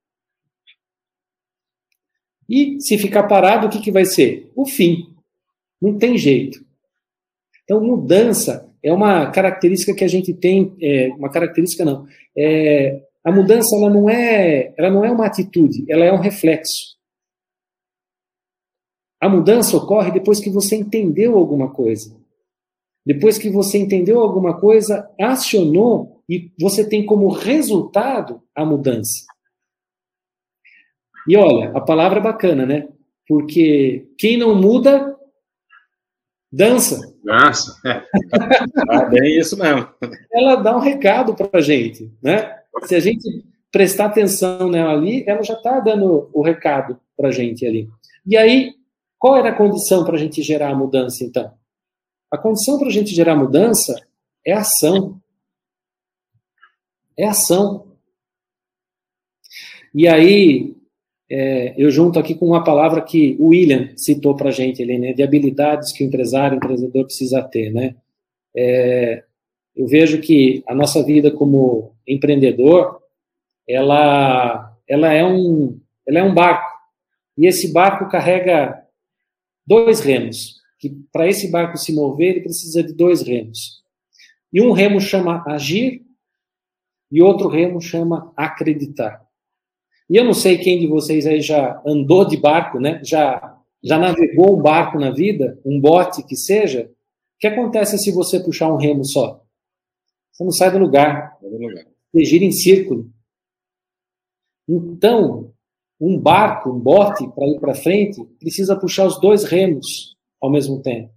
E 2.48 2.80
se 2.80 2.98
ficar 2.98 3.24
parado, 3.24 3.66
o 3.66 3.70
que, 3.70 3.80
que 3.80 3.92
vai 3.92 4.05
ser? 4.05 4.50
O 4.55 4.66
fim. 4.66 5.14
Não 5.80 5.96
tem 5.98 6.16
jeito. 6.18 6.64
Então, 7.64 7.80
mudança 7.80 8.68
é 8.82 8.92
uma 8.92 9.30
característica 9.30 9.94
que 9.94 10.05
a 10.05 10.09
gente 10.09 10.34
tem, 10.34 10.74
é, 10.80 11.09
uma 11.16 11.30
característica 11.30 11.84
não. 11.84 12.07
É, 12.36 13.03
a 13.24 13.30
mudança 13.30 13.76
ela 13.76 13.88
não 13.88 14.11
é, 14.11 14.74
ela 14.76 14.90
não 14.90 15.05
é 15.05 15.11
uma 15.11 15.26
atitude, 15.26 15.84
ela 15.88 16.05
é 16.05 16.12
um 16.12 16.20
reflexo. 16.20 16.96
A 19.23 19.29
mudança 19.29 19.77
ocorre 19.77 20.11
depois 20.11 20.41
que 20.41 20.51
você 20.51 20.75
entendeu 20.75 21.39
alguma 21.39 21.70
coisa. 21.70 22.20
Depois 23.07 23.39
que 23.39 23.49
você 23.49 23.79
entendeu 23.79 24.18
alguma 24.18 24.59
coisa, 24.59 25.09
acionou 25.20 26.25
e 26.29 26.51
você 26.61 26.89
tem 26.89 27.07
como 27.07 27.29
resultado 27.29 28.43
a 28.53 28.64
mudança. 28.64 29.25
E 31.29 31.37
olha, 31.37 31.70
a 31.70 31.81
palavra 31.81 32.18
é 32.18 32.23
bacana, 32.23 32.66
né? 32.66 32.89
Porque 33.29 34.09
quem 34.18 34.37
não 34.37 34.57
muda, 34.57 35.16
dança. 36.51 37.14
Dança. 37.23 37.81
É. 37.87 38.03
Ah, 38.91 39.05
bem 39.05 39.39
isso 39.39 39.57
mesmo. 39.57 39.89
Ela 40.33 40.57
dá 40.57 40.77
um 40.77 40.81
recado 40.81 41.33
para 41.33 41.61
a 41.61 41.61
gente, 41.61 42.12
né? 42.20 42.59
Se 42.87 42.97
a 42.97 43.01
gente 43.01 43.45
prestar 43.70 44.07
atenção 44.07 44.68
nela 44.68 44.91
ali, 44.91 45.23
ela 45.29 45.45
já 45.45 45.55
está 45.55 45.79
dando 45.79 46.29
o 46.33 46.43
recado 46.43 46.99
para 47.16 47.29
a 47.29 47.33
gente 47.33 47.64
ali. 47.64 47.89
E 48.27 48.37
aí, 48.37 48.82
qual 49.23 49.37
era 49.37 49.51
a 49.51 49.55
condição 49.55 50.05
para 50.05 50.16
a 50.16 50.18
gente 50.18 50.43
gerar 50.43 50.70
a 50.70 50.75
mudança, 50.75 51.23
então? 51.23 51.55
A 52.29 52.37
condição 52.37 52.77
para 52.77 52.89
a 52.89 52.91
gente 52.91 53.14
gerar 53.14 53.37
mudança 53.37 53.95
é 54.45 54.53
ação. 54.53 55.23
É 57.16 57.25
ação. 57.25 57.87
E 59.95 60.09
aí, 60.09 60.75
é, 61.31 61.73
eu 61.81 61.89
junto 61.89 62.18
aqui 62.18 62.35
com 62.35 62.47
uma 62.47 62.64
palavra 62.64 63.01
que 63.01 63.37
o 63.39 63.51
William 63.51 63.93
citou 63.97 64.35
para 64.35 64.49
a 64.49 64.53
gente 64.53 64.83
ali, 64.83 64.99
né, 64.99 65.12
de 65.12 65.23
habilidades 65.23 65.93
que 65.93 66.03
o 66.03 66.07
empresário, 66.09 66.55
o 66.55 66.57
empreendedor 66.57 67.05
precisa 67.05 67.41
ter, 67.45 67.73
né? 67.73 67.95
É, 68.57 69.23
eu 69.77 69.87
vejo 69.87 70.20
que 70.20 70.64
a 70.66 70.75
nossa 70.75 71.01
vida 71.01 71.31
como 71.31 71.95
empreendedor, 72.09 73.01
ela, 73.68 74.77
ela 74.89 75.12
é 75.12 75.25
um, 75.25 75.79
ela 76.09 76.18
é 76.18 76.23
um 76.25 76.35
barco 76.35 76.73
e 77.39 77.47
esse 77.47 77.73
barco 77.73 78.11
carrega 78.11 78.82
dois 79.66 80.00
remos. 80.00 80.60
Que 80.78 80.90
para 81.12 81.28
esse 81.28 81.50
barco 81.50 81.76
se 81.76 81.94
mover, 81.94 82.30
ele 82.30 82.40
precisa 82.40 82.82
de 82.82 82.92
dois 82.92 83.22
remos. 83.22 83.82
E 84.52 84.60
um 84.60 84.72
remo 84.72 85.00
chama 85.00 85.44
agir 85.46 86.04
e 87.10 87.22
outro 87.22 87.48
remo 87.48 87.80
chama 87.80 88.32
acreditar. 88.36 89.22
E 90.10 90.16
eu 90.16 90.24
não 90.24 90.34
sei 90.34 90.58
quem 90.58 90.78
de 90.78 90.86
vocês 90.86 91.26
aí 91.26 91.40
já 91.40 91.80
andou 91.86 92.26
de 92.26 92.36
barco, 92.36 92.78
né? 92.78 93.00
Já, 93.04 93.58
já 93.82 93.98
navegou 93.98 94.58
um 94.58 94.62
barco 94.62 94.98
na 94.98 95.10
vida, 95.10 95.60
um 95.64 95.80
bote 95.80 96.22
que 96.22 96.36
seja. 96.36 96.90
O 97.36 97.38
que 97.38 97.46
acontece 97.46 97.98
se 97.98 98.10
você 98.10 98.40
puxar 98.40 98.72
um 98.72 98.76
remo 98.76 99.04
só? 99.04 99.42
Você 100.32 100.44
não 100.44 100.50
sai 100.50 100.70
do 100.70 100.78
lugar. 100.78 101.38
Você 102.12 102.24
gira 102.24 102.44
em 102.44 102.52
círculo. 102.52 103.10
Então, 104.68 105.51
um 106.03 106.18
barco, 106.18 106.70
um 106.70 106.80
bote, 106.80 107.28
para 107.28 107.46
ir 107.46 107.61
para 107.61 107.76
frente, 107.76 108.20
precisa 108.40 108.74
puxar 108.74 109.07
os 109.07 109.20
dois 109.20 109.44
remos 109.44 110.16
ao 110.40 110.50
mesmo 110.50 110.82
tempo. 110.82 111.11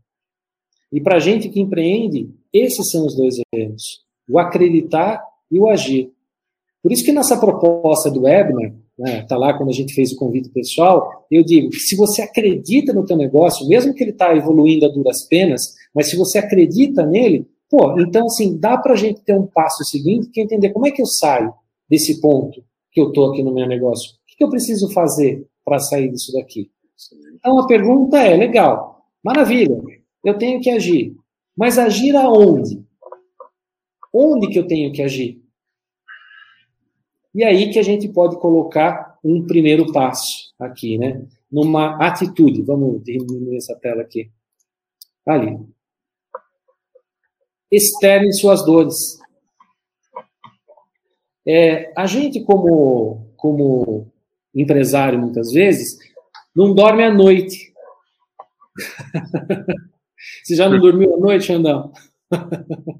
E 0.93 1.01
para 1.01 1.15
a 1.15 1.19
gente 1.19 1.49
que 1.49 1.59
empreende, 1.59 2.29
esses 2.53 2.91
são 2.91 3.07
os 3.07 3.15
dois 3.15 3.35
remos: 3.51 4.05
o 4.29 4.37
acreditar 4.37 5.23
e 5.51 5.59
o 5.59 5.67
agir. 5.67 6.11
Por 6.83 6.91
isso 6.91 7.03
que 7.03 7.11
nessa 7.11 7.35
proposta 7.39 8.11
do 8.11 8.21
Webner, 8.21 8.75
né, 8.97 9.23
tá 9.23 9.35
lá 9.35 9.57
quando 9.57 9.69
a 9.69 9.73
gente 9.73 9.91
fez 9.95 10.11
o 10.11 10.17
convite 10.17 10.49
pessoal, 10.49 11.25
eu 11.31 11.43
digo 11.43 11.73
se 11.73 11.95
você 11.95 12.21
acredita 12.21 12.93
no 12.93 13.03
teu 13.03 13.17
negócio, 13.17 13.67
mesmo 13.67 13.91
que 13.91 14.03
ele 14.03 14.11
está 14.11 14.35
evoluindo 14.35 14.85
a 14.85 14.89
duras 14.89 15.27
penas, 15.27 15.63
mas 15.95 16.11
se 16.11 16.15
você 16.15 16.37
acredita 16.37 17.03
nele, 17.03 17.47
pô, 17.67 17.99
então 17.99 18.27
assim, 18.27 18.55
dá 18.55 18.77
para 18.77 18.93
a 18.93 18.95
gente 18.95 19.21
ter 19.21 19.33
um 19.33 19.47
passo 19.47 19.83
seguinte, 19.83 20.29
que 20.29 20.39
é 20.39 20.43
entender 20.43 20.69
como 20.69 20.85
é 20.85 20.91
que 20.91 21.01
eu 21.01 21.07
saio 21.07 21.51
desse 21.89 22.21
ponto 22.21 22.63
que 22.91 23.01
eu 23.01 23.07
estou 23.07 23.31
aqui 23.31 23.41
no 23.41 23.51
meu 23.51 23.67
negócio. 23.67 24.11
O 24.35 24.37
que 24.37 24.43
eu 24.43 24.49
preciso 24.49 24.91
fazer 24.91 25.47
para 25.63 25.79
sair 25.79 26.11
disso 26.11 26.33
daqui? 26.33 26.69
Então 27.35 27.57
a 27.57 27.67
pergunta 27.67 28.17
é, 28.17 28.35
legal, 28.35 29.07
maravilha, 29.23 29.81
eu 30.25 30.37
tenho 30.37 30.59
que 30.59 30.69
agir, 30.69 31.15
mas 31.55 31.79
agir 31.79 32.13
aonde? 32.17 32.83
Onde 34.13 34.49
que 34.49 34.59
eu 34.59 34.67
tenho 34.67 34.91
que 34.91 35.01
agir? 35.01 35.41
E 37.33 37.45
aí 37.45 37.71
que 37.71 37.79
a 37.79 37.83
gente 37.83 38.09
pode 38.09 38.37
colocar 38.39 39.17
um 39.23 39.45
primeiro 39.47 39.91
passo 39.93 40.53
aqui, 40.59 40.97
né? 40.97 41.25
Numa 41.49 41.95
atitude. 41.97 42.61
Vamos 42.61 43.03
diminuir 43.03 43.57
essa 43.57 43.75
tela 43.75 44.01
aqui. 44.01 44.29
Ali. 45.25 45.59
Externe 47.71 48.33
suas 48.33 48.65
dores. 48.65 49.17
É, 51.47 51.93
a 51.95 52.05
gente, 52.05 52.43
como, 52.43 53.33
como 53.35 54.11
empresário, 54.55 55.19
muitas 55.19 55.51
vezes, 55.51 55.97
não 56.55 56.73
dorme 56.73 57.03
à 57.03 57.13
noite. 57.13 57.73
Você 60.43 60.55
já 60.55 60.69
não 60.69 60.79
dormiu 60.79 61.13
à 61.13 61.17
noite, 61.17 61.45
Xandão? 61.45 61.91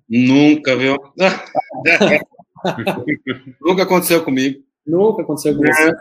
Nunca, 0.09 0.75
viu? 0.75 0.97
Nunca 3.61 3.83
aconteceu 3.83 4.23
comigo. 4.23 4.63
Nunca 4.85 5.23
aconteceu 5.23 5.55
com 5.55 5.63
você. 5.63 5.93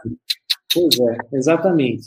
Pois 0.72 1.00
é, 1.00 1.16
exatamente. 1.32 2.06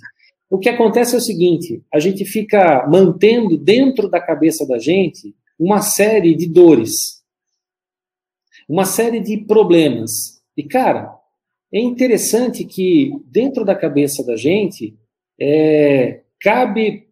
O 0.49 0.57
que 0.57 0.69
acontece 0.69 1.15
é 1.15 1.17
o 1.17 1.21
seguinte: 1.21 1.83
a 1.93 1.99
gente 1.99 2.25
fica 2.25 2.87
mantendo 2.87 3.57
dentro 3.57 4.09
da 4.09 4.21
cabeça 4.21 4.65
da 4.67 4.77
gente 4.77 5.35
uma 5.59 5.81
série 5.81 6.35
de 6.35 6.47
dores, 6.47 7.23
uma 8.67 8.85
série 8.85 9.19
de 9.19 9.37
problemas. 9.37 10.41
E, 10.55 10.63
cara, 10.63 11.16
é 11.71 11.79
interessante 11.79 12.63
que 12.63 13.11
dentro 13.25 13.65
da 13.65 13.75
cabeça 13.75 14.23
da 14.23 14.35
gente 14.35 14.95
é, 15.39 16.21
cabe 16.39 17.07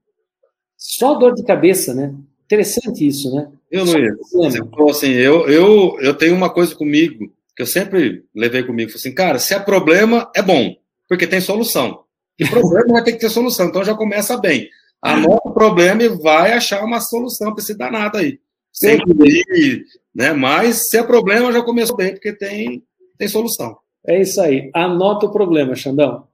só 0.78 1.16
dor 1.16 1.34
de 1.34 1.44
cabeça, 1.44 1.94
né? 1.94 2.14
Interessante 2.46 3.06
isso, 3.06 3.34
né? 3.34 3.52
Eu 3.72 3.86
não 3.86 3.98
ia. 3.98 4.16
Você 4.16 4.60
falou 4.70 4.92
assim, 4.92 5.12
eu, 5.12 5.48
eu, 5.50 5.98
eu 6.00 6.14
tenho 6.14 6.36
uma 6.36 6.50
coisa 6.50 6.76
comigo 6.76 7.32
que 7.56 7.62
eu 7.62 7.66
sempre 7.66 8.24
levei 8.36 8.64
comigo. 8.64 8.92
Falei 8.92 9.00
assim, 9.00 9.16
cara, 9.16 9.40
se 9.40 9.54
é 9.54 9.60
problema, 9.60 10.30
é 10.36 10.42
bom, 10.42 10.76
porque 11.08 11.26
tem 11.26 11.42
solução. 11.42 12.04
E 12.38 12.48
problema 12.48 12.94
vai 12.94 13.04
ter 13.04 13.14
que 13.14 13.20
ter 13.20 13.30
solução, 13.30 13.68
então 13.68 13.84
já 13.84 13.96
começa 13.96 14.38
bem. 14.38 14.70
Anota 15.02 15.50
o 15.50 15.54
problema 15.54 16.04
e 16.04 16.10
vai 16.10 16.54
achar 16.54 16.84
uma 16.84 17.00
solução 17.00 17.54
para 17.54 17.64
esse 17.64 17.76
danado 17.76 18.18
aí. 18.18 18.40
Sem 18.72 18.98
ir, 18.98 19.86
né? 20.14 20.34
Mas 20.34 20.90
se 20.90 20.98
é 20.98 21.04
problema, 21.04 21.52
já 21.52 21.62
começou 21.62 21.96
bem, 21.96 22.12
porque 22.14 22.34
tem, 22.34 22.84
tem 23.18 23.28
solução. 23.28 23.78
É 24.08 24.22
isso 24.22 24.42
aí. 24.42 24.70
Anota 24.74 25.26
o 25.26 25.32
problema, 25.32 25.76
Xandão. 25.76 26.28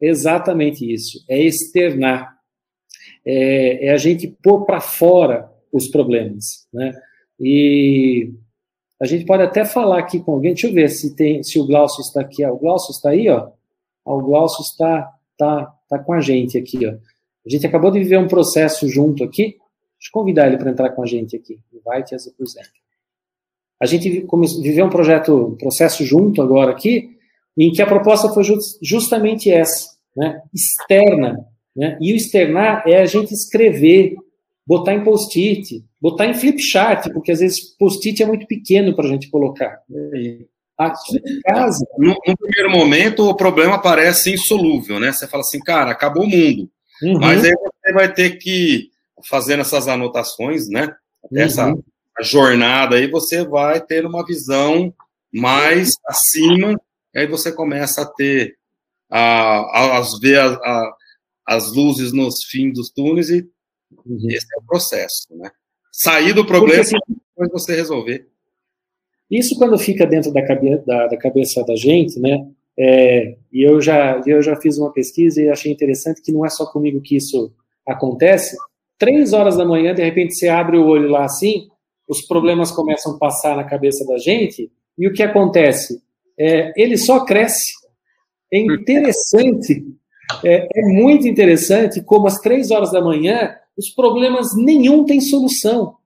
Exatamente 0.00 0.90
isso. 0.90 1.24
É 1.28 1.40
externar. 1.40 2.36
É, 3.24 3.86
é 3.86 3.92
a 3.92 3.96
gente 3.96 4.28
pôr 4.42 4.64
para 4.64 4.80
fora 4.80 5.50
os 5.72 5.88
problemas, 5.88 6.66
né? 6.72 6.92
E 7.40 8.30
a 9.00 9.06
gente 9.06 9.24
pode 9.24 9.42
até 9.42 9.64
falar 9.64 9.98
aqui 9.98 10.20
com 10.20 10.32
alguém, 10.32 10.52
deixa 10.52 10.68
eu 10.68 10.72
ver 10.72 10.88
se 10.88 11.16
tem, 11.16 11.42
se 11.42 11.58
o 11.58 11.66
Glaucio 11.66 12.00
está 12.02 12.20
aqui. 12.20 12.44
o 12.44 12.56
Glaucio 12.56 12.92
está 12.92 13.10
aí, 13.10 13.28
ó. 13.28 13.48
o 14.04 14.20
Glaucio 14.20 14.62
está, 14.62 15.12
tá, 15.36 15.74
tá 15.88 15.98
com 15.98 16.12
a 16.12 16.20
gente 16.20 16.56
aqui, 16.58 16.86
ó. 16.86 16.92
A 17.44 17.48
gente 17.48 17.66
acabou 17.66 17.90
de 17.90 17.98
viver 17.98 18.18
um 18.18 18.28
processo 18.28 18.88
junto 18.88 19.24
aqui. 19.24 19.42
Deixa 19.98 20.08
eu 20.08 20.12
convidar 20.12 20.46
ele 20.46 20.56
para 20.56 20.70
entrar 20.70 20.90
com 20.90 21.02
a 21.02 21.06
gente 21.06 21.34
aqui. 21.34 21.58
Invite 21.72 22.14
as 22.14 22.28
present. 22.28 22.68
A 23.80 23.86
gente 23.86 24.08
viveu 24.08 24.86
um 24.86 24.90
projeto, 24.90 25.48
um 25.48 25.56
processo 25.56 26.04
junto 26.04 26.40
agora 26.40 26.70
aqui, 26.70 27.11
em 27.56 27.72
que 27.72 27.82
a 27.82 27.86
proposta 27.86 28.28
foi 28.28 28.44
justamente 28.82 29.50
essa, 29.50 29.90
né? 30.16 30.40
Externa, 30.54 31.38
né? 31.76 31.98
E 32.00 32.12
o 32.12 32.16
externar 32.16 32.82
é 32.86 33.00
a 33.00 33.06
gente 33.06 33.32
escrever, 33.32 34.14
botar 34.66 34.94
em 34.94 35.04
post-it, 35.04 35.84
botar 36.00 36.26
em 36.26 36.34
flip 36.34 36.60
chart, 36.60 37.12
porque 37.12 37.32
às 37.32 37.40
vezes 37.40 37.60
post-it 37.78 38.22
é 38.22 38.26
muito 38.26 38.46
pequeno 38.46 38.94
para 38.94 39.06
a 39.06 39.08
gente 39.08 39.30
colocar. 39.30 39.80
Aqui 40.78 41.16
em 41.16 41.40
casa. 41.42 41.86
No, 41.98 42.16
no, 42.26 42.36
primeiro 42.36 42.70
momento, 42.70 43.28
o 43.28 43.34
problema 43.34 43.80
parece 43.80 44.32
insolúvel, 44.32 44.98
né? 44.98 45.12
Você 45.12 45.26
fala 45.26 45.42
assim, 45.42 45.60
cara, 45.60 45.90
acabou 45.90 46.24
o 46.24 46.28
mundo. 46.28 46.68
Uhum. 47.02 47.18
Mas 47.18 47.44
aí 47.44 47.52
você 47.52 47.92
vai 47.92 48.12
ter 48.12 48.38
que, 48.38 48.90
fazendo 49.28 49.60
essas 49.60 49.88
anotações, 49.88 50.68
né? 50.68 50.94
Essa 51.34 51.68
uhum. 51.68 51.82
jornada 52.22 52.96
aí, 52.96 53.08
você 53.08 53.44
vai 53.44 53.80
ter 53.80 54.04
uma 54.04 54.24
visão 54.24 54.92
mais 55.32 55.92
acima, 56.06 56.78
e 57.14 57.18
aí 57.20 57.26
você 57.26 57.52
começa 57.52 58.02
a 58.02 58.06
ter, 58.06 58.56
a, 59.10 59.20
a, 59.20 59.98
a 59.98 60.02
ver 60.20 60.38
a, 60.38 60.52
a, 60.54 60.96
as 61.46 61.72
luzes 61.72 62.12
nos 62.12 62.44
fins 62.44 62.72
dos 62.74 62.90
túneis 62.90 63.30
e 63.30 63.46
Uhum. 64.06 64.30
Esse 64.30 64.46
é 64.54 64.58
o 64.58 64.66
processo, 64.66 65.26
né? 65.30 65.50
Sair 65.92 66.32
do 66.32 66.46
problema 66.46 66.82
Porque, 66.82 66.96
assim, 66.96 67.20
depois 67.28 67.50
você 67.50 67.74
resolver. 67.74 68.26
Isso 69.30 69.56
quando 69.56 69.78
fica 69.78 70.06
dentro 70.06 70.32
da, 70.32 70.44
cabe 70.44 70.78
da, 70.78 71.06
da 71.08 71.16
cabeça 71.16 71.62
da 71.64 71.76
gente, 71.76 72.18
né? 72.18 72.46
É, 72.78 73.36
e 73.52 73.62
eu 73.62 73.80
já, 73.80 74.20
eu 74.26 74.40
já 74.40 74.56
fiz 74.56 74.78
uma 74.78 74.92
pesquisa 74.92 75.42
e 75.42 75.48
achei 75.48 75.70
interessante 75.70 76.22
que 76.22 76.32
não 76.32 76.44
é 76.44 76.48
só 76.48 76.66
comigo 76.66 77.02
que 77.02 77.16
isso 77.16 77.52
acontece. 77.86 78.56
Três 78.98 79.32
horas 79.32 79.56
da 79.56 79.64
manhã, 79.64 79.94
de 79.94 80.02
repente 80.02 80.34
você 80.34 80.48
abre 80.48 80.78
o 80.78 80.86
olho 80.86 81.08
lá 81.08 81.24
assim, 81.24 81.68
os 82.08 82.22
problemas 82.22 82.70
começam 82.70 83.14
a 83.14 83.18
passar 83.18 83.56
na 83.56 83.64
cabeça 83.64 84.06
da 84.06 84.16
gente, 84.16 84.70
e 84.98 85.06
o 85.06 85.12
que 85.12 85.22
acontece? 85.22 86.02
É, 86.38 86.72
ele 86.76 86.96
só 86.96 87.24
cresce. 87.24 87.72
É 88.52 88.58
interessante, 88.58 89.84
é, 90.44 90.68
é 90.74 90.82
muito 90.82 91.26
interessante 91.26 92.02
como 92.02 92.26
às 92.26 92.38
três 92.38 92.70
horas 92.70 92.92
da 92.92 93.00
manhã 93.00 93.54
os 93.76 93.88
problemas 93.90 94.48
nenhum 94.56 95.04
tem 95.04 95.20
solução. 95.20 95.96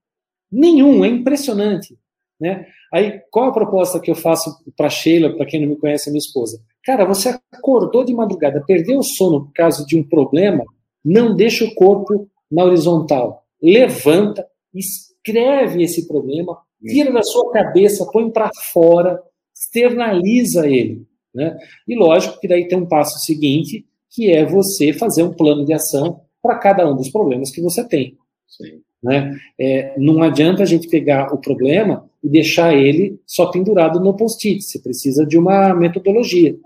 Nenhum, 0.51 1.05
é 1.05 1.09
impressionante. 1.09 1.97
Né? 2.41 2.67
Aí, 2.93 3.21
qual 3.31 3.49
a 3.49 3.53
proposta 3.53 3.99
que 3.99 4.11
eu 4.11 4.15
faço 4.15 4.51
para 4.77 4.89
Sheila, 4.89 5.35
para 5.37 5.47
quem 5.47 5.61
não 5.61 5.69
me 5.69 5.77
conhece, 5.77 6.11
minha 6.11 6.19
esposa? 6.19 6.61
Cara, 6.85 7.05
você 7.05 7.37
acordou 7.51 8.05
de 8.05 8.15
madrugada, 8.15 8.63
perdeu 8.65 8.99
o 8.99 9.03
sono 9.03 9.47
por 9.47 9.53
causa 9.53 9.85
de 9.85 9.99
um 9.99 10.05
problema, 10.05 10.65
não 11.05 11.35
deixa 11.35 11.65
o 11.65 11.75
corpo 11.75 12.29
na 12.51 12.65
horizontal. 12.65 13.43
Levanta, 13.61 14.47
escreve 14.73 15.83
esse 15.83 16.07
problema, 16.07 16.59
tira 16.81 17.13
da 17.13 17.23
sua 17.23 17.51
cabeça, 17.51 18.09
põe 18.13 18.31
para 18.31 18.51
fora, 18.73 19.21
externaliza 19.57 20.69
ele. 20.69 21.07
Né? 21.35 21.57
E 21.89 21.97
lógico 21.97 22.39
que 22.39 22.47
daí 22.47 22.69
tem 22.69 22.79
um 22.79 22.87
passo 22.87 23.19
seguinte, 23.25 23.87
que 24.11 24.31
é 24.31 24.45
você 24.45 24.93
fazer 24.93 25.23
um 25.23 25.33
plano 25.33 25.65
de 25.65 25.73
ação 25.73 26.21
para 26.43 26.59
cada 26.59 26.89
um 26.91 26.95
dos 26.95 27.09
problemas 27.09 27.51
que 27.51 27.63
você 27.63 27.83
tem. 27.83 28.17
Sim. 28.47 28.83
Né? 29.03 29.39
É, 29.59 29.95
não 29.99 30.23
adianta 30.23 30.63
a 30.63 30.67
gente 30.67 30.89
pegar 30.89 31.33
o 31.33 31.39
problema 31.39 32.09
e 32.23 32.29
deixar 32.29 32.75
ele 32.75 33.21
só 33.27 33.51
pendurado 33.51 34.01
no 34.01 34.15
post-it. 34.15 34.63
Você 34.63 34.79
precisa 34.79 35.25
de 35.25 35.39
uma 35.39 35.75
metodologia. 35.75 36.57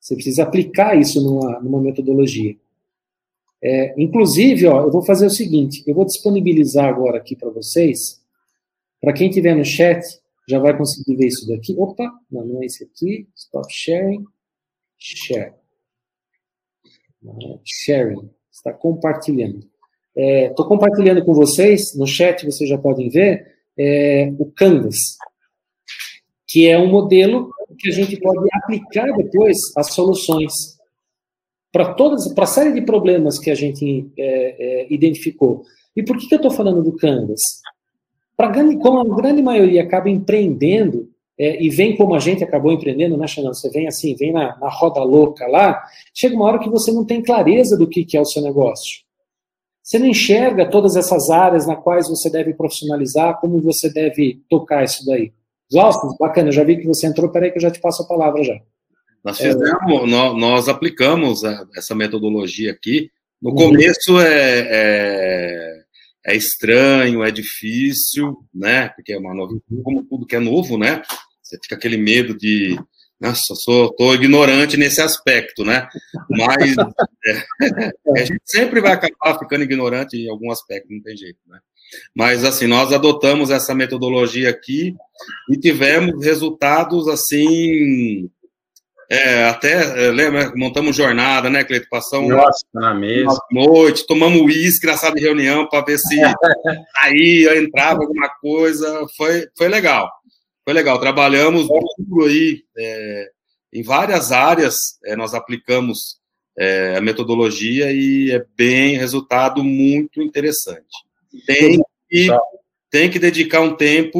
Você 0.00 0.14
precisa 0.14 0.42
aplicar 0.42 0.98
isso 0.98 1.22
numa, 1.22 1.60
numa 1.60 1.80
metodologia. 1.80 2.56
É, 3.62 3.94
inclusive, 4.00 4.66
ó, 4.66 4.82
eu 4.82 4.92
vou 4.92 5.02
fazer 5.02 5.26
o 5.26 5.30
seguinte: 5.30 5.82
eu 5.86 5.94
vou 5.94 6.04
disponibilizar 6.04 6.84
agora 6.84 7.18
aqui 7.18 7.34
para 7.34 7.50
vocês. 7.50 8.22
Para 9.00 9.12
quem 9.12 9.28
estiver 9.28 9.56
no 9.56 9.64
chat, 9.64 10.04
já 10.48 10.58
vai 10.58 10.76
conseguir 10.76 11.16
ver 11.16 11.26
isso 11.26 11.46
daqui. 11.48 11.74
Opa, 11.76 12.10
não, 12.30 12.44
não 12.44 12.62
é 12.62 12.66
esse 12.66 12.84
aqui. 12.84 13.28
Stop 13.34 13.72
sharing. 13.72 14.24
Share. 14.98 15.54
Sharing. 17.64 18.30
Está 18.50 18.72
compartilhando. 18.72 19.68
Estou 20.16 20.64
é, 20.64 20.68
compartilhando 20.68 21.22
com 21.24 21.34
vocês, 21.34 21.94
no 21.94 22.06
chat 22.06 22.44
vocês 22.46 22.70
já 22.70 22.78
podem 22.78 23.10
ver, 23.10 23.54
é, 23.78 24.32
o 24.38 24.50
Canvas, 24.50 24.96
que 26.48 26.66
é 26.66 26.78
um 26.78 26.88
modelo 26.88 27.50
que 27.78 27.90
a 27.90 27.92
gente 27.92 28.18
pode 28.18 28.48
aplicar 28.54 29.12
depois 29.12 29.58
as 29.76 29.92
soluções 29.92 30.52
para 31.70 31.92
todas, 31.92 32.32
para 32.32 32.44
a 32.44 32.46
série 32.46 32.72
de 32.72 32.80
problemas 32.80 33.38
que 33.38 33.50
a 33.50 33.54
gente 33.54 34.10
é, 34.16 34.84
é, 34.84 34.86
identificou. 34.90 35.62
E 35.94 36.02
por 36.02 36.16
que, 36.16 36.28
que 36.28 36.34
eu 36.34 36.38
estou 36.38 36.50
falando 36.50 36.82
do 36.82 36.96
Canvas? 36.96 37.40
Para 38.36 38.52
como 38.78 39.00
a 39.00 39.16
grande 39.16 39.42
maioria 39.42 39.82
acaba 39.82 40.10
empreendendo 40.10 41.08
é, 41.38 41.62
e 41.62 41.68
vem 41.68 41.96
como 41.96 42.14
a 42.14 42.18
gente 42.18 42.42
acabou 42.42 42.72
empreendendo, 42.72 43.16
né, 43.16 43.26
Xanão? 43.26 43.52
Você 43.52 43.70
vem 43.70 43.86
assim, 43.86 44.14
vem 44.14 44.32
na, 44.32 44.56
na, 44.58 44.68
roda 44.68 45.02
louca 45.02 45.46
lá, 45.46 45.82
chega 46.14 46.34
uma 46.34 46.46
hora 46.46 46.58
que 46.58 46.70
você 46.70 46.90
não 46.90 47.04
tem 47.04 47.22
clareza 47.22 47.76
do 47.76 47.88
que, 47.88 48.04
que 48.04 48.16
é 48.16 48.20
o 48.20 48.24
seu 48.24 48.42
negócio. 48.42 49.04
Você 49.82 49.98
não 49.98 50.06
enxerga 50.06 50.68
todas 50.68 50.96
essas 50.96 51.30
áreas 51.30 51.66
na 51.66 51.76
quais 51.76 52.08
você 52.08 52.28
deve 52.28 52.54
profissionalizar, 52.54 53.38
como 53.40 53.60
você 53.60 53.88
deve 53.88 54.40
tocar 54.48 54.82
isso 54.82 55.04
daí. 55.06 55.32
Glaucio, 55.70 56.16
bacana, 56.18 56.50
já 56.50 56.64
vi 56.64 56.76
que 56.76 56.86
você 56.86 57.06
entrou, 57.06 57.30
peraí 57.30 57.50
que 57.50 57.58
eu 57.58 57.62
já 57.62 57.70
te 57.70 57.80
passo 57.80 58.02
a 58.02 58.06
palavra 58.06 58.42
já. 58.42 58.58
Nós 59.24 59.38
fizemos, 59.38 59.68
é, 59.68 60.06
nós, 60.06 60.36
nós, 60.36 60.68
aplicamos 60.68 61.42
essa 61.76 61.94
metodologia 61.94 62.70
aqui. 62.70 63.10
No 63.42 63.50
uhum. 63.50 63.56
começo 63.56 64.20
é, 64.20 64.68
é, 64.70 65.75
é, 66.26 66.34
estranho, 66.34 67.22
é 67.22 67.30
difícil, 67.30 68.36
né? 68.52 68.88
Porque 68.90 69.12
é 69.12 69.18
uma 69.18 69.34
novidade, 69.34 69.64
como 69.82 70.02
tudo 70.04 70.26
que 70.26 70.36
é 70.36 70.40
novo, 70.40 70.76
né? 70.76 71.02
Você 71.42 71.56
fica 71.62 71.76
aquele 71.76 71.96
medo 71.96 72.36
de, 72.36 72.76
nossa, 73.20 73.54
sou, 73.54 73.94
tô 73.94 74.12
ignorante 74.14 74.76
nesse 74.76 75.00
aspecto, 75.00 75.64
né? 75.64 75.88
Mas 76.28 76.74
é, 77.26 77.92
a 78.16 78.24
gente 78.24 78.42
sempre 78.44 78.80
vai 78.80 78.92
acabar 78.92 79.38
ficando 79.38 79.62
ignorante 79.62 80.16
em 80.16 80.28
algum 80.28 80.50
aspecto, 80.50 80.92
não 80.92 81.00
tem 81.00 81.16
jeito, 81.16 81.38
né? 81.46 81.60
Mas, 82.14 82.44
assim, 82.44 82.66
nós 82.66 82.92
adotamos 82.92 83.50
essa 83.50 83.74
metodologia 83.74 84.50
aqui 84.50 84.94
e 85.50 85.56
tivemos 85.56 86.24
resultados, 86.24 87.06
assim, 87.08 88.28
é, 89.10 89.44
até, 89.44 90.06
é, 90.06 90.10
lembra, 90.10 90.52
montamos 90.56 90.96
jornada, 90.96 91.48
né, 91.48 91.64
Cleito? 91.64 91.88
Passamos 91.88 92.28
Nossa, 92.28 92.64
na 92.72 92.94
mesa. 92.94 93.38
noite, 93.50 94.06
tomamos 94.06 94.40
uísque 94.40 94.86
na 94.86 94.96
sala 94.96 95.14
de 95.14 95.20
reunião 95.22 95.68
para 95.68 95.84
ver 95.84 95.98
se 95.98 96.20
aí 97.02 97.48
entrava 97.56 98.02
alguma 98.02 98.28
coisa. 98.40 99.06
Foi, 99.16 99.46
foi 99.56 99.68
legal. 99.68 100.10
Foi 100.64 100.74
legal. 100.74 100.98
Trabalhamos 100.98 101.68
duro 101.68 102.26
aí 102.26 102.62
é, 102.76 103.30
em 103.72 103.82
várias 103.82 104.32
áreas. 104.32 104.74
É, 105.04 105.14
nós 105.14 105.34
aplicamos 105.34 106.18
é, 106.58 106.96
a 106.96 107.00
metodologia 107.00 107.92
e 107.92 108.30
é 108.32 108.44
bem 108.56 108.96
resultado 108.96 109.62
muito 109.62 110.22
interessante 110.22 111.06
tem 111.44 111.82
que, 112.08 112.28
tem 112.90 113.10
que 113.10 113.18
dedicar 113.18 113.60
um 113.60 113.74
tempo 113.74 114.18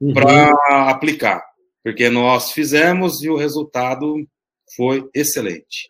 uhum. 0.00 0.12
para 0.12 0.90
aplicar, 0.90 1.42
porque 1.82 2.08
nós 2.08 2.52
fizemos 2.52 3.22
e 3.22 3.28
o 3.28 3.36
resultado 3.36 4.16
foi 4.76 5.08
excelente. 5.14 5.88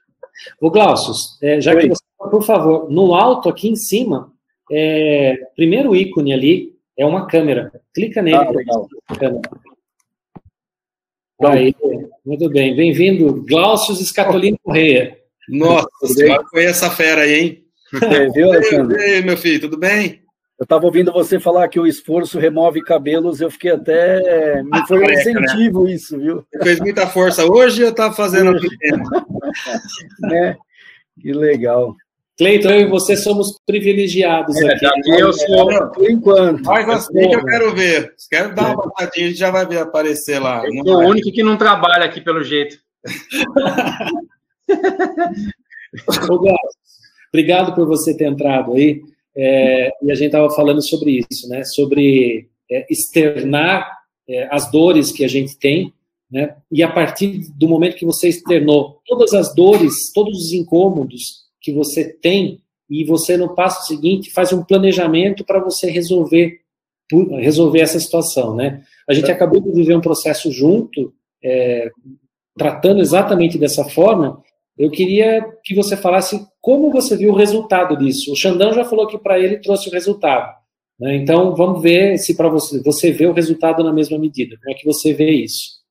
O 0.61 0.71
Glaucio, 0.71 1.13
é, 1.43 1.61
já 1.61 1.75
Oi. 1.75 1.83
que 1.83 1.89
você, 1.89 2.05
por 2.31 2.43
favor, 2.43 2.91
no 2.91 3.15
alto 3.15 3.49
aqui 3.49 3.69
em 3.69 3.77
cima, 3.77 4.33
é, 4.71 5.37
primeiro 5.55 5.95
ícone 5.95 6.33
ali 6.33 6.75
é 6.97 7.05
uma 7.05 7.27
câmera. 7.27 7.73
Clica 7.95 8.23
nele. 8.23 8.37
Ah, 8.37 8.51
legal. 8.51 8.89
Aí, 11.43 11.75
muito 12.25 12.49
bem. 12.51 12.77
Bem-vindo, 12.77 13.45
Glaucio 13.47 13.95
Escatolino 13.95 14.59
Correia. 14.63 15.19
Nossa, 15.49 15.89
você 16.01 16.29
foi 16.51 16.65
essa 16.65 16.91
fera 16.91 17.23
aí, 17.23 17.41
hein? 17.41 17.65
É, 18.03 18.29
viu, 18.29 18.53
Alexandre? 18.53 19.03
Ei, 19.03 19.23
meu 19.23 19.37
filho, 19.37 19.63
tudo 19.63 19.79
bem? 19.79 20.23
Eu 20.61 20.65
estava 20.65 20.85
ouvindo 20.85 21.11
você 21.11 21.41
falar 21.41 21.67
que 21.69 21.81
o 21.81 21.87
esforço 21.87 22.39
remove 22.39 22.83
cabelos, 22.83 23.41
eu 23.41 23.51
fiquei 23.51 23.71
até. 23.71 24.63
Me 24.63 24.87
foi 24.87 24.99
um 24.99 25.07
né? 25.07 25.15
incentivo 25.15 25.85
né? 25.85 25.93
isso, 25.93 26.19
viu? 26.19 26.45
Você 26.53 26.63
fez 26.63 26.79
muita 26.81 27.07
força 27.07 27.47
hoje 27.47 27.83
ou 27.83 27.89
está 27.89 28.13
fazendo 28.13 28.61
pequeno? 28.61 29.01
né? 30.21 30.59
Que 31.19 31.33
legal. 31.33 31.97
Cleiton, 32.37 32.69
eu 32.69 32.81
e 32.83 32.91
você 32.91 33.17
somos 33.17 33.59
privilegiados 33.65 34.55
é, 34.61 34.75
aqui. 34.75 34.85
aqui 34.85 35.11
eu 35.11 35.33
sou, 35.33 35.93
por 35.93 36.11
enquanto. 36.11 36.63
Mas 36.63 36.87
assim 36.91 37.27
que 37.27 37.37
eu 37.37 37.45
quero 37.47 37.75
ver. 37.75 38.13
Quero 38.31 38.55
dar 38.55 38.75
uma 38.75 38.83
passadinha, 38.83 39.27
a 39.27 39.29
gente 39.31 39.39
já 39.39 39.51
vai 39.51 39.67
ver 39.67 39.79
aparecer 39.79 40.39
lá. 40.39 40.63
Eu 40.67 40.85
sou 40.85 41.03
o 41.03 41.09
único 41.09 41.33
que 41.33 41.43
não 41.43 41.57
trabalha 41.57 42.05
aqui, 42.05 42.21
pelo 42.21 42.45
jeito. 42.45 42.77
Obrigado 47.33 47.75
por 47.75 47.87
você 47.87 48.15
ter 48.15 48.27
entrado 48.27 48.75
aí. 48.75 49.01
É, 49.37 49.91
e 50.03 50.11
a 50.11 50.15
gente 50.15 50.27
estava 50.27 50.51
falando 50.51 50.83
sobre 50.87 51.25
isso, 51.31 51.49
né? 51.49 51.65
Sobre 51.65 52.49
é, 52.71 52.87
externar 52.91 53.89
é, 54.29 54.49
as 54.51 54.71
dores 54.71 55.13
que 55.13 55.25
a 55.25 55.29
gente 55.29 55.59
tem, 55.59 55.93
né? 56.31 56.57
E 56.71 56.83
a 56.83 56.91
partir 56.91 57.51
do 57.57 57.69
momento 57.69 57.97
que 57.97 58.07
você 58.07 58.29
externou 58.29 59.01
todas 59.07 59.33
as 59.35 59.55
dores, 59.55 60.13
todos 60.13 60.47
os 60.47 60.53
incômodos 60.53 61.49
que 61.61 61.73
você 61.73 62.05
tem, 62.05 62.63
e 62.91 63.05
você 63.05 63.37
no 63.37 63.55
passo 63.55 63.87
seguinte 63.87 64.33
faz 64.33 64.53
um 64.53 64.65
planejamento 64.65 65.45
para 65.45 65.61
você 65.61 65.89
resolver 65.89 66.59
resolver 67.41 67.81
essa 67.81 67.99
situação, 67.99 68.55
né? 68.55 68.85
A 69.09 69.13
gente 69.13 69.33
acabou 69.33 69.61
de 69.61 69.73
viver 69.73 69.97
um 69.97 70.01
processo 70.01 70.49
junto, 70.53 71.13
é, 71.43 71.91
tratando 72.57 73.01
exatamente 73.01 73.59
dessa 73.59 73.85
forma, 73.85 74.41
eu 74.81 74.91
queria 74.91 75.47
que 75.63 75.75
você 75.75 75.95
falasse 75.95 76.43
como 76.59 76.91
você 76.91 77.15
viu 77.15 77.33
o 77.33 77.37
resultado 77.37 77.99
disso. 77.99 78.33
O 78.33 78.35
Xandão 78.35 78.73
já 78.73 78.83
falou 78.83 79.07
que 79.07 79.19
para 79.19 79.39
ele 79.39 79.59
trouxe 79.59 79.91
o 79.91 79.93
resultado. 79.93 80.51
Né? 80.99 81.17
Então, 81.17 81.55
vamos 81.55 81.83
ver 81.83 82.17
se 82.17 82.35
para 82.35 82.49
você, 82.49 82.83
você 82.83 83.13
vê 83.13 83.27
o 83.27 83.35
resultado 83.35 83.85
na 83.85 83.93
mesma 83.93 84.19
medida. 84.19 84.57
Como 84.57 84.75
é 84.75 84.75
que 84.75 84.87
você 84.87 85.13
vê 85.13 85.33
isso? 85.33 85.83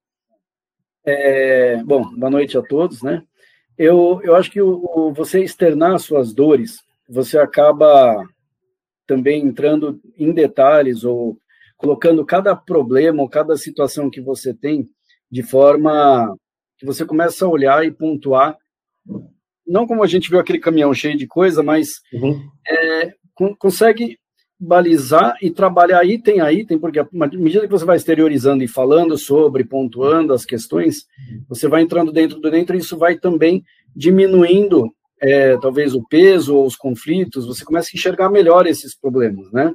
É, 1.05 1.83
bom, 1.83 2.01
boa 2.17 2.31
noite 2.31 2.57
a 2.57 2.63
todos, 2.63 3.03
né? 3.03 3.21
Eu, 3.77 4.21
eu 4.23 4.35
acho 4.35 4.49
que 4.49 4.59
o, 4.59 5.13
você 5.13 5.43
externar 5.43 5.99
suas 5.99 6.33
dores, 6.33 6.79
você 7.07 7.37
acaba 7.37 8.27
também 9.05 9.45
entrando 9.45 10.01
em 10.17 10.33
detalhes 10.33 11.03
ou 11.03 11.37
colocando 11.77 12.25
cada 12.25 12.55
problema 12.55 13.21
ou 13.21 13.29
cada 13.29 13.55
situação 13.55 14.09
que 14.09 14.19
você 14.19 14.51
tem 14.51 14.89
de 15.31 15.43
forma 15.43 16.35
que 16.75 16.87
você 16.87 17.05
começa 17.05 17.45
a 17.45 17.49
olhar 17.49 17.85
e 17.85 17.91
pontuar 17.91 18.57
não 19.67 19.85
como 19.85 20.03
a 20.03 20.07
gente 20.07 20.29
viu 20.29 20.39
aquele 20.39 20.59
caminhão 20.59 20.93
cheio 20.93 21.17
de 21.17 21.27
coisa, 21.27 21.61
mas 21.61 22.01
uhum. 22.13 22.41
é, 22.67 23.13
consegue 23.57 24.17
balizar 24.59 25.37
e 25.41 25.49
trabalhar 25.49 26.03
item 26.03 26.41
a 26.41 26.51
item, 26.51 26.77
porque 26.77 26.99
à 26.99 27.07
medida 27.13 27.61
que 27.61 27.71
você 27.71 27.85
vai 27.85 27.95
exteriorizando 27.95 28.61
e 28.61 28.67
falando 28.67 29.17
sobre, 29.17 29.63
pontuando 29.63 30.33
as 30.33 30.43
questões, 30.43 31.05
você 31.47 31.67
vai 31.67 31.81
entrando 31.81 32.11
dentro 32.11 32.39
do 32.39 32.51
dentro 32.51 32.75
e 32.75 32.79
isso 32.79 32.97
vai 32.97 33.17
também 33.17 33.63
diminuindo 33.95 34.93
é, 35.21 35.57
talvez 35.57 35.93
o 35.93 36.03
peso 36.07 36.55
ou 36.55 36.65
os 36.65 36.75
conflitos, 36.75 37.45
você 37.45 37.63
começa 37.63 37.89
a 37.89 37.95
enxergar 37.95 38.29
melhor 38.29 38.67
esses 38.67 38.97
problemas, 38.97 39.51
né? 39.51 39.73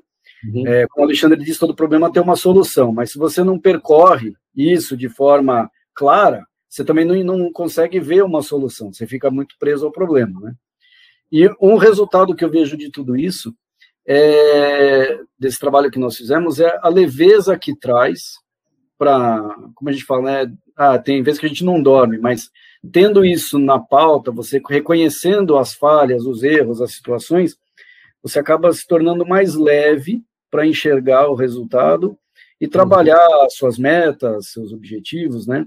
Uhum. 0.53 0.67
É, 0.67 0.87
como 0.89 1.05
o 1.05 1.09
Alexandre 1.09 1.43
disse, 1.43 1.61
todo 1.61 1.75
problema 1.75 2.13
tem 2.13 2.23
uma 2.23 2.37
solução, 2.37 2.93
mas 2.93 3.13
se 3.13 3.19
você 3.19 3.43
não 3.43 3.59
percorre 3.59 4.35
isso 4.55 4.97
de 4.97 5.09
forma 5.09 5.71
clara, 5.95 6.45
você 6.75 6.85
também 6.85 7.05
não, 7.05 7.15
não 7.23 7.53
consegue 7.53 8.01
ver 8.01 8.25
uma 8.25 8.43
solução, 8.43 8.93
você 8.93 9.07
fica 9.07 9.31
muito 9.31 9.55
preso 9.61 9.87
ao 9.87 9.93
problema, 9.93 10.41
né? 10.41 10.55
E 11.31 11.49
um 11.61 11.77
resultado 11.77 12.35
que 12.35 12.45
eu 12.45 12.51
vejo 12.51 12.77
de 12.77 12.91
tudo 12.91 13.17
isso, 13.17 13.55
é, 14.05 15.21
desse 15.39 15.57
trabalho 15.61 15.89
que 15.89 16.01
nós 16.01 16.17
fizemos, 16.17 16.59
é 16.59 16.77
a 16.83 16.89
leveza 16.89 17.57
que 17.57 17.77
traz 17.77 18.33
para, 18.99 19.41
como 19.77 19.89
a 19.89 19.93
gente 19.93 20.05
fala, 20.05 20.23
né? 20.23 20.53
Ah, 20.75 20.99
tem 20.99 21.23
vezes 21.23 21.39
que 21.39 21.47
a 21.47 21.49
gente 21.49 21.65
não 21.65 21.81
dorme, 21.81 22.19
mas 22.19 22.51
tendo 22.93 23.25
isso 23.25 23.57
na 23.57 23.79
pauta, 23.79 24.33
você 24.33 24.61
reconhecendo 24.69 25.57
as 25.57 25.75
falhas, 25.75 26.27
os 26.27 26.43
erros, 26.43 26.83
as 26.83 26.93
situações, 26.93 27.57
você 28.21 28.41
acaba 28.41 28.73
se 28.73 28.85
tornando 28.85 29.25
mais 29.25 29.55
leve 29.55 30.25
para 30.51 30.67
enxergar 30.67 31.29
o 31.29 31.37
resultado 31.37 32.19
e 32.61 32.67
trabalhar 32.67 33.29
suas 33.51 33.79
metas, 33.79 34.49
seus 34.49 34.73
objetivos, 34.73 35.47
né? 35.47 35.65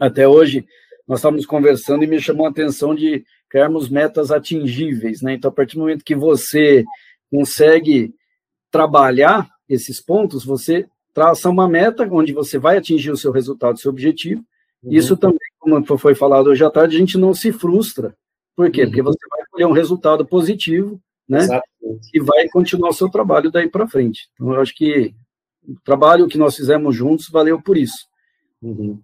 Até 0.00 0.26
hoje, 0.26 0.66
nós 1.06 1.18
estávamos 1.18 1.44
conversando 1.44 2.02
e 2.02 2.06
me 2.06 2.18
chamou 2.18 2.46
a 2.46 2.50
atenção 2.50 2.94
de 2.94 3.22
criarmos 3.50 3.90
metas 3.90 4.30
atingíveis, 4.30 5.20
né? 5.20 5.34
Então, 5.34 5.50
a 5.50 5.52
partir 5.52 5.74
do 5.74 5.80
momento 5.80 6.04
que 6.04 6.14
você 6.14 6.84
consegue 7.30 8.14
trabalhar 8.70 9.50
esses 9.68 10.00
pontos, 10.00 10.44
você 10.44 10.88
traça 11.12 11.50
uma 11.50 11.68
meta 11.68 12.08
onde 12.10 12.32
você 12.32 12.58
vai 12.58 12.78
atingir 12.78 13.10
o 13.10 13.16
seu 13.16 13.30
resultado, 13.30 13.74
o 13.74 13.78
seu 13.78 13.90
objetivo. 13.90 14.42
Uhum. 14.82 14.92
Isso 14.92 15.16
também, 15.16 15.38
como 15.58 15.84
foi 15.98 16.14
falado 16.14 16.46
hoje 16.46 16.64
à 16.64 16.70
tarde, 16.70 16.96
a 16.96 16.98
gente 16.98 17.18
não 17.18 17.34
se 17.34 17.52
frustra. 17.52 18.16
Por 18.56 18.70
quê? 18.70 18.82
Uhum. 18.82 18.86
Porque 18.88 19.02
você 19.02 19.18
vai 19.28 19.44
colher 19.50 19.66
um 19.66 19.72
resultado 19.72 20.24
positivo, 20.24 21.00
né? 21.28 21.40
Exatamente. 21.40 22.08
E 22.14 22.20
vai 22.20 22.48
continuar 22.48 22.90
o 22.90 22.94
seu 22.94 23.10
trabalho 23.10 23.50
daí 23.50 23.68
para 23.68 23.88
frente. 23.88 24.30
Então, 24.32 24.54
eu 24.54 24.60
acho 24.60 24.74
que 24.74 25.14
o 25.68 25.74
trabalho 25.84 26.28
que 26.28 26.38
nós 26.38 26.56
fizemos 26.56 26.94
juntos 26.96 27.28
valeu 27.28 27.60
por 27.60 27.76
isso. 27.76 28.06
Uhum. 28.62 29.00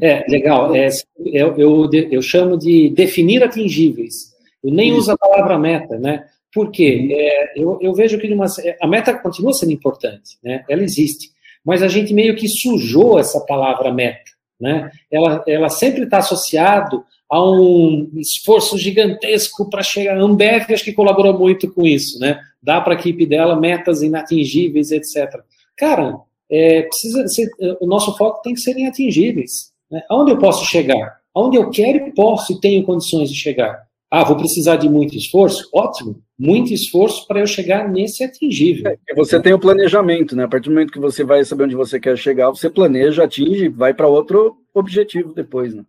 É, 0.00 0.24
legal. 0.28 0.74
É, 0.74 0.88
eu, 1.18 1.56
eu, 1.56 1.90
eu, 1.92 2.22
chamo 2.22 2.56
de 2.56 2.90
definir 2.90 3.42
atingíveis. 3.42 4.34
Eu 4.62 4.72
nem 4.72 4.92
uso 4.92 5.12
a 5.12 5.18
palavra 5.18 5.58
meta, 5.58 5.98
né? 5.98 6.24
Por 6.52 6.70
quê? 6.70 7.00
Uhum. 7.02 7.08
É, 7.12 7.52
eu, 7.56 7.78
eu, 7.82 7.94
vejo 7.94 8.18
que 8.18 8.32
uma, 8.32 8.46
a 8.80 8.86
meta 8.86 9.14
continua 9.18 9.52
sendo 9.52 9.72
importante, 9.72 10.38
né? 10.42 10.64
Ela 10.68 10.82
existe. 10.82 11.30
Mas 11.64 11.82
a 11.82 11.88
gente 11.88 12.14
meio 12.14 12.34
que 12.36 12.48
sujou 12.48 13.18
essa 13.18 13.40
palavra 13.40 13.92
meta, 13.92 14.30
né? 14.58 14.90
Ela, 15.10 15.44
ela 15.46 15.68
sempre 15.68 16.04
está 16.04 16.18
associado 16.18 17.04
a 17.28 17.42
um 17.42 18.10
esforço 18.16 18.78
gigantesco 18.78 19.68
para 19.68 19.82
chegar. 19.82 20.16
A 20.16 20.20
Ambev 20.20 20.72
acho 20.72 20.84
que 20.84 20.92
colaborou 20.92 21.38
muito 21.38 21.72
com 21.72 21.84
isso, 21.84 22.18
né? 22.18 22.38
Dá 22.62 22.80
para 22.80 22.94
a 22.94 22.98
equipe 22.98 23.26
dela 23.26 23.58
metas 23.58 24.02
inatingíveis, 24.02 24.90
etc. 24.92 25.40
Cara, 25.76 26.16
é, 26.50 26.82
precisa 26.82 27.26
ser, 27.28 27.48
o 27.80 27.86
nosso 27.86 28.16
foco 28.16 28.42
tem 28.42 28.54
que 28.54 28.60
ser 28.60 28.76
inatingíveis. 28.76 29.72
Né? 29.90 30.02
Aonde 30.08 30.32
eu 30.32 30.38
posso 30.38 30.64
chegar? 30.64 31.18
Aonde 31.34 31.56
eu 31.56 31.70
quero 31.70 32.06
e 32.06 32.12
posso 32.12 32.52
e 32.52 32.60
tenho 32.60 32.84
condições 32.84 33.30
de 33.30 33.36
chegar? 33.36 33.86
Ah, 34.10 34.24
vou 34.24 34.36
precisar 34.36 34.76
de 34.76 34.88
muito 34.88 35.16
esforço? 35.16 35.68
Ótimo, 35.74 36.22
muito 36.38 36.72
esforço 36.72 37.26
para 37.26 37.40
eu 37.40 37.46
chegar 37.46 37.88
nesse 37.88 38.22
atingível. 38.22 38.96
É, 39.08 39.14
você 39.14 39.40
tem 39.40 39.52
o 39.52 39.58
planejamento, 39.58 40.36
né? 40.36 40.44
A 40.44 40.48
partir 40.48 40.68
do 40.68 40.74
momento 40.74 40.92
que 40.92 41.00
você 41.00 41.24
vai 41.24 41.44
saber 41.44 41.64
onde 41.64 41.74
você 41.74 41.98
quer 41.98 42.16
chegar, 42.16 42.50
você 42.50 42.70
planeja, 42.70 43.24
atinge, 43.24 43.68
vai 43.68 43.92
para 43.92 44.06
outro 44.06 44.56
objetivo 44.72 45.34
depois, 45.34 45.74
né? 45.74 45.84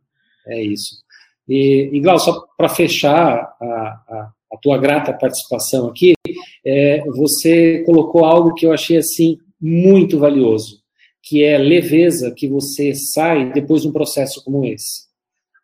É 0.47 0.64
isso. 0.64 0.97
E, 1.47 1.89
e 1.93 1.99
Glau, 1.99 2.20
só 2.20 2.45
para 2.58 2.68
fechar 2.68 3.55
a, 3.62 3.66
a, 3.66 4.32
a, 4.53 4.58
tua 4.62 4.78
grata 4.78 5.14
participação 5.14 5.88
aqui, 5.88 6.14
é, 6.66 7.03
você 7.05 7.84
colocou 7.86 8.26
algo 8.26 8.53
que 8.53 8.66
eu 8.66 8.74
achei 8.74 8.97
assim 8.97 9.38
muito 9.60 10.20
valioso, 10.20 10.82
que 11.22 11.43
é 11.43 11.58
leveza 11.58 12.34
que 12.36 12.47
você 12.47 12.93
sai 12.93 13.51
depois 13.51 13.82
de 13.82 13.88
um 13.88 13.91
processo 13.91 14.43
como 14.43 14.66
esse 14.66 15.08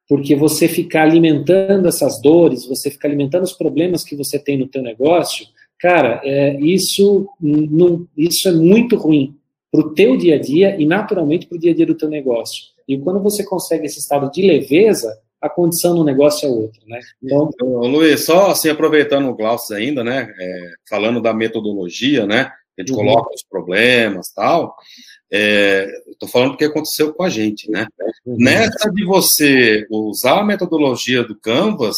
porque 0.08 0.36
você 0.36 0.68
ficar 0.68 1.04
alimentando 1.04 1.88
essas 1.88 2.22
dores, 2.22 2.66
você 2.66 2.91
ficar 2.91 3.08
alimentando 3.08 3.44
os 3.44 3.54
problemas 3.54 4.04
que 4.04 4.16
você 4.16 4.38
tem 4.38 4.58
no 4.58 4.68
teu 4.68 4.82
negócio, 4.82 5.46
cara, 5.80 6.22
é, 6.24 6.60
isso, 6.60 7.28
não, 7.41 8.08
isso 8.18 8.48
é 8.48 8.52
muito 8.52 8.96
ruim 8.96 9.36
para 9.72 9.82
o 9.82 9.94
teu 9.94 10.18
dia 10.18 10.36
a 10.36 10.39
dia 10.39 10.80
e 10.80 10.86
naturalmente 10.86 11.48
para 11.48 11.56
o 11.56 11.60
dia 11.60 11.72
a 11.72 11.76
dia 11.76 11.86
do 11.86 11.96
teu 11.96 12.10
negócio. 12.10 12.66
E 12.88 12.98
quando 12.98 13.22
você 13.22 13.44
consegue 13.44 13.86
esse 13.86 14.00
estado 14.00 14.30
de 14.30 14.41
leveza, 14.41 15.18
a 15.41 15.50
condição 15.50 15.96
no 15.96 16.04
negócio 16.04 16.48
é 16.48 16.50
outra, 16.50 16.82
né? 16.86 17.00
Então, 17.22 17.50
Luiz, 17.82 18.26
só 18.26 18.52
assim 18.52 18.70
aproveitando 18.70 19.28
o 19.28 19.36
Glaucio 19.36 19.76
ainda, 19.76 20.04
né? 20.04 20.32
É, 20.39 20.72
falando 20.89 21.22
da 21.22 21.34
metodologia, 21.34 22.26
né? 22.26 22.52
A 22.78 22.82
gente 22.82 22.92
uhum. 22.92 23.00
coloca 23.00 23.34
os 23.34 23.44
problemas 23.44 24.32
tal. 24.34 24.76
Estou 25.32 26.28
é, 26.28 26.32
falando 26.32 26.52
porque 26.52 26.66
aconteceu 26.66 27.14
com 27.14 27.24
a 27.24 27.30
gente, 27.30 27.70
né? 27.70 27.88
Uhum. 28.26 28.38
Nessa 28.40 28.92
de 28.92 29.06
você 29.06 29.86
usar 29.90 30.40
a 30.40 30.46
metodologia 30.46 31.24
do 31.24 31.36
Canvas, 31.36 31.96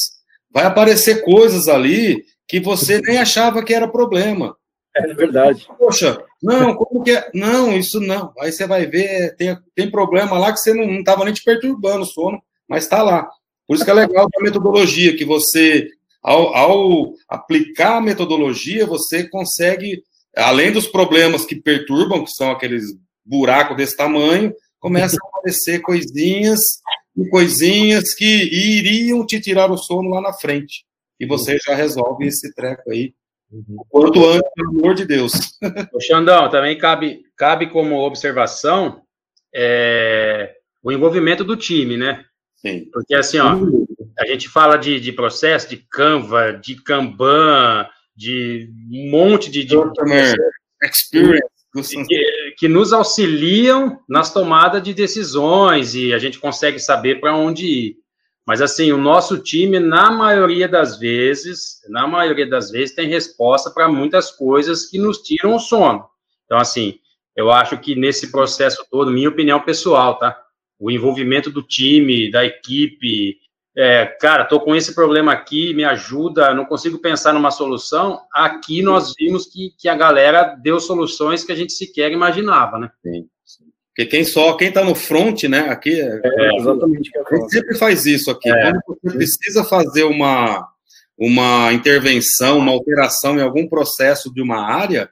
vai 0.50 0.66
aparecer 0.66 1.22
coisas 1.24 1.68
ali 1.68 2.24
que 2.48 2.60
você 2.60 3.02
nem 3.06 3.18
achava 3.18 3.64
que 3.64 3.74
era 3.74 3.88
problema. 3.88 4.56
É 4.96 5.14
verdade. 5.14 5.68
Poxa, 5.78 6.24
não, 6.42 6.74
como 6.74 7.04
que 7.04 7.12
é? 7.12 7.30
Não, 7.34 7.76
isso 7.76 8.00
não. 8.00 8.32
Aí 8.40 8.52
você 8.52 8.66
vai 8.66 8.86
ver, 8.86 9.36
tem, 9.36 9.58
tem 9.76 9.92
problema 9.92 10.40
lá 10.40 10.54
que 10.54 10.60
você 10.60 10.74
não 10.74 11.00
estava 11.00 11.26
nem 11.26 11.34
te 11.34 11.44
perturbando 11.44 12.04
o 12.04 12.06
sono, 12.06 12.42
mas 12.68 12.86
está 12.86 13.04
lá. 13.04 13.30
Por 13.68 13.76
isso 13.76 13.84
que 13.84 13.92
é 13.92 13.94
legal 13.94 14.28
a 14.34 14.44
metodologia, 14.44 15.16
que 15.18 15.26
você, 15.26 15.90
ao, 16.24 16.56
ao 16.56 17.14
aplicar 17.28 17.98
a 17.98 18.02
metodologia, 18.02 18.86
você 18.86 19.28
consegue, 19.28 20.04
além 20.36 20.72
dos 20.72 20.88
problemas 20.88 21.46
que 21.46 21.56
perturbam, 21.56 22.24
que 22.24 22.32
são 22.32 22.52
aqueles 22.52 22.84
buraco 23.26 23.76
desse 23.76 23.96
tamanho, 23.96 24.54
começam 24.80 25.20
a 25.24 25.30
aparecer 25.30 25.82
coisinhas 25.82 26.60
e 27.18 27.28
coisinhas 27.30 28.14
que 28.14 28.26
iriam 28.26 29.26
te 29.26 29.40
tirar 29.40 29.72
o 29.72 29.78
sono 29.78 30.10
lá 30.10 30.22
na 30.22 30.34
frente. 30.34 30.86
E 31.20 31.26
você 31.26 31.58
já 31.58 31.74
resolve 31.74 32.28
esse 32.28 32.54
treco 32.54 32.92
aí 32.92 33.14
o 33.52 33.86
quanto 33.86 34.26
antes, 34.26 34.52
pelo 34.54 34.70
amor 34.70 34.96
de 34.96 35.06
Deus. 35.06 35.34
O 35.94 36.02
Xandão, 36.02 36.50
também 36.50 36.78
cabe, 36.78 37.24
cabe 37.38 37.68
como 37.70 38.00
observação 38.00 39.02
é, 39.54 40.56
o 40.84 40.92
envolvimento 40.92 41.44
do 41.44 41.56
time, 41.56 41.96
né? 41.96 42.24
Sim. 42.58 42.90
Porque 42.92 43.16
assim, 43.16 43.38
ó, 43.40 43.58
a 44.20 44.26
gente 44.26 44.50
fala 44.50 44.78
de, 44.78 45.00
de 45.00 45.12
processo, 45.12 45.70
de 45.70 45.78
Canva, 45.78 46.54
de 46.54 46.76
Kanban, 46.76 47.88
de 48.16 48.70
um 48.92 49.12
monte 49.12 49.52
de, 49.52 49.64
de 49.64 49.76
experience 50.84 51.56
que, 52.08 52.54
que, 52.58 52.68
nos 52.68 52.94
auxiliam 52.94 54.00
nas 54.08 54.32
tomadas 54.32 54.82
de 54.82 54.94
decisões 54.94 55.94
e 55.96 56.14
a 56.14 56.20
gente 56.20 56.40
consegue 56.40 56.80
saber 56.80 57.20
para 57.20 57.36
onde 57.36 57.66
ir. 57.66 57.96
Mas 58.48 58.62
assim, 58.62 58.92
o 58.92 58.98
nosso 58.98 59.40
time, 59.40 59.80
na 59.80 60.12
maioria 60.12 60.68
das 60.68 61.00
vezes, 61.00 61.82
na 61.90 62.08
maioria 62.08 62.48
das 62.48 62.70
vezes, 62.70 62.96
tem 62.96 63.10
resposta 63.10 63.72
para 63.72 63.90
muitas 63.90 64.32
coisas 64.32 64.86
que 64.86 65.00
nos 65.00 65.18
tiram 65.24 65.56
o 65.56 65.60
sono. 65.60 66.06
Então, 66.46 66.58
assim, 66.60 67.00
eu 67.36 67.52
acho 67.52 67.78
que 67.80 67.96
nesse 67.96 68.32
processo 68.32 68.86
todo, 68.90 69.12
minha 69.12 69.30
opinião 69.30 69.60
pessoal, 69.60 70.18
tá? 70.20 70.40
O 70.80 70.92
envolvimento 70.92 71.50
do 71.50 71.64
time, 71.64 72.30
da 72.30 72.46
equipe, 72.46 73.38
é, 73.78 74.06
cara, 74.06 74.46
tô 74.46 74.60
com 74.62 74.76
esse 74.76 74.96
problema 74.96 75.34
aqui, 75.34 75.74
me 75.74 75.84
ajuda, 75.84 76.54
não 76.54 76.66
consigo 76.66 76.98
pensar 77.00 77.34
numa 77.34 77.52
solução. 77.52 78.22
Aqui 78.34 78.82
nós 78.82 79.14
vimos 79.18 79.46
que, 79.48 79.74
que 79.78 79.90
a 79.90 79.96
galera 79.96 80.56
deu 80.56 80.80
soluções 80.80 81.44
que 81.44 81.52
a 81.52 81.56
gente 81.56 81.74
sequer 81.74 82.12
imaginava, 82.12 82.80
né? 82.80 82.90
Sim. 83.04 83.28
Porque 83.96 84.10
quem 84.10 84.26
só, 84.26 84.54
quem 84.58 84.72
tá 84.72 84.84
no 84.84 84.94
front, 84.94 85.44
né, 85.44 85.70
aqui, 85.70 86.02
é, 86.02 86.22
é 86.24 86.56
exatamente 86.58 87.10
a 87.18 87.36
gente 87.36 87.50
sempre 87.50 87.78
faz 87.78 88.06
isso 88.06 88.30
aqui. 88.30 88.50
É. 88.50 88.72
Quando 88.72 88.84
você 88.86 89.18
precisa 89.18 89.64
fazer 89.64 90.04
uma, 90.04 90.68
uma 91.18 91.72
intervenção, 91.72 92.58
uma 92.58 92.74
alteração 92.74 93.38
em 93.38 93.42
algum 93.42 93.70
processo 93.70 94.34
de 94.34 94.42
uma 94.42 94.62
área, 94.66 95.10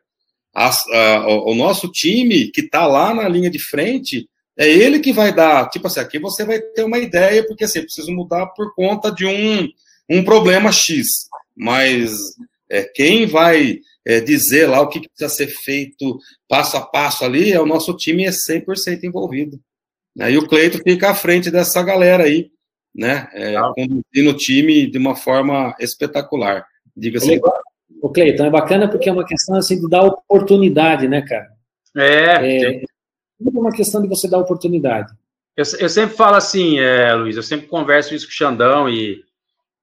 a, 0.54 0.70
a, 0.70 1.28
o 1.50 1.56
nosso 1.56 1.90
time 1.90 2.52
que 2.52 2.60
está 2.60 2.86
lá 2.86 3.14
na 3.14 3.28
linha 3.28 3.50
de 3.50 3.58
frente, 3.58 4.28
é 4.58 4.70
ele 4.70 5.00
que 5.00 5.12
vai 5.12 5.34
dar, 5.34 5.70
tipo 5.70 5.88
assim, 5.88 6.00
aqui 6.00 6.20
você 6.20 6.46
vai 6.46 6.60
ter 6.60 6.84
uma 6.84 7.00
ideia, 7.00 7.46
porque 7.46 7.64
assim, 7.64 7.82
preciso 7.82 8.12
mudar 8.12 8.48
por 8.48 8.74
conta 8.76 9.12
de 9.12 9.26
um, 9.26 9.68
um 10.10 10.24
problema 10.24 10.72
X. 10.72 11.08
Mas 11.56 12.12
é, 12.70 12.84
quem 12.84 13.26
vai 13.26 13.80
é, 14.06 14.20
dizer 14.20 14.68
lá 14.68 14.82
o 14.82 14.90
que 14.90 15.08
precisa 15.08 15.30
ser 15.30 15.48
feito 15.48 16.20
passo 16.48 16.78
a 16.78 16.82
passo 16.82 17.26
ali 17.26 17.52
é 17.52 17.60
o 17.60 17.66
nosso 17.66 17.96
time 17.96 18.26
é 18.26 18.30
100% 18.30 19.04
envolvido. 19.04 19.60
Né? 20.16 20.32
E 20.34 20.38
o 20.38 20.48
Cleito 20.48 20.80
fica 20.84 21.10
à 21.10 21.16
frente 21.16 21.50
dessa 21.50 21.82
galera 21.82 22.24
aí, 22.24 22.52
né? 22.94 23.28
É, 23.34 23.56
conduzindo 23.74 24.30
o 24.30 24.38
time 24.38 24.90
de 24.90 24.98
uma 24.98 25.16
forma 25.16 25.76
espetacular. 25.80 26.66
Diga 26.96 27.18
assim. 27.18 27.40
O 28.02 28.10
Cleiton, 28.10 28.46
é 28.46 28.50
bacana 28.50 28.90
porque 28.90 29.10
é 29.10 29.14
uma 29.14 29.26
questão 29.26 29.56
assim 29.56 29.80
de 29.80 29.90
dar 29.90 30.04
oportunidade, 30.04 31.08
né, 31.08 31.22
cara? 31.22 31.48
É. 31.96 32.66
é 32.66 32.82
tudo 33.44 33.58
é 33.58 33.62
uma 33.62 33.72
questão 33.72 34.02
de 34.02 34.08
você 34.08 34.28
dar 34.28 34.38
oportunidade. 34.38 35.14
Eu, 35.56 35.66
eu 35.80 35.90
sempre 35.90 36.16
falo 36.16 36.36
assim, 36.36 36.80
é, 36.80 37.14
Luiz, 37.14 37.36
eu 37.36 37.44
sempre 37.44 37.68
converso 37.68 38.16
isso 38.16 38.26
com 38.26 38.32
o 38.32 38.36
Xandão 38.36 38.90
e, 38.90 39.24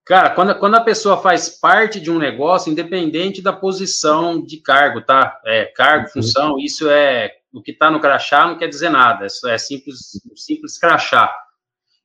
cara, 0.05 0.31
quando, 0.31 0.53
quando 0.55 0.75
a 0.75 0.81
pessoa 0.81 1.21
faz 1.21 1.49
parte 1.49 1.99
de 1.99 2.11
um 2.11 2.17
negócio, 2.17 2.71
independente 2.71 3.41
da 3.41 3.53
posição 3.53 4.43
de 4.43 4.57
cargo, 4.57 5.01
tá? 5.01 5.39
É, 5.45 5.65
cargo, 5.65 6.05
uhum. 6.07 6.11
função, 6.11 6.59
isso 6.59 6.89
é, 6.89 7.31
o 7.53 7.61
que 7.61 7.71
está 7.71 7.89
no 7.89 8.01
crachá 8.01 8.45
não 8.47 8.57
quer 8.57 8.67
dizer 8.67 8.89
nada, 8.89 9.25
é 9.25 9.57
simples, 9.57 10.19
simples 10.35 10.77
crachá. 10.77 11.33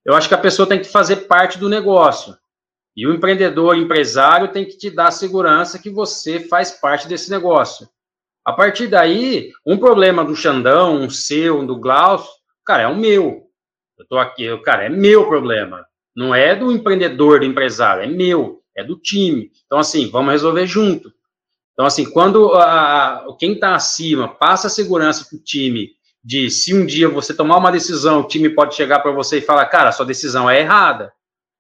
Eu 0.04 0.14
acho 0.14 0.28
que 0.28 0.34
a 0.34 0.38
pessoa 0.38 0.68
tem 0.68 0.78
que 0.78 0.86
fazer 0.86 1.26
parte 1.26 1.58
do 1.58 1.68
negócio. 1.68 2.36
E 2.96 3.06
o 3.06 3.12
empreendedor, 3.12 3.76
empresário, 3.76 4.52
tem 4.52 4.64
que 4.64 4.78
te 4.78 4.88
dar 4.88 5.08
a 5.08 5.12
segurança 5.12 5.78
que 5.78 5.90
você 5.90 6.40
faz 6.40 6.70
parte 6.70 7.08
desse 7.08 7.28
negócio. 7.30 7.88
A 8.46 8.52
partir 8.52 8.86
daí, 8.86 9.50
um 9.66 9.76
problema 9.76 10.24
do 10.24 10.36
Xandão, 10.36 10.94
um 10.94 11.10
seu, 11.10 11.58
um 11.58 11.66
do 11.66 11.76
Glaucio, 11.76 12.30
cara, 12.64 12.84
é 12.84 12.86
o 12.86 12.94
meu. 12.94 13.48
Eu 13.98 14.06
tô 14.06 14.16
aqui, 14.16 14.56
cara, 14.58 14.84
é 14.84 14.88
meu 14.88 15.26
problema. 15.26 15.84
Não 16.14 16.32
é 16.32 16.54
do 16.54 16.70
empreendedor, 16.70 17.40
do 17.40 17.44
empresário, 17.44 18.04
é 18.04 18.06
meu, 18.06 18.62
é 18.76 18.84
do 18.84 18.96
time. 18.96 19.50
Então, 19.66 19.80
assim, 19.80 20.08
vamos 20.08 20.30
resolver 20.30 20.64
junto. 20.64 21.12
Então, 21.72 21.86
assim, 21.86 22.08
quando 22.08 22.54
a, 22.54 23.26
quem 23.36 23.54
está 23.54 23.74
acima 23.74 24.28
passa 24.28 24.68
a 24.68 24.70
segurança 24.70 25.26
para 25.28 25.36
o 25.36 25.42
time 25.42 25.90
de 26.22 26.48
se 26.48 26.72
um 26.72 26.86
dia 26.86 27.08
você 27.08 27.34
tomar 27.34 27.56
uma 27.56 27.72
decisão, 27.72 28.20
o 28.20 28.28
time 28.28 28.48
pode 28.48 28.76
chegar 28.76 29.00
para 29.00 29.10
você 29.10 29.38
e 29.38 29.42
falar, 29.42 29.66
cara, 29.66 29.90
sua 29.90 30.06
decisão 30.06 30.48
é 30.48 30.60
errada. 30.60 31.12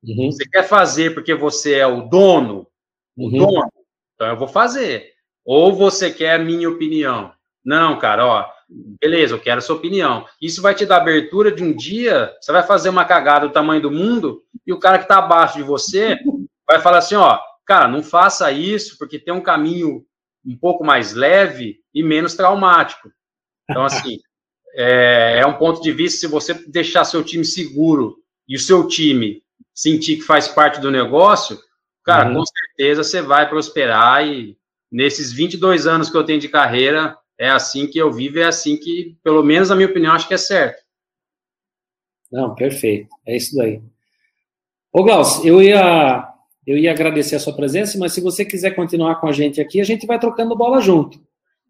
Uhum. 0.04 0.30
Você 0.30 0.48
quer 0.48 0.62
fazer 0.62 1.14
porque 1.14 1.34
você 1.34 1.74
é 1.74 1.86
o 1.86 2.02
dono, 2.02 2.68
o 3.16 3.24
uhum. 3.24 3.38
dono, 3.38 3.72
então 4.14 4.28
eu 4.28 4.36
vou 4.36 4.46
fazer. 4.46 5.15
Ou 5.46 5.72
você 5.72 6.10
quer 6.10 6.34
a 6.34 6.44
minha 6.44 6.68
opinião. 6.68 7.32
Não, 7.64 7.98
cara, 7.98 8.26
ó, 8.26 8.46
beleza, 9.00 9.34
eu 9.34 9.40
quero 9.40 9.58
a 9.58 9.62
sua 9.62 9.76
opinião. 9.76 10.26
Isso 10.42 10.60
vai 10.60 10.74
te 10.74 10.84
dar 10.84 10.96
abertura 10.96 11.52
de 11.52 11.62
um 11.62 11.72
dia, 11.72 12.34
você 12.40 12.50
vai 12.50 12.64
fazer 12.64 12.88
uma 12.88 13.04
cagada 13.04 13.46
do 13.46 13.52
tamanho 13.52 13.80
do 13.80 13.90
mundo, 13.90 14.42
e 14.66 14.72
o 14.72 14.78
cara 14.78 14.98
que 14.98 15.04
está 15.04 15.18
abaixo 15.18 15.56
de 15.56 15.62
você 15.62 16.18
vai 16.66 16.80
falar 16.80 16.98
assim, 16.98 17.14
ó, 17.14 17.38
cara, 17.64 17.86
não 17.86 18.02
faça 18.02 18.50
isso, 18.50 18.98
porque 18.98 19.18
tem 19.18 19.32
um 19.32 19.40
caminho 19.40 20.04
um 20.44 20.56
pouco 20.56 20.84
mais 20.84 21.14
leve 21.14 21.80
e 21.94 22.02
menos 22.02 22.34
traumático. 22.34 23.10
Então, 23.70 23.84
assim, 23.86 24.18
é, 24.74 25.38
é, 25.40 25.46
um 25.46 25.54
ponto 25.54 25.80
de 25.80 25.92
vista, 25.92 26.18
se 26.18 26.26
você 26.26 26.54
deixar 26.54 27.04
seu 27.04 27.22
time 27.22 27.44
seguro 27.44 28.16
e 28.48 28.56
o 28.56 28.60
seu 28.60 28.86
time 28.86 29.42
sentir 29.72 30.16
que 30.16 30.22
faz 30.22 30.48
parte 30.48 30.80
do 30.80 30.90
negócio, 30.90 31.58
cara, 32.04 32.28
uhum. 32.28 32.36
com 32.36 32.44
certeza 32.46 33.04
você 33.04 33.22
vai 33.22 33.48
prosperar 33.48 34.26
e 34.26 34.56
nesses 34.90 35.32
22 35.32 35.86
anos 35.86 36.10
que 36.10 36.16
eu 36.16 36.24
tenho 36.24 36.40
de 36.40 36.48
carreira, 36.48 37.16
é 37.38 37.48
assim 37.48 37.86
que 37.86 37.98
eu 37.98 38.12
vivo, 38.12 38.38
é 38.38 38.44
assim 38.44 38.76
que, 38.76 39.16
pelo 39.22 39.42
menos 39.42 39.68
na 39.68 39.76
minha 39.76 39.88
opinião, 39.88 40.14
acho 40.14 40.28
que 40.28 40.34
é 40.34 40.38
certo. 40.38 40.82
Não, 42.30 42.54
perfeito. 42.54 43.08
É 43.26 43.36
isso 43.36 43.56
daí. 43.56 43.80
Ô, 44.92 45.04
Glaucio, 45.04 45.46
eu 45.46 45.62
ia 45.62 46.32
eu 46.66 46.76
ia 46.76 46.90
agradecer 46.90 47.36
a 47.36 47.40
sua 47.40 47.54
presença, 47.54 47.96
mas 47.96 48.12
se 48.12 48.20
você 48.20 48.44
quiser 48.44 48.72
continuar 48.72 49.20
com 49.20 49.28
a 49.28 49.32
gente 49.32 49.60
aqui, 49.60 49.80
a 49.80 49.84
gente 49.84 50.06
vai 50.06 50.18
trocando 50.18 50.56
bola 50.56 50.80
junto. 50.80 51.20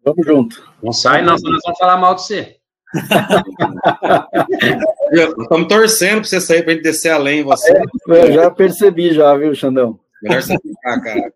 Vamos 0.03 0.25
junto. 0.25 0.73
Não 0.81 0.91
sai, 0.91 1.21
não, 1.21 1.37
senão 1.37 1.51
nós 1.51 1.61
vamos 1.63 1.77
falar 1.77 1.97
mal 1.97 2.15
de 2.15 2.23
você. 2.23 2.57
Estamos 5.41 5.67
torcendo 5.67 6.21
para 6.21 6.29
você 6.29 6.41
sair 6.41 6.63
para 6.63 6.73
gente 6.73 6.83
descer 6.83 7.11
além 7.11 7.43
você. 7.43 7.71
É, 7.71 7.83
eu 8.07 8.33
já 8.33 8.49
percebi, 8.49 9.13
já, 9.13 9.35
viu, 9.35 9.53
Xandão? 9.53 9.99
Melhor 10.23 10.41
você 10.41 10.57
ficar, 10.57 10.99
cara. 11.01 11.31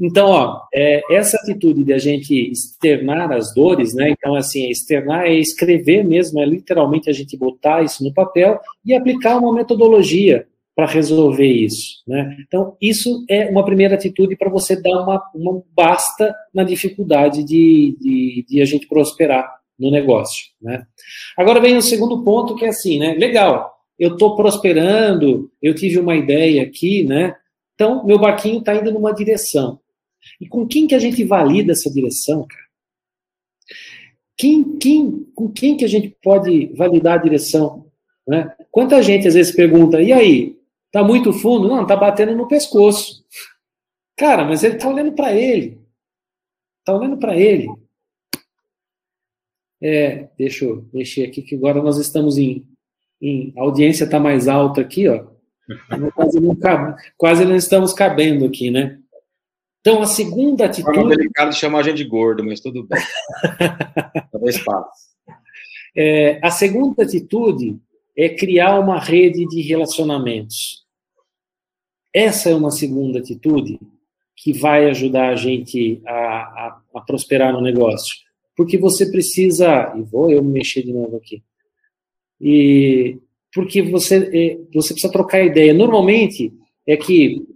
Então, 0.00 0.28
ó, 0.28 0.62
é, 0.74 1.02
essa 1.10 1.36
atitude 1.36 1.84
de 1.84 1.92
a 1.92 1.98
gente 1.98 2.34
externar 2.34 3.30
as 3.32 3.52
dores, 3.54 3.94
né? 3.94 4.10
Então, 4.10 4.34
assim, 4.34 4.70
externar 4.70 5.26
é 5.26 5.34
escrever 5.34 6.02
mesmo, 6.02 6.40
é 6.40 6.46
literalmente 6.46 7.10
a 7.10 7.12
gente 7.12 7.36
botar 7.36 7.82
isso 7.82 8.02
no 8.02 8.14
papel 8.14 8.58
e 8.84 8.94
aplicar 8.94 9.36
uma 9.36 9.52
metodologia 9.52 10.46
para 10.74 10.86
resolver 10.86 11.46
isso. 11.46 12.02
Né? 12.08 12.38
Então, 12.46 12.74
isso 12.80 13.22
é 13.28 13.50
uma 13.50 13.62
primeira 13.62 13.96
atitude 13.96 14.34
para 14.34 14.48
você 14.48 14.80
dar 14.80 15.02
uma, 15.02 15.22
uma 15.34 15.62
basta 15.74 16.34
na 16.54 16.64
dificuldade 16.64 17.44
de, 17.44 17.96
de, 18.00 18.46
de, 18.48 18.62
a 18.62 18.64
gente 18.64 18.88
prosperar 18.88 19.46
no 19.78 19.90
negócio. 19.90 20.46
Né? 20.62 20.86
Agora 21.36 21.60
vem 21.60 21.76
o 21.76 21.82
segundo 21.82 22.24
ponto, 22.24 22.54
que 22.54 22.64
é 22.64 22.68
assim, 22.68 22.98
né? 22.98 23.14
Legal, 23.14 23.74
eu 23.98 24.14
estou 24.14 24.34
prosperando, 24.34 25.50
eu 25.60 25.74
tive 25.74 25.98
uma 25.98 26.16
ideia 26.16 26.62
aqui, 26.62 27.04
né? 27.04 27.34
Então, 27.74 28.04
meu 28.06 28.18
barquinho 28.18 28.60
está 28.60 28.74
indo 28.74 28.90
numa 28.90 29.12
direção. 29.12 29.78
E 30.40 30.46
com 30.46 30.66
quem 30.66 30.86
que 30.86 30.94
a 30.94 30.98
gente 30.98 31.24
valida 31.24 31.72
essa 31.72 31.90
direção, 31.90 32.46
cara? 32.46 32.64
Quem, 34.36 34.78
quem, 34.78 35.24
com 35.34 35.50
quem 35.50 35.76
que 35.76 35.84
a 35.84 35.88
gente 35.88 36.16
pode 36.22 36.66
validar 36.74 37.18
a 37.18 37.22
direção? 37.22 37.90
Né? 38.26 38.54
Quanta 38.70 39.02
gente 39.02 39.28
às 39.28 39.34
vezes 39.34 39.54
pergunta, 39.54 40.00
e 40.02 40.12
aí, 40.12 40.60
Tá 40.92 41.04
muito 41.04 41.32
fundo? 41.32 41.68
Não, 41.68 41.86
tá 41.86 41.94
batendo 41.96 42.34
no 42.34 42.48
pescoço. 42.48 43.24
Cara, 44.16 44.44
mas 44.44 44.64
ele 44.64 44.76
tá 44.76 44.88
olhando 44.88 45.12
para 45.12 45.32
ele. 45.32 45.80
Tá 46.84 46.96
olhando 46.96 47.16
para 47.16 47.36
ele. 47.36 47.68
É, 49.82 50.28
deixa 50.36 50.64
eu 50.64 50.88
mexer 50.92 51.24
aqui 51.24 51.42
que 51.42 51.54
agora 51.54 51.82
nós 51.82 51.96
estamos 51.96 52.36
em, 52.36 52.66
em 53.22 53.54
a 53.56 53.62
audiência 53.62 54.04
está 54.04 54.18
mais 54.18 54.48
alta 54.48 54.80
aqui, 54.80 55.08
ó. 55.08 55.26
Quase 56.14 56.40
não, 56.40 56.56
quase 57.16 57.44
não 57.44 57.54
estamos 57.54 57.92
cabendo 57.92 58.44
aqui, 58.44 58.70
né? 58.70 58.99
Então, 59.80 60.02
a 60.02 60.06
segunda 60.06 60.66
atitude. 60.66 60.98
É 60.98 61.16
delicado 61.16 61.54
chamar 61.54 61.80
a 61.80 61.82
gente 61.82 61.96
de 61.96 62.04
gordo, 62.04 62.44
mas 62.44 62.60
tudo 62.60 62.86
bem. 62.86 63.02
Talvez 64.30 64.58
passe. 64.62 65.10
É, 65.96 66.38
a 66.42 66.50
segunda 66.50 67.02
atitude 67.02 67.78
é 68.16 68.28
criar 68.28 68.78
uma 68.78 68.98
rede 68.98 69.46
de 69.46 69.62
relacionamentos. 69.62 70.84
Essa 72.12 72.50
é 72.50 72.54
uma 72.54 72.70
segunda 72.70 73.20
atitude 73.20 73.80
que 74.36 74.52
vai 74.52 74.88
ajudar 74.90 75.30
a 75.30 75.36
gente 75.36 76.00
a, 76.06 76.12
a, 76.12 76.80
a 76.96 77.00
prosperar 77.00 77.52
no 77.52 77.60
negócio. 77.60 78.14
Porque 78.56 78.76
você 78.76 79.10
precisa, 79.10 79.94
e 79.96 80.02
vou 80.02 80.30
eu 80.30 80.42
mexer 80.42 80.82
de 80.82 80.92
novo 80.92 81.16
aqui, 81.16 81.42
e 82.40 83.18
porque 83.54 83.82
você, 83.82 84.16
é, 84.16 84.58
você 84.72 84.92
precisa 84.92 85.12
trocar 85.12 85.44
ideia. 85.44 85.74
Normalmente 85.74 86.52
é 86.86 86.96
que 86.96 87.46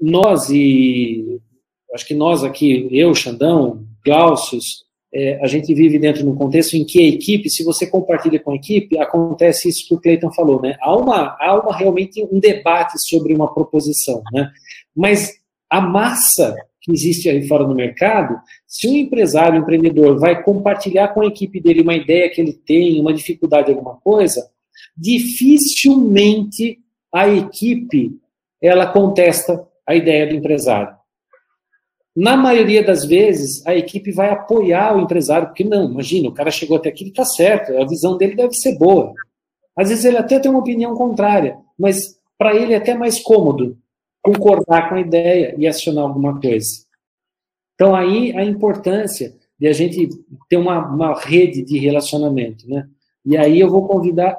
nós 0.00 0.50
e 0.50 1.40
acho 1.94 2.06
que 2.06 2.14
nós 2.14 2.44
aqui, 2.44 2.88
eu, 2.90 3.14
Xandão, 3.14 3.84
Glaucius, 4.04 4.84
é, 5.12 5.38
a 5.42 5.46
gente 5.46 5.72
vive 5.72 5.98
dentro 5.98 6.22
de 6.22 6.28
um 6.28 6.34
contexto 6.34 6.74
em 6.74 6.84
que 6.84 7.00
a 7.00 7.08
equipe, 7.08 7.48
se 7.48 7.64
você 7.64 7.86
compartilha 7.86 8.38
com 8.38 8.50
a 8.50 8.56
equipe, 8.56 8.98
acontece 8.98 9.68
isso 9.68 9.88
que 9.88 9.94
o 9.94 10.00
Cleiton 10.00 10.30
falou, 10.32 10.60
né? 10.60 10.76
Há, 10.80 10.94
uma, 10.94 11.36
há 11.40 11.58
uma, 11.58 11.74
realmente 11.74 12.22
um 12.30 12.38
debate 12.38 12.98
sobre 12.98 13.32
uma 13.32 13.52
proposição, 13.52 14.22
né? 14.32 14.50
Mas 14.94 15.32
a 15.70 15.80
massa 15.80 16.54
que 16.82 16.92
existe 16.92 17.28
aí 17.28 17.48
fora 17.48 17.66
no 17.66 17.74
mercado, 17.74 18.38
se 18.66 18.86
um 18.88 18.94
empresário, 18.94 19.58
um 19.58 19.62
empreendedor 19.62 20.20
vai 20.20 20.42
compartilhar 20.42 21.08
com 21.08 21.22
a 21.22 21.26
equipe 21.26 21.60
dele 21.60 21.82
uma 21.82 21.94
ideia 21.94 22.30
que 22.30 22.40
ele 22.40 22.52
tem, 22.52 23.00
uma 23.00 23.14
dificuldade, 23.14 23.70
alguma 23.70 23.96
coisa, 23.96 24.48
dificilmente 24.96 26.78
a 27.12 27.28
equipe 27.28 28.12
ela 28.62 28.86
contesta 28.86 29.66
a 29.86 29.94
ideia 29.94 30.26
do 30.26 30.34
empresário. 30.34 30.96
Na 32.16 32.34
maioria 32.34 32.82
das 32.82 33.04
vezes, 33.04 33.64
a 33.66 33.74
equipe 33.74 34.10
vai 34.10 34.30
apoiar 34.30 34.96
o 34.96 35.00
empresário, 35.00 35.48
porque 35.48 35.64
não, 35.64 35.90
imagina, 35.90 36.28
o 36.28 36.34
cara 36.34 36.50
chegou 36.50 36.78
até 36.78 36.88
aqui, 36.88 37.04
ele 37.04 37.10
está 37.10 37.24
certo, 37.24 37.76
a 37.76 37.86
visão 37.86 38.16
dele 38.16 38.34
deve 38.34 38.54
ser 38.54 38.78
boa. 38.78 39.12
Às 39.76 39.90
vezes 39.90 40.06
ele 40.06 40.16
até 40.16 40.40
tem 40.40 40.50
uma 40.50 40.60
opinião 40.60 40.94
contrária, 40.94 41.58
mas 41.78 42.18
para 42.38 42.56
ele 42.56 42.72
é 42.72 42.78
até 42.78 42.94
mais 42.94 43.20
cômodo 43.20 43.76
concordar 44.22 44.88
com 44.88 44.94
a 44.94 45.00
ideia 45.00 45.54
e 45.58 45.66
acionar 45.66 46.04
alguma 46.04 46.40
coisa. 46.40 46.86
Então 47.74 47.94
aí 47.94 48.34
a 48.34 48.42
importância 48.42 49.36
de 49.58 49.66
a 49.66 49.72
gente 49.72 50.08
ter 50.48 50.56
uma, 50.56 50.86
uma 50.86 51.14
rede 51.20 51.62
de 51.62 51.78
relacionamento, 51.78 52.68
né? 52.68 52.88
E 53.24 53.36
aí 53.36 53.60
eu 53.60 53.68
vou 53.68 53.86
convidar, 53.86 54.36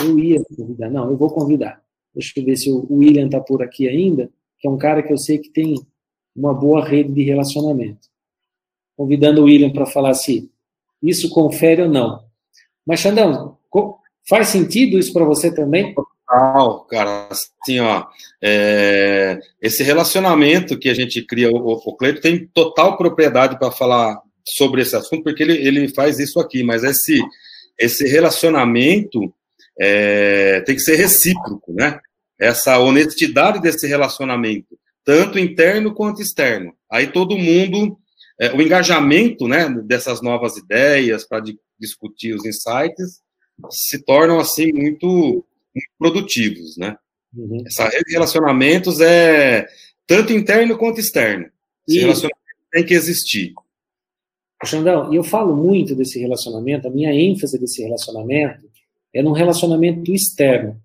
eu 0.00 0.18
ia 0.18 0.42
convidar, 0.56 0.90
não, 0.90 1.10
eu 1.10 1.16
vou 1.16 1.30
convidar. 1.30 1.82
Deixa 2.14 2.32
eu 2.36 2.44
ver 2.44 2.56
se 2.56 2.70
o 2.70 2.86
William 2.90 3.26
está 3.26 3.40
por 3.40 3.62
aqui 3.62 3.88
ainda, 3.88 4.30
que 4.64 4.68
é 4.68 4.70
um 4.70 4.78
cara 4.78 5.02
que 5.02 5.12
eu 5.12 5.18
sei 5.18 5.36
que 5.36 5.50
tem 5.50 5.74
uma 6.34 6.54
boa 6.54 6.82
rede 6.82 7.12
de 7.12 7.22
relacionamento. 7.22 8.08
Convidando 8.96 9.42
o 9.42 9.44
William 9.44 9.70
para 9.70 9.84
falar 9.84 10.14
se 10.14 10.50
isso 11.02 11.28
confere 11.28 11.82
ou 11.82 11.88
não. 11.90 12.24
Mas, 12.86 13.00
Xandão, 13.00 13.58
faz 14.26 14.48
sentido 14.48 14.98
isso 14.98 15.12
para 15.12 15.26
você 15.26 15.54
também? 15.54 15.94
Total, 15.94 16.80
cara. 16.86 17.28
Assim, 17.30 17.78
ó, 17.78 18.06
é, 18.42 19.38
esse 19.60 19.82
relacionamento 19.82 20.78
que 20.78 20.88
a 20.88 20.94
gente 20.94 21.20
cria, 21.20 21.50
o, 21.50 21.72
o 21.72 21.94
Cleito 21.94 22.22
tem 22.22 22.46
total 22.46 22.96
propriedade 22.96 23.58
para 23.58 23.70
falar 23.70 24.18
sobre 24.46 24.80
esse 24.80 24.96
assunto, 24.96 25.24
porque 25.24 25.42
ele, 25.42 25.58
ele 25.58 25.88
faz 25.88 26.18
isso 26.18 26.40
aqui, 26.40 26.62
mas 26.62 26.82
esse, 26.84 27.20
esse 27.78 28.08
relacionamento 28.08 29.30
é, 29.78 30.62
tem 30.62 30.74
que 30.74 30.80
ser 30.80 30.96
recíproco, 30.96 31.70
né? 31.74 32.00
Essa 32.44 32.78
honestidade 32.78 33.60
desse 33.60 33.86
relacionamento 33.86 34.76
tanto 35.04 35.38
interno 35.38 35.94
quanto 35.94 36.22
externo. 36.22 36.74
Aí 36.90 37.06
todo 37.06 37.38
mundo, 37.38 37.98
é, 38.40 38.52
o 38.52 38.62
engajamento 38.62 39.46
né, 39.46 39.68
dessas 39.84 40.22
novas 40.22 40.56
ideias 40.56 41.24
para 41.24 41.44
discutir 41.78 42.34
os 42.34 42.44
insights 42.44 43.20
se 43.70 44.02
tornam 44.02 44.40
assim 44.40 44.72
muito, 44.72 45.06
muito 45.74 45.90
produtivos, 45.98 46.76
né? 46.76 46.96
Uhum. 47.36 47.62
Essa 47.66 47.84
rede 47.88 48.04
de 48.04 48.12
relacionamentos 48.12 49.00
é 49.00 49.66
tanto 50.06 50.32
interno 50.32 50.78
quanto 50.78 51.00
externo. 51.00 51.46
Esse 51.86 51.98
e... 51.98 52.00
relacionamento 52.00 52.38
tem 52.72 52.84
que 52.84 52.94
existir. 52.94 53.52
Xandão, 54.64 55.12
e 55.12 55.16
eu 55.16 55.22
falo 55.22 55.54
muito 55.54 55.94
desse 55.94 56.18
relacionamento, 56.18 56.88
a 56.88 56.90
minha 56.90 57.12
ênfase 57.12 57.58
desse 57.58 57.82
relacionamento 57.82 58.66
é 59.12 59.22
num 59.22 59.32
relacionamento 59.32 60.10
externo. 60.12 60.80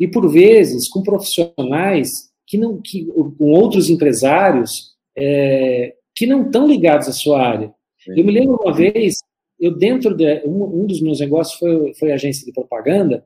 E 0.00 0.08
por 0.08 0.28
vezes 0.28 0.88
com 0.88 1.02
profissionais 1.02 2.30
que 2.46 2.58
não 2.58 2.80
que 2.82 3.06
com 3.38 3.50
outros 3.52 3.88
empresários 3.88 4.94
é, 5.16 5.94
que 6.16 6.26
não 6.26 6.46
estão 6.46 6.66
ligados 6.66 7.06
à 7.06 7.12
sua 7.12 7.40
área. 7.40 7.72
Eu 8.08 8.24
me 8.24 8.32
lembro 8.32 8.58
uma 8.60 8.72
vez, 8.72 9.16
eu 9.58 9.76
dentro 9.76 10.14
de 10.16 10.42
um, 10.46 10.82
um 10.82 10.86
dos 10.86 11.00
meus 11.00 11.20
negócios 11.20 11.58
foi, 11.58 11.94
foi 11.94 12.12
agência 12.12 12.44
de 12.44 12.52
propaganda, 12.52 13.22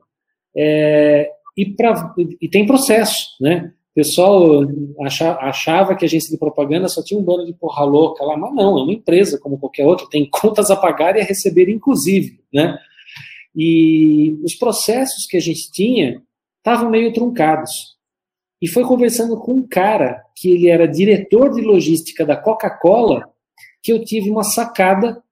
é, 0.55 1.31
e, 1.57 1.65
pra, 1.65 2.13
e 2.41 2.47
tem 2.47 2.65
processo, 2.65 3.29
né? 3.39 3.71
O 3.91 3.95
pessoal 3.95 4.61
achava, 5.39 5.95
que 5.95 6.03
a 6.03 6.07
agência 6.07 6.29
de 6.29 6.37
propaganda 6.37 6.89
só 6.89 7.01
tinha 7.01 7.17
um 7.17 7.23
bando 7.23 7.45
de 7.45 7.53
porra 7.53 7.85
louca 7.85 8.25
lá, 8.25 8.35
mas 8.35 8.53
não, 8.53 8.77
é 8.77 8.83
uma 8.83 8.91
empresa 8.91 9.39
como 9.39 9.57
qualquer 9.57 9.85
outra, 9.85 10.07
tem 10.09 10.27
contas 10.29 10.69
a 10.69 10.75
pagar 10.75 11.15
e 11.15 11.21
a 11.21 11.23
receber, 11.23 11.69
inclusive, 11.69 12.39
né? 12.53 12.77
E 13.55 14.37
os 14.43 14.53
processos 14.53 15.25
que 15.25 15.37
a 15.37 15.39
gente 15.39 15.71
tinha 15.71 16.21
estavam 16.65 16.89
meio 16.89 17.13
truncados. 17.13 17.95
E 18.59 18.67
foi 18.67 18.83
conversando 18.83 19.39
com 19.39 19.53
um 19.53 19.67
cara 19.67 20.23
que 20.35 20.49
ele 20.49 20.67
era 20.67 20.87
diretor 20.87 21.53
de 21.53 21.61
logística 21.61 22.25
da 22.25 22.35
Coca-Cola 22.35 23.31
que 23.83 23.93
eu 23.93 24.03
tive 24.03 24.31
uma 24.31 24.43
sacada 24.43 25.23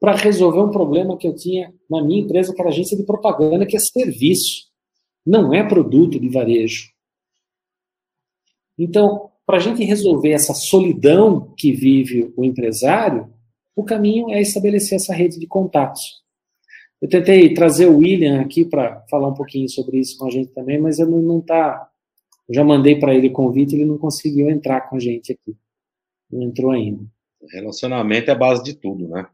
para 0.00 0.16
resolver 0.16 0.58
um 0.58 0.72
problema 0.72 1.16
que 1.16 1.28
eu 1.28 1.36
tinha 1.36 1.72
na 1.88 2.02
minha 2.02 2.22
empresa, 2.22 2.52
que 2.52 2.60
era 2.60 2.70
agência 2.70 2.96
de 2.96 3.04
propaganda, 3.04 3.64
que 3.64 3.76
é 3.76 3.78
serviço, 3.78 4.68
não 5.24 5.54
é 5.54 5.62
produto 5.62 6.18
de 6.18 6.28
varejo. 6.28 6.90
Então, 8.76 9.30
para 9.46 9.58
a 9.58 9.60
gente 9.60 9.84
resolver 9.84 10.32
essa 10.32 10.52
solidão 10.52 11.54
que 11.56 11.70
vive 11.70 12.32
o 12.36 12.44
empresário, 12.44 13.32
o 13.76 13.84
caminho 13.84 14.30
é 14.30 14.40
estabelecer 14.40 14.96
essa 14.96 15.14
rede 15.14 15.38
de 15.38 15.46
contatos. 15.46 16.21
Eu 17.02 17.08
tentei 17.08 17.52
trazer 17.52 17.86
o 17.86 17.96
William 17.96 18.40
aqui 18.40 18.64
para 18.64 19.04
falar 19.10 19.26
um 19.26 19.34
pouquinho 19.34 19.68
sobre 19.68 19.98
isso 19.98 20.16
com 20.16 20.28
a 20.28 20.30
gente 20.30 20.52
também, 20.52 20.80
mas 20.80 21.00
ele 21.00 21.10
não 21.10 21.40
está. 21.40 21.90
Eu 22.48 22.54
já 22.54 22.62
mandei 22.62 22.94
para 23.00 23.12
ele 23.12 23.26
o 23.26 23.32
convite, 23.32 23.74
ele 23.74 23.84
não 23.84 23.98
conseguiu 23.98 24.48
entrar 24.48 24.82
com 24.82 24.94
a 24.94 25.00
gente 25.00 25.32
aqui. 25.32 25.56
Não 26.30 26.44
entrou 26.44 26.70
ainda. 26.70 27.04
Relacionamento 27.50 28.30
é 28.30 28.32
a 28.32 28.38
base 28.38 28.62
de 28.62 28.74
tudo, 28.74 29.08
né? 29.08 29.26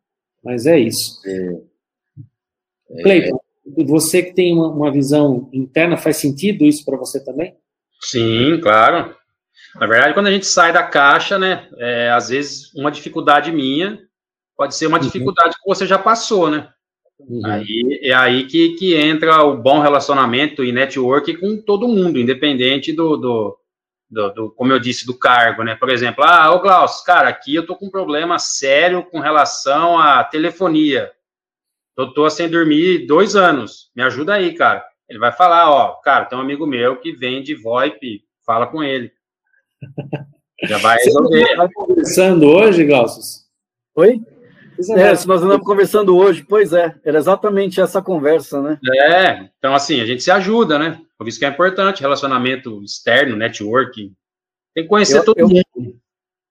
Mas 0.43 0.65
é 0.65 0.79
isso. 0.79 1.21
É, 1.27 3.03
Cleiton, 3.03 3.39
é... 3.77 3.85
você 3.85 4.23
que 4.23 4.33
tem 4.33 4.55
uma, 4.55 4.69
uma 4.69 4.91
visão 4.91 5.51
interna, 5.53 5.99
faz 5.99 6.17
sentido 6.17 6.65
isso 6.65 6.87
para 6.87 6.97
você 6.97 7.23
também? 7.23 7.55
Sim, 8.01 8.59
claro. 8.63 9.15
Na 9.75 9.87
verdade, 9.87 10.15
quando 10.15 10.29
a 10.29 10.33
gente 10.33 10.47
sai 10.47 10.73
da 10.73 10.85
caixa, 10.85 11.39
né, 11.39 11.69
é, 11.77 12.11
às 12.11 12.31
vezes 12.31 12.75
uma 12.75 12.91
dificuldade 12.91 13.53
minha 13.53 14.01
pode 14.57 14.75
ser 14.75 14.87
uma 14.87 14.97
uhum. 14.97 15.05
dificuldade 15.05 15.55
que 15.57 15.69
você 15.69 15.87
já 15.87 15.99
passou, 15.99 16.51
né? 16.51 16.73
Uhum. 17.21 17.45
Aí, 17.45 18.01
é 18.03 18.15
aí 18.15 18.47
que, 18.47 18.75
que 18.77 18.95
entra 18.95 19.43
o 19.43 19.57
bom 19.57 19.81
relacionamento 19.81 20.65
e 20.65 20.71
network 20.71 21.37
com 21.39 21.61
todo 21.61 21.89
mundo, 21.89 22.19
independente 22.19 22.93
do, 22.93 23.17
do, 23.17 23.59
do, 24.09 24.29
do, 24.31 24.51
como 24.53 24.73
eu 24.73 24.79
disse, 24.79 25.05
do 25.05 25.19
cargo, 25.19 25.65
né? 25.65 25.75
Por 25.75 25.91
exemplo, 25.91 26.25
ah, 26.25 26.55
ô 26.55 26.61
Glaucio, 26.61 27.05
cara, 27.05 27.29
aqui 27.29 27.55
eu 27.55 27.67
tô 27.67 27.75
com 27.75 27.87
um 27.87 27.91
problema 27.91 28.39
sério 28.39 29.03
com 29.03 29.19
relação 29.19 29.99
à 29.99 30.23
telefonia. 30.23 31.11
Eu 31.97 32.15
tô 32.15 32.31
sem 32.31 32.49
dormir 32.49 33.07
dois 33.07 33.35
anos. 33.35 33.91
Me 33.95 34.03
ajuda 34.05 34.35
aí, 34.35 34.55
cara. 34.55 34.85
Ele 35.09 35.19
vai 35.19 35.33
falar, 35.33 35.71
ó, 35.71 35.95
cara, 35.97 36.27
tem 36.27 36.39
um 36.39 36.43
amigo 36.43 36.67
meu 36.67 36.97
que 37.01 37.13
vende 37.13 37.55
VoIP, 37.55 38.23
fala 38.47 38.67
com 38.67 38.83
ele. 38.83 39.11
Já 40.63 40.79
vai 40.79 40.97
resolver. 40.99 41.47
Você 41.47 41.57
tá 41.57 41.69
conversando 41.75 42.47
hoje, 42.49 42.85
Glaucio? 42.85 43.23
Oi? 43.97 44.21
É, 44.97 45.15
se 45.15 45.27
nós 45.27 45.43
andamos 45.43 45.67
conversando 45.67 46.17
hoje, 46.17 46.45
pois 46.49 46.73
é, 46.73 46.95
era 47.05 47.19
exatamente 47.19 47.81
essa 47.81 48.01
conversa, 48.01 48.63
né? 48.63 48.79
É, 48.95 49.49
então 49.59 49.75
assim, 49.75 50.01
a 50.01 50.07
gente 50.07 50.23
se 50.23 50.31
ajuda, 50.31 50.79
né? 50.79 51.01
Por 51.17 51.27
isso 51.27 51.39
que 51.39 51.45
é 51.45 51.49
importante, 51.49 52.01
relacionamento 52.01 52.83
externo, 52.85 53.37
networking. 53.37 54.15
Tem 54.75 54.85
que 54.85 54.89
conhecer 54.89 55.19
eu, 55.19 55.25
todo 55.25 55.39
eu, 55.39 55.49
mundo. 55.49 55.99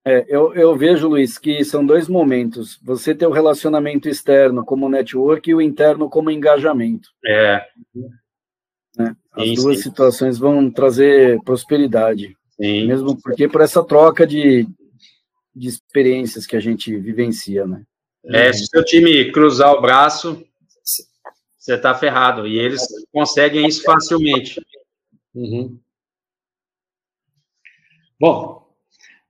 É, 0.05 0.25
eu, 0.27 0.53
eu 0.53 0.75
vejo, 0.75 1.07
Luiz, 1.07 1.37
que 1.37 1.63
são 1.63 1.85
dois 1.85 2.07
momentos. 2.09 2.79
Você 2.83 3.15
tem 3.15 3.27
o 3.27 3.31
relacionamento 3.31 4.09
externo 4.09 4.63
como 4.63 4.89
network 4.89 5.49
e 5.49 5.55
o 5.55 5.61
interno 5.61 6.09
como 6.09 6.31
engajamento. 6.31 7.09
É. 7.25 7.65
Né? 8.97 9.15
As 9.31 9.43
sim, 9.43 9.55
duas 9.55 9.77
sim. 9.77 9.83
situações 9.83 10.37
vão 10.37 10.71
trazer 10.71 11.41
prosperidade. 11.43 12.35
Sim. 12.59 12.87
Mesmo 12.87 13.21
porque 13.21 13.47
por 13.47 13.61
essa 13.61 13.83
troca 13.83 14.25
de, 14.25 14.67
de 15.55 15.67
experiências 15.67 16.45
que 16.45 16.55
a 16.55 16.59
gente 16.59 16.97
vivencia, 16.97 17.67
né? 17.67 17.83
É, 18.29 18.51
se 18.51 18.63
o 18.63 18.67
seu 18.67 18.83
time 18.83 19.31
cruzar 19.31 19.73
o 19.73 19.81
braço, 19.81 20.43
você 21.67 21.75
está 21.75 21.93
ferrado. 21.93 22.47
E 22.47 22.57
eles 22.57 22.81
conseguem 23.11 23.67
isso 23.67 23.83
facilmente. 23.83 24.61
Uhum. 25.35 25.77
Bom, 28.19 28.67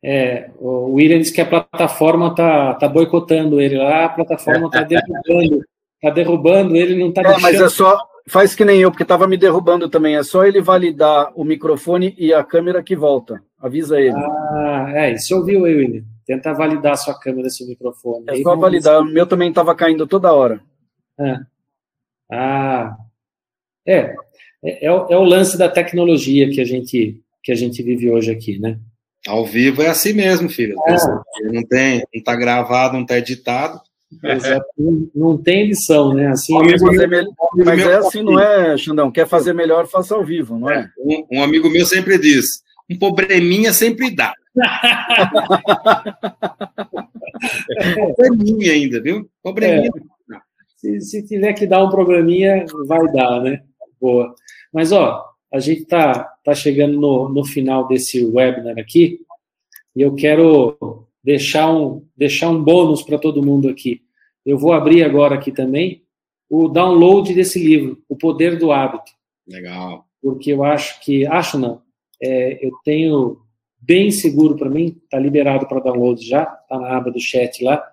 é, 0.03 0.51
o 0.59 0.93
William 0.93 1.19
disse 1.19 1.33
que 1.33 1.41
a 1.41 1.45
plataforma 1.45 2.29
está 2.29 2.75
tá 2.75 2.87
boicotando 2.87 3.59
ele 3.59 3.77
lá, 3.77 4.05
a 4.05 4.09
plataforma 4.09 4.67
está 4.67 4.83
derrubando, 4.83 5.65
está 5.95 6.13
derrubando 6.13 6.75
ele, 6.75 6.95
não 6.97 7.09
está 7.09 7.21
é, 7.21 7.39
Mas 7.39 7.59
é 7.59 7.67
só, 7.67 7.97
faz 8.27 8.55
que 8.55 8.63
nem 8.63 8.79
eu, 8.79 8.91
porque 8.91 9.03
estava 9.03 9.27
me 9.27 9.37
derrubando 9.37 9.89
também. 9.89 10.15
É 10.15 10.23
só 10.23 10.45
ele 10.45 10.61
validar 10.61 11.31
o 11.35 11.43
microfone 11.43 12.15
e 12.17 12.33
a 12.33 12.43
câmera 12.43 12.83
que 12.83 12.95
volta. 12.95 13.41
Avisa 13.59 13.99
ele. 13.99 14.15
Ah, 14.15 14.91
é, 14.93 15.13
isso 15.13 15.35
ouviu 15.35 15.65
aí, 15.65 15.75
William. 15.75 16.03
Tenta 16.27 16.53
validar 16.53 16.97
sua 16.97 17.17
câmera, 17.17 17.49
seu 17.49 17.65
microfone. 17.65 18.25
É 18.27 18.41
só 18.41 18.53
validar. 18.57 18.99
O 18.99 19.05
meu 19.05 19.25
também 19.25 19.47
estava 19.47 19.73
caindo 19.73 20.05
toda 20.05 20.33
hora. 20.33 20.59
É. 21.17 21.37
Ah, 22.29 22.97
é. 23.87 24.13
É, 24.61 24.85
é, 24.85 24.91
o, 24.91 25.07
é, 25.09 25.17
o, 25.17 25.23
lance 25.23 25.57
da 25.57 25.69
tecnologia 25.69 26.49
que 26.49 26.59
a 26.59 26.65
gente 26.65 27.21
que 27.41 27.51
a 27.51 27.55
gente 27.55 27.81
vive 27.81 28.11
hoje 28.11 28.29
aqui, 28.29 28.59
né? 28.59 28.77
Ao 29.25 29.45
vivo 29.45 29.81
é 29.81 29.87
assim 29.87 30.11
mesmo, 30.11 30.49
filho. 30.49 30.75
É. 30.85 30.95
Não 31.49 31.63
tem, 31.63 31.99
não 31.99 32.05
está 32.13 32.35
gravado, 32.35 32.95
não 32.95 33.03
está 33.03 33.17
editado. 33.17 33.79
Exato. 34.21 34.65
Não, 34.77 35.09
não 35.15 35.37
tem 35.37 35.63
edição, 35.63 36.13
né? 36.13 36.27
Assim, 36.27 36.53
fazer 36.77 37.07
me... 37.07 37.25
Mas 37.63 37.79
é 37.79 37.95
assim, 37.95 38.21
não 38.21 38.37
é, 38.37 38.77
Xandão? 38.77 39.09
Quer 39.11 39.27
fazer 39.27 39.53
melhor, 39.53 39.87
faça 39.87 40.13
ao 40.13 40.25
vivo, 40.25 40.59
não 40.59 40.69
é? 40.69 40.89
Um, 40.99 41.25
um 41.37 41.43
amigo 41.43 41.69
meu 41.69 41.85
sempre 41.85 42.17
diz: 42.17 42.61
um 42.89 42.97
probleminha 42.97 43.73
sempre 43.73 44.09
dá. 44.15 44.33
probleminha 48.15 48.71
ainda, 48.73 49.01
viu? 49.01 49.29
Probleminha. 49.43 49.89
É. 49.89 49.91
Se, 50.77 51.01
se, 51.01 51.27
tiver 51.27 51.53
que 51.53 51.65
dar 51.67 51.83
um 51.83 51.89
probleminha, 51.89 52.65
vai 52.85 53.11
dar, 53.11 53.41
né? 53.41 53.63
Boa. 53.99 54.33
Mas, 54.71 54.91
ó, 54.91 55.25
a 55.51 55.59
gente 55.59 55.85
tá, 55.85 56.23
tá 56.43 56.53
chegando 56.53 56.99
no, 56.99 57.29
no 57.29 57.43
final 57.43 57.87
desse 57.87 58.23
webinar 58.23 58.77
aqui 58.77 59.19
e 59.95 60.01
eu 60.01 60.13
quero 60.15 61.07
deixar 61.23 61.71
um, 61.71 62.05
deixar 62.15 62.49
um 62.49 62.63
bônus 62.63 63.01
para 63.01 63.17
todo 63.17 63.43
mundo 63.43 63.67
aqui. 63.69 64.01
Eu 64.45 64.57
vou 64.57 64.71
abrir 64.71 65.03
agora 65.03 65.35
aqui 65.35 65.51
também 65.51 66.03
o 66.49 66.67
download 66.67 67.33
desse 67.33 67.59
livro, 67.59 68.01
O 68.07 68.15
Poder 68.15 68.57
do 68.57 68.71
Hábito. 68.71 69.11
Legal. 69.47 70.05
Porque 70.21 70.53
eu 70.53 70.63
acho 70.63 71.01
que, 71.01 71.25
acho 71.25 71.57
não, 71.57 71.81
é, 72.21 72.65
eu 72.65 72.71
tenho 72.83 73.39
bem 73.79 74.11
seguro 74.11 74.55
para 74.55 74.69
mim, 74.69 74.99
está 75.03 75.19
liberado 75.19 75.67
para 75.67 75.79
download 75.79 76.25
já, 76.25 76.43
está 76.43 76.79
na 76.79 76.97
aba 76.97 77.11
do 77.11 77.19
chat 77.19 77.63
lá. 77.63 77.83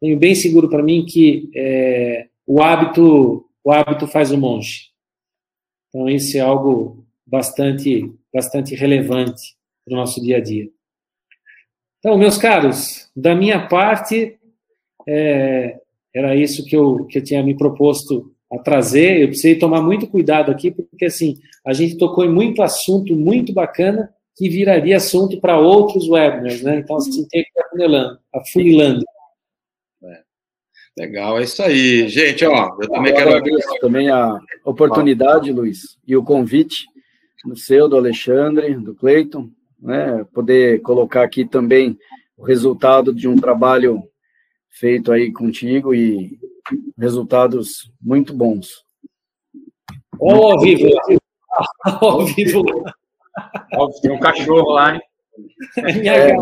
Tenho 0.00 0.18
bem 0.18 0.34
seguro 0.34 0.68
para 0.68 0.82
mim 0.82 1.04
que 1.04 1.50
é, 1.54 2.28
o 2.46 2.62
hábito 2.62 3.44
o 3.62 3.70
hábito 3.70 4.06
faz 4.06 4.30
o 4.30 4.38
monge. 4.38 4.90
Então 5.88 6.08
isso 6.08 6.36
é 6.36 6.40
algo 6.40 7.06
bastante 7.26 8.12
bastante 8.32 8.74
relevante 8.74 9.56
para 9.84 9.94
o 9.94 9.96
nosso 9.96 10.20
dia 10.22 10.36
a 10.36 10.40
dia. 10.40 10.68
Então, 11.98 12.16
meus 12.16 12.38
caros, 12.38 13.10
da 13.16 13.34
minha 13.34 13.66
parte 13.66 14.38
é, 15.06 15.80
era 16.14 16.36
isso 16.36 16.64
que 16.64 16.76
eu 16.76 17.04
que 17.06 17.18
eu 17.18 17.24
tinha 17.24 17.42
me 17.42 17.56
proposto 17.56 18.34
a 18.52 18.58
trazer. 18.58 19.22
Eu 19.22 19.28
precisei 19.28 19.58
tomar 19.58 19.82
muito 19.82 20.06
cuidado 20.06 20.50
aqui 20.50 20.70
porque 20.70 21.06
assim 21.06 21.38
a 21.64 21.72
gente 21.72 21.98
tocou 21.98 22.24
em 22.24 22.32
muito 22.32 22.62
assunto 22.62 23.14
muito 23.14 23.52
bacana 23.52 24.10
que 24.38 24.48
viraria 24.48 24.96
assunto 24.96 25.40
para 25.40 25.58
outros 25.58 26.08
webinars, 26.08 26.62
né? 26.62 26.78
Então, 26.78 26.96
assim, 26.96 27.26
tem 27.28 27.42
que 27.42 27.50
ir 27.50 28.18
afunilando. 28.32 29.04
É. 30.04 30.20
Legal, 30.96 31.40
é 31.40 31.42
isso 31.42 31.60
aí. 31.60 32.08
Gente, 32.08 32.44
ó, 32.46 32.76
eu 32.80 32.88
também 32.88 33.12
quero 33.12 33.34
agradecer 33.34 33.80
também 33.80 34.08
a 34.08 34.38
oportunidade, 34.64 35.52
Luiz, 35.52 35.98
e 36.06 36.16
o 36.16 36.22
convite 36.22 36.86
do 37.44 37.56
seu, 37.56 37.88
do 37.88 37.96
Alexandre, 37.96 38.76
do 38.76 38.94
Cleiton, 38.94 39.50
né? 39.80 40.24
Poder 40.32 40.80
colocar 40.82 41.24
aqui 41.24 41.44
também 41.44 41.98
o 42.36 42.44
resultado 42.44 43.12
de 43.12 43.26
um 43.26 43.40
trabalho 43.40 44.04
feito 44.68 45.10
aí 45.10 45.32
contigo 45.32 45.92
e 45.92 46.38
resultados 46.98 47.90
muito 48.00 48.34
bons. 48.34 48.84
Ao 50.20 50.58
vivo, 50.58 50.88
ao 51.84 52.26
vivo. 52.26 52.64
Tem 54.02 54.10
um 54.10 54.18
cachorro 54.18 54.70
lá, 54.70 54.94
hein? 54.94 55.00
É, 56.04 56.30
é, 56.30 56.36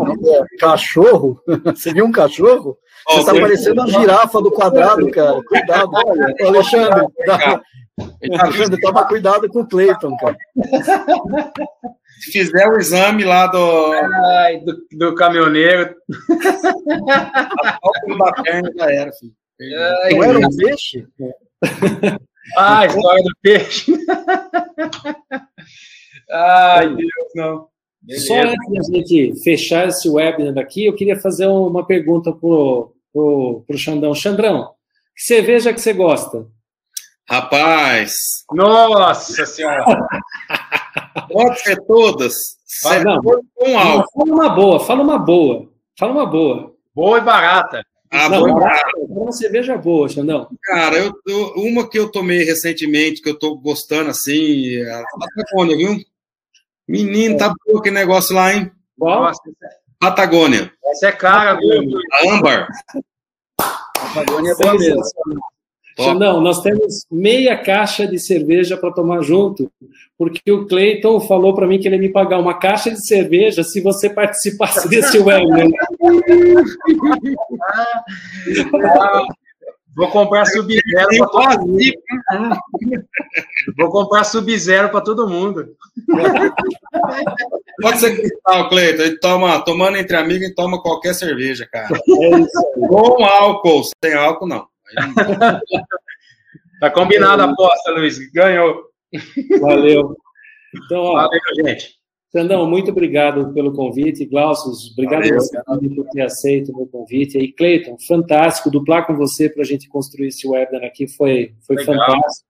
cachorro? 0.59 1.41
Você 1.65 1.93
viu 1.93 2.05
um 2.05 2.11
cachorro? 2.11 2.77
Você 3.07 3.19
está 3.19 3.33
parecendo 3.33 3.81
a 3.81 3.87
girafa 3.87 4.41
do 4.41 4.51
quadrado, 4.51 5.09
cara. 5.11 5.41
Cuidado. 5.43 5.91
Alexandre, 6.45 7.07
dá, 7.25 7.61
Alexandre, 8.39 8.81
toma 8.81 9.07
cuidado 9.07 9.47
com 9.49 9.61
o 9.61 9.67
Cleiton, 9.67 10.15
cara. 10.17 10.37
Se 12.19 12.31
fizer 12.31 12.67
o 12.67 12.77
exame 12.77 13.23
lá 13.23 13.47
do. 13.47 13.91
Ai, 13.93 14.59
do, 14.59 14.75
do 14.91 15.15
caminhoneiro. 15.15 15.95
O 18.07 18.17
da 18.17 18.31
perna 18.43 18.71
já 18.75 18.91
era, 18.91 19.11
filho. 19.13 19.33
Ai, 19.59 20.13
Não 20.13 20.23
era 20.23 20.39
um 20.39 20.55
peixe? 20.55 21.05
Ah, 22.55 22.79
a 22.79 22.85
história 22.85 23.23
do 23.23 23.31
peixe. 23.41 23.91
Ai, 26.31 26.95
Deus, 26.95 27.09
não. 27.35 27.67
Só 28.25 28.35
antes 28.41 28.89
da 28.89 28.97
gente 28.97 29.33
fechar 29.43 29.89
esse 29.89 30.07
webinar 30.09 30.53
daqui, 30.53 30.85
eu 30.85 30.95
queria 30.95 31.19
fazer 31.19 31.45
uma 31.47 31.85
pergunta 31.85 32.31
pro, 32.31 32.93
pro, 33.11 33.65
pro 33.67 33.77
Xandão. 33.77 34.15
Xandrão, 34.15 34.69
que 35.13 35.23
cerveja 35.23 35.73
que 35.73 35.81
você 35.81 35.91
gosta? 35.91 36.47
Rapaz, 37.29 38.13
Nossa 38.53 39.45
senhora. 39.45 39.83
pode 41.29 41.59
ser 41.59 41.75
todas. 41.85 42.33
Vai, 42.83 43.03
não. 43.03 43.21
Com 43.21 43.41
Não, 43.67 43.77
álcool. 43.77 44.07
fala 44.13 44.33
uma 44.33 44.49
boa, 44.49 44.79
fala 44.79 45.03
uma 45.03 45.19
boa. 45.19 45.69
Fala 45.99 46.11
uma 46.13 46.25
boa. 46.25 46.73
Boa 46.95 47.17
e 47.17 47.21
barata. 47.21 47.83
Ah, 48.09 48.29
não, 48.29 48.39
bom, 48.53 48.59
fala 48.61 48.81
uma 49.09 49.31
cerveja 49.31 49.77
boa, 49.77 50.07
Xandão. 50.07 50.49
Cara, 50.63 50.97
eu, 50.97 51.13
eu- 51.27 51.53
uma 51.57 51.89
que 51.89 51.99
eu 51.99 52.09
tomei 52.09 52.43
recentemente, 52.43 53.21
que 53.21 53.29
eu 53.29 53.37
tô 53.37 53.55
gostando 53.57 54.09
assim, 54.09 54.75
é 54.77 54.89
a 54.93 55.03
Patagônia, 55.19 55.75
viu? 55.77 55.97
Menino, 56.87 57.37
tá 57.37 57.53
bom 57.65 57.77
aquele 57.79 57.95
negócio 57.95 58.33
lá, 58.35 58.53
hein? 58.53 58.71
Qual? 58.97 59.31
Patagônia. 59.99 60.71
essa 60.85 61.07
é 61.07 61.11
cara, 61.11 61.59
viu? 61.59 61.99
A 62.13 62.31
âmbar. 62.33 62.67
Patagônia 63.95 64.51
é 64.51 64.55
boa 64.55 64.73
mesmo. 64.73 65.01
Top. 65.97 66.11
Xandão, 66.11 66.39
nós 66.39 66.61
temos 66.61 67.07
meia 67.11 67.57
caixa 67.57 68.07
de 68.07 68.19
cerveja 68.19 68.77
para 68.77 68.93
tomar 68.93 69.23
junto, 69.23 69.71
porque 70.15 70.51
o 70.51 70.67
Cleiton 70.67 71.19
falou 71.19 71.55
para 71.55 71.65
mim 71.65 71.79
que 71.79 71.87
ele 71.87 71.95
ia 71.95 72.01
me 72.01 72.09
pagar 72.09 72.37
uma 72.37 72.53
caixa 72.53 72.91
de 72.91 73.03
cerveja 73.03 73.63
se 73.63 73.81
você 73.81 74.07
participasse 74.13 74.87
desse 74.87 75.17
webinar. 75.17 75.67
Vou 79.95 80.11
comprar 80.11 80.45
Sub-Zero. 80.45 81.09
Vou 83.75 83.89
comprar 83.89 84.23
Sub-Zero 84.25 84.89
para 84.89 85.01
todo 85.01 85.27
mundo. 85.27 85.75
Pode 87.81 87.99
ser 87.99 88.15
cristal, 88.15 88.69
Cleiton. 88.69 89.01
Ele 89.01 89.17
toma, 89.17 89.59
tomando 89.65 89.97
entre 89.97 90.15
amigos, 90.15 90.43
ele 90.43 90.53
toma 90.53 90.79
qualquer 90.83 91.15
cerveja, 91.15 91.65
cara. 91.65 91.97
É. 91.97 92.87
Com 92.87 93.25
álcool. 93.25 93.81
Sem 94.05 94.13
álcool, 94.13 94.45
não. 94.45 94.67
Tá 96.79 96.91
combinado 96.91 97.41
a 97.41 97.45
aposta, 97.45 97.91
Luiz. 97.91 98.17
Ganhou. 98.31 98.83
Valeu. 99.59 100.15
Então, 100.75 101.01
ó, 101.01 101.13
Valeu, 101.13 101.39
gente. 101.65 101.97
Xandão, 102.31 102.69
muito 102.69 102.91
obrigado 102.91 103.53
pelo 103.53 103.73
convite. 103.73 104.25
Glaucio, 104.25 104.71
obrigado 104.91 105.23
Valeu, 105.23 105.39
você 105.39 105.63
também 105.63 105.95
por 105.95 106.05
ter 106.09 106.21
aceito 106.21 106.71
o 106.71 106.77
meu 106.77 106.85
convite. 106.87 107.37
E 107.37 107.51
Cleiton, 107.51 107.97
fantástico. 108.07 108.69
Duplar 108.69 109.07
com 109.07 109.15
você 109.15 109.49
para 109.49 109.63
a 109.63 109.65
gente 109.65 109.87
construir 109.87 110.27
esse 110.27 110.47
webinar 110.47 110.83
aqui 110.83 111.07
foi, 111.07 111.55
foi 111.65 111.77
Legal. 111.77 111.95
fantástico. 111.95 112.47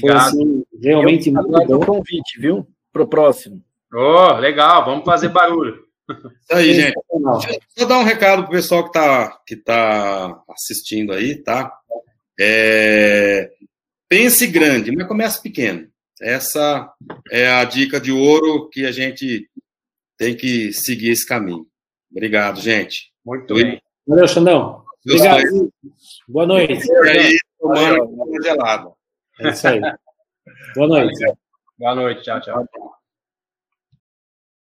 Foi 0.00 0.10
Obrigado. 0.10 0.26
assim, 0.28 0.64
realmente 0.82 1.28
Eu 1.28 1.34
muito 1.34 1.66
bom. 1.66 1.76
o 1.76 1.86
convite, 1.86 2.40
viu? 2.40 2.66
Pro 2.92 3.06
próximo. 3.06 3.62
Ô, 3.92 4.32
legal, 4.38 4.84
vamos 4.84 5.04
fazer 5.04 5.28
barulho. 5.28 5.84
Isso 6.10 6.52
aí, 6.52 6.74
gente. 6.74 6.94
Deixa 7.12 7.60
eu 7.76 7.86
dar 7.86 7.98
um 7.98 8.04
recado 8.04 8.42
pro 8.42 8.52
pessoal 8.52 8.84
que 8.84 8.92
tá, 8.92 9.38
que 9.46 9.56
tá 9.56 10.42
assistindo 10.50 11.12
aí, 11.12 11.36
tá? 11.42 11.72
É, 12.38 13.50
pense 14.08 14.46
grande, 14.46 14.90
mas 14.94 15.06
comece 15.06 15.42
pequeno. 15.42 15.88
Essa 16.20 16.92
é 17.30 17.48
a 17.50 17.64
dica 17.64 18.00
de 18.00 18.12
ouro 18.12 18.68
que 18.70 18.84
a 18.86 18.92
gente 18.92 19.48
tem 20.18 20.36
que 20.36 20.72
seguir 20.72 21.10
esse 21.10 21.26
caminho. 21.26 21.66
Obrigado, 22.10 22.60
gente. 22.60 23.12
Muito 23.24 23.54
Oi. 23.54 23.64
bem. 23.64 23.82
Valeu, 24.06 24.28
Xandão. 24.28 24.84
Eu 25.06 25.14
Obrigado. 25.14 25.48
sou- 25.48 25.72
Boa 26.28 26.46
noite. 26.46 26.86
E 26.86 27.08
aí, 27.08 27.38
tomando 27.58 28.04
uma 28.04 28.42
gelada. 28.42 28.90
É 29.40 29.48
isso 29.50 29.68
aí. 29.68 29.80
Boa 30.74 30.88
noite. 30.88 31.24
Boa 31.78 31.94
noite, 31.94 32.22
tchau, 32.22 32.40
tchau. 32.40 32.66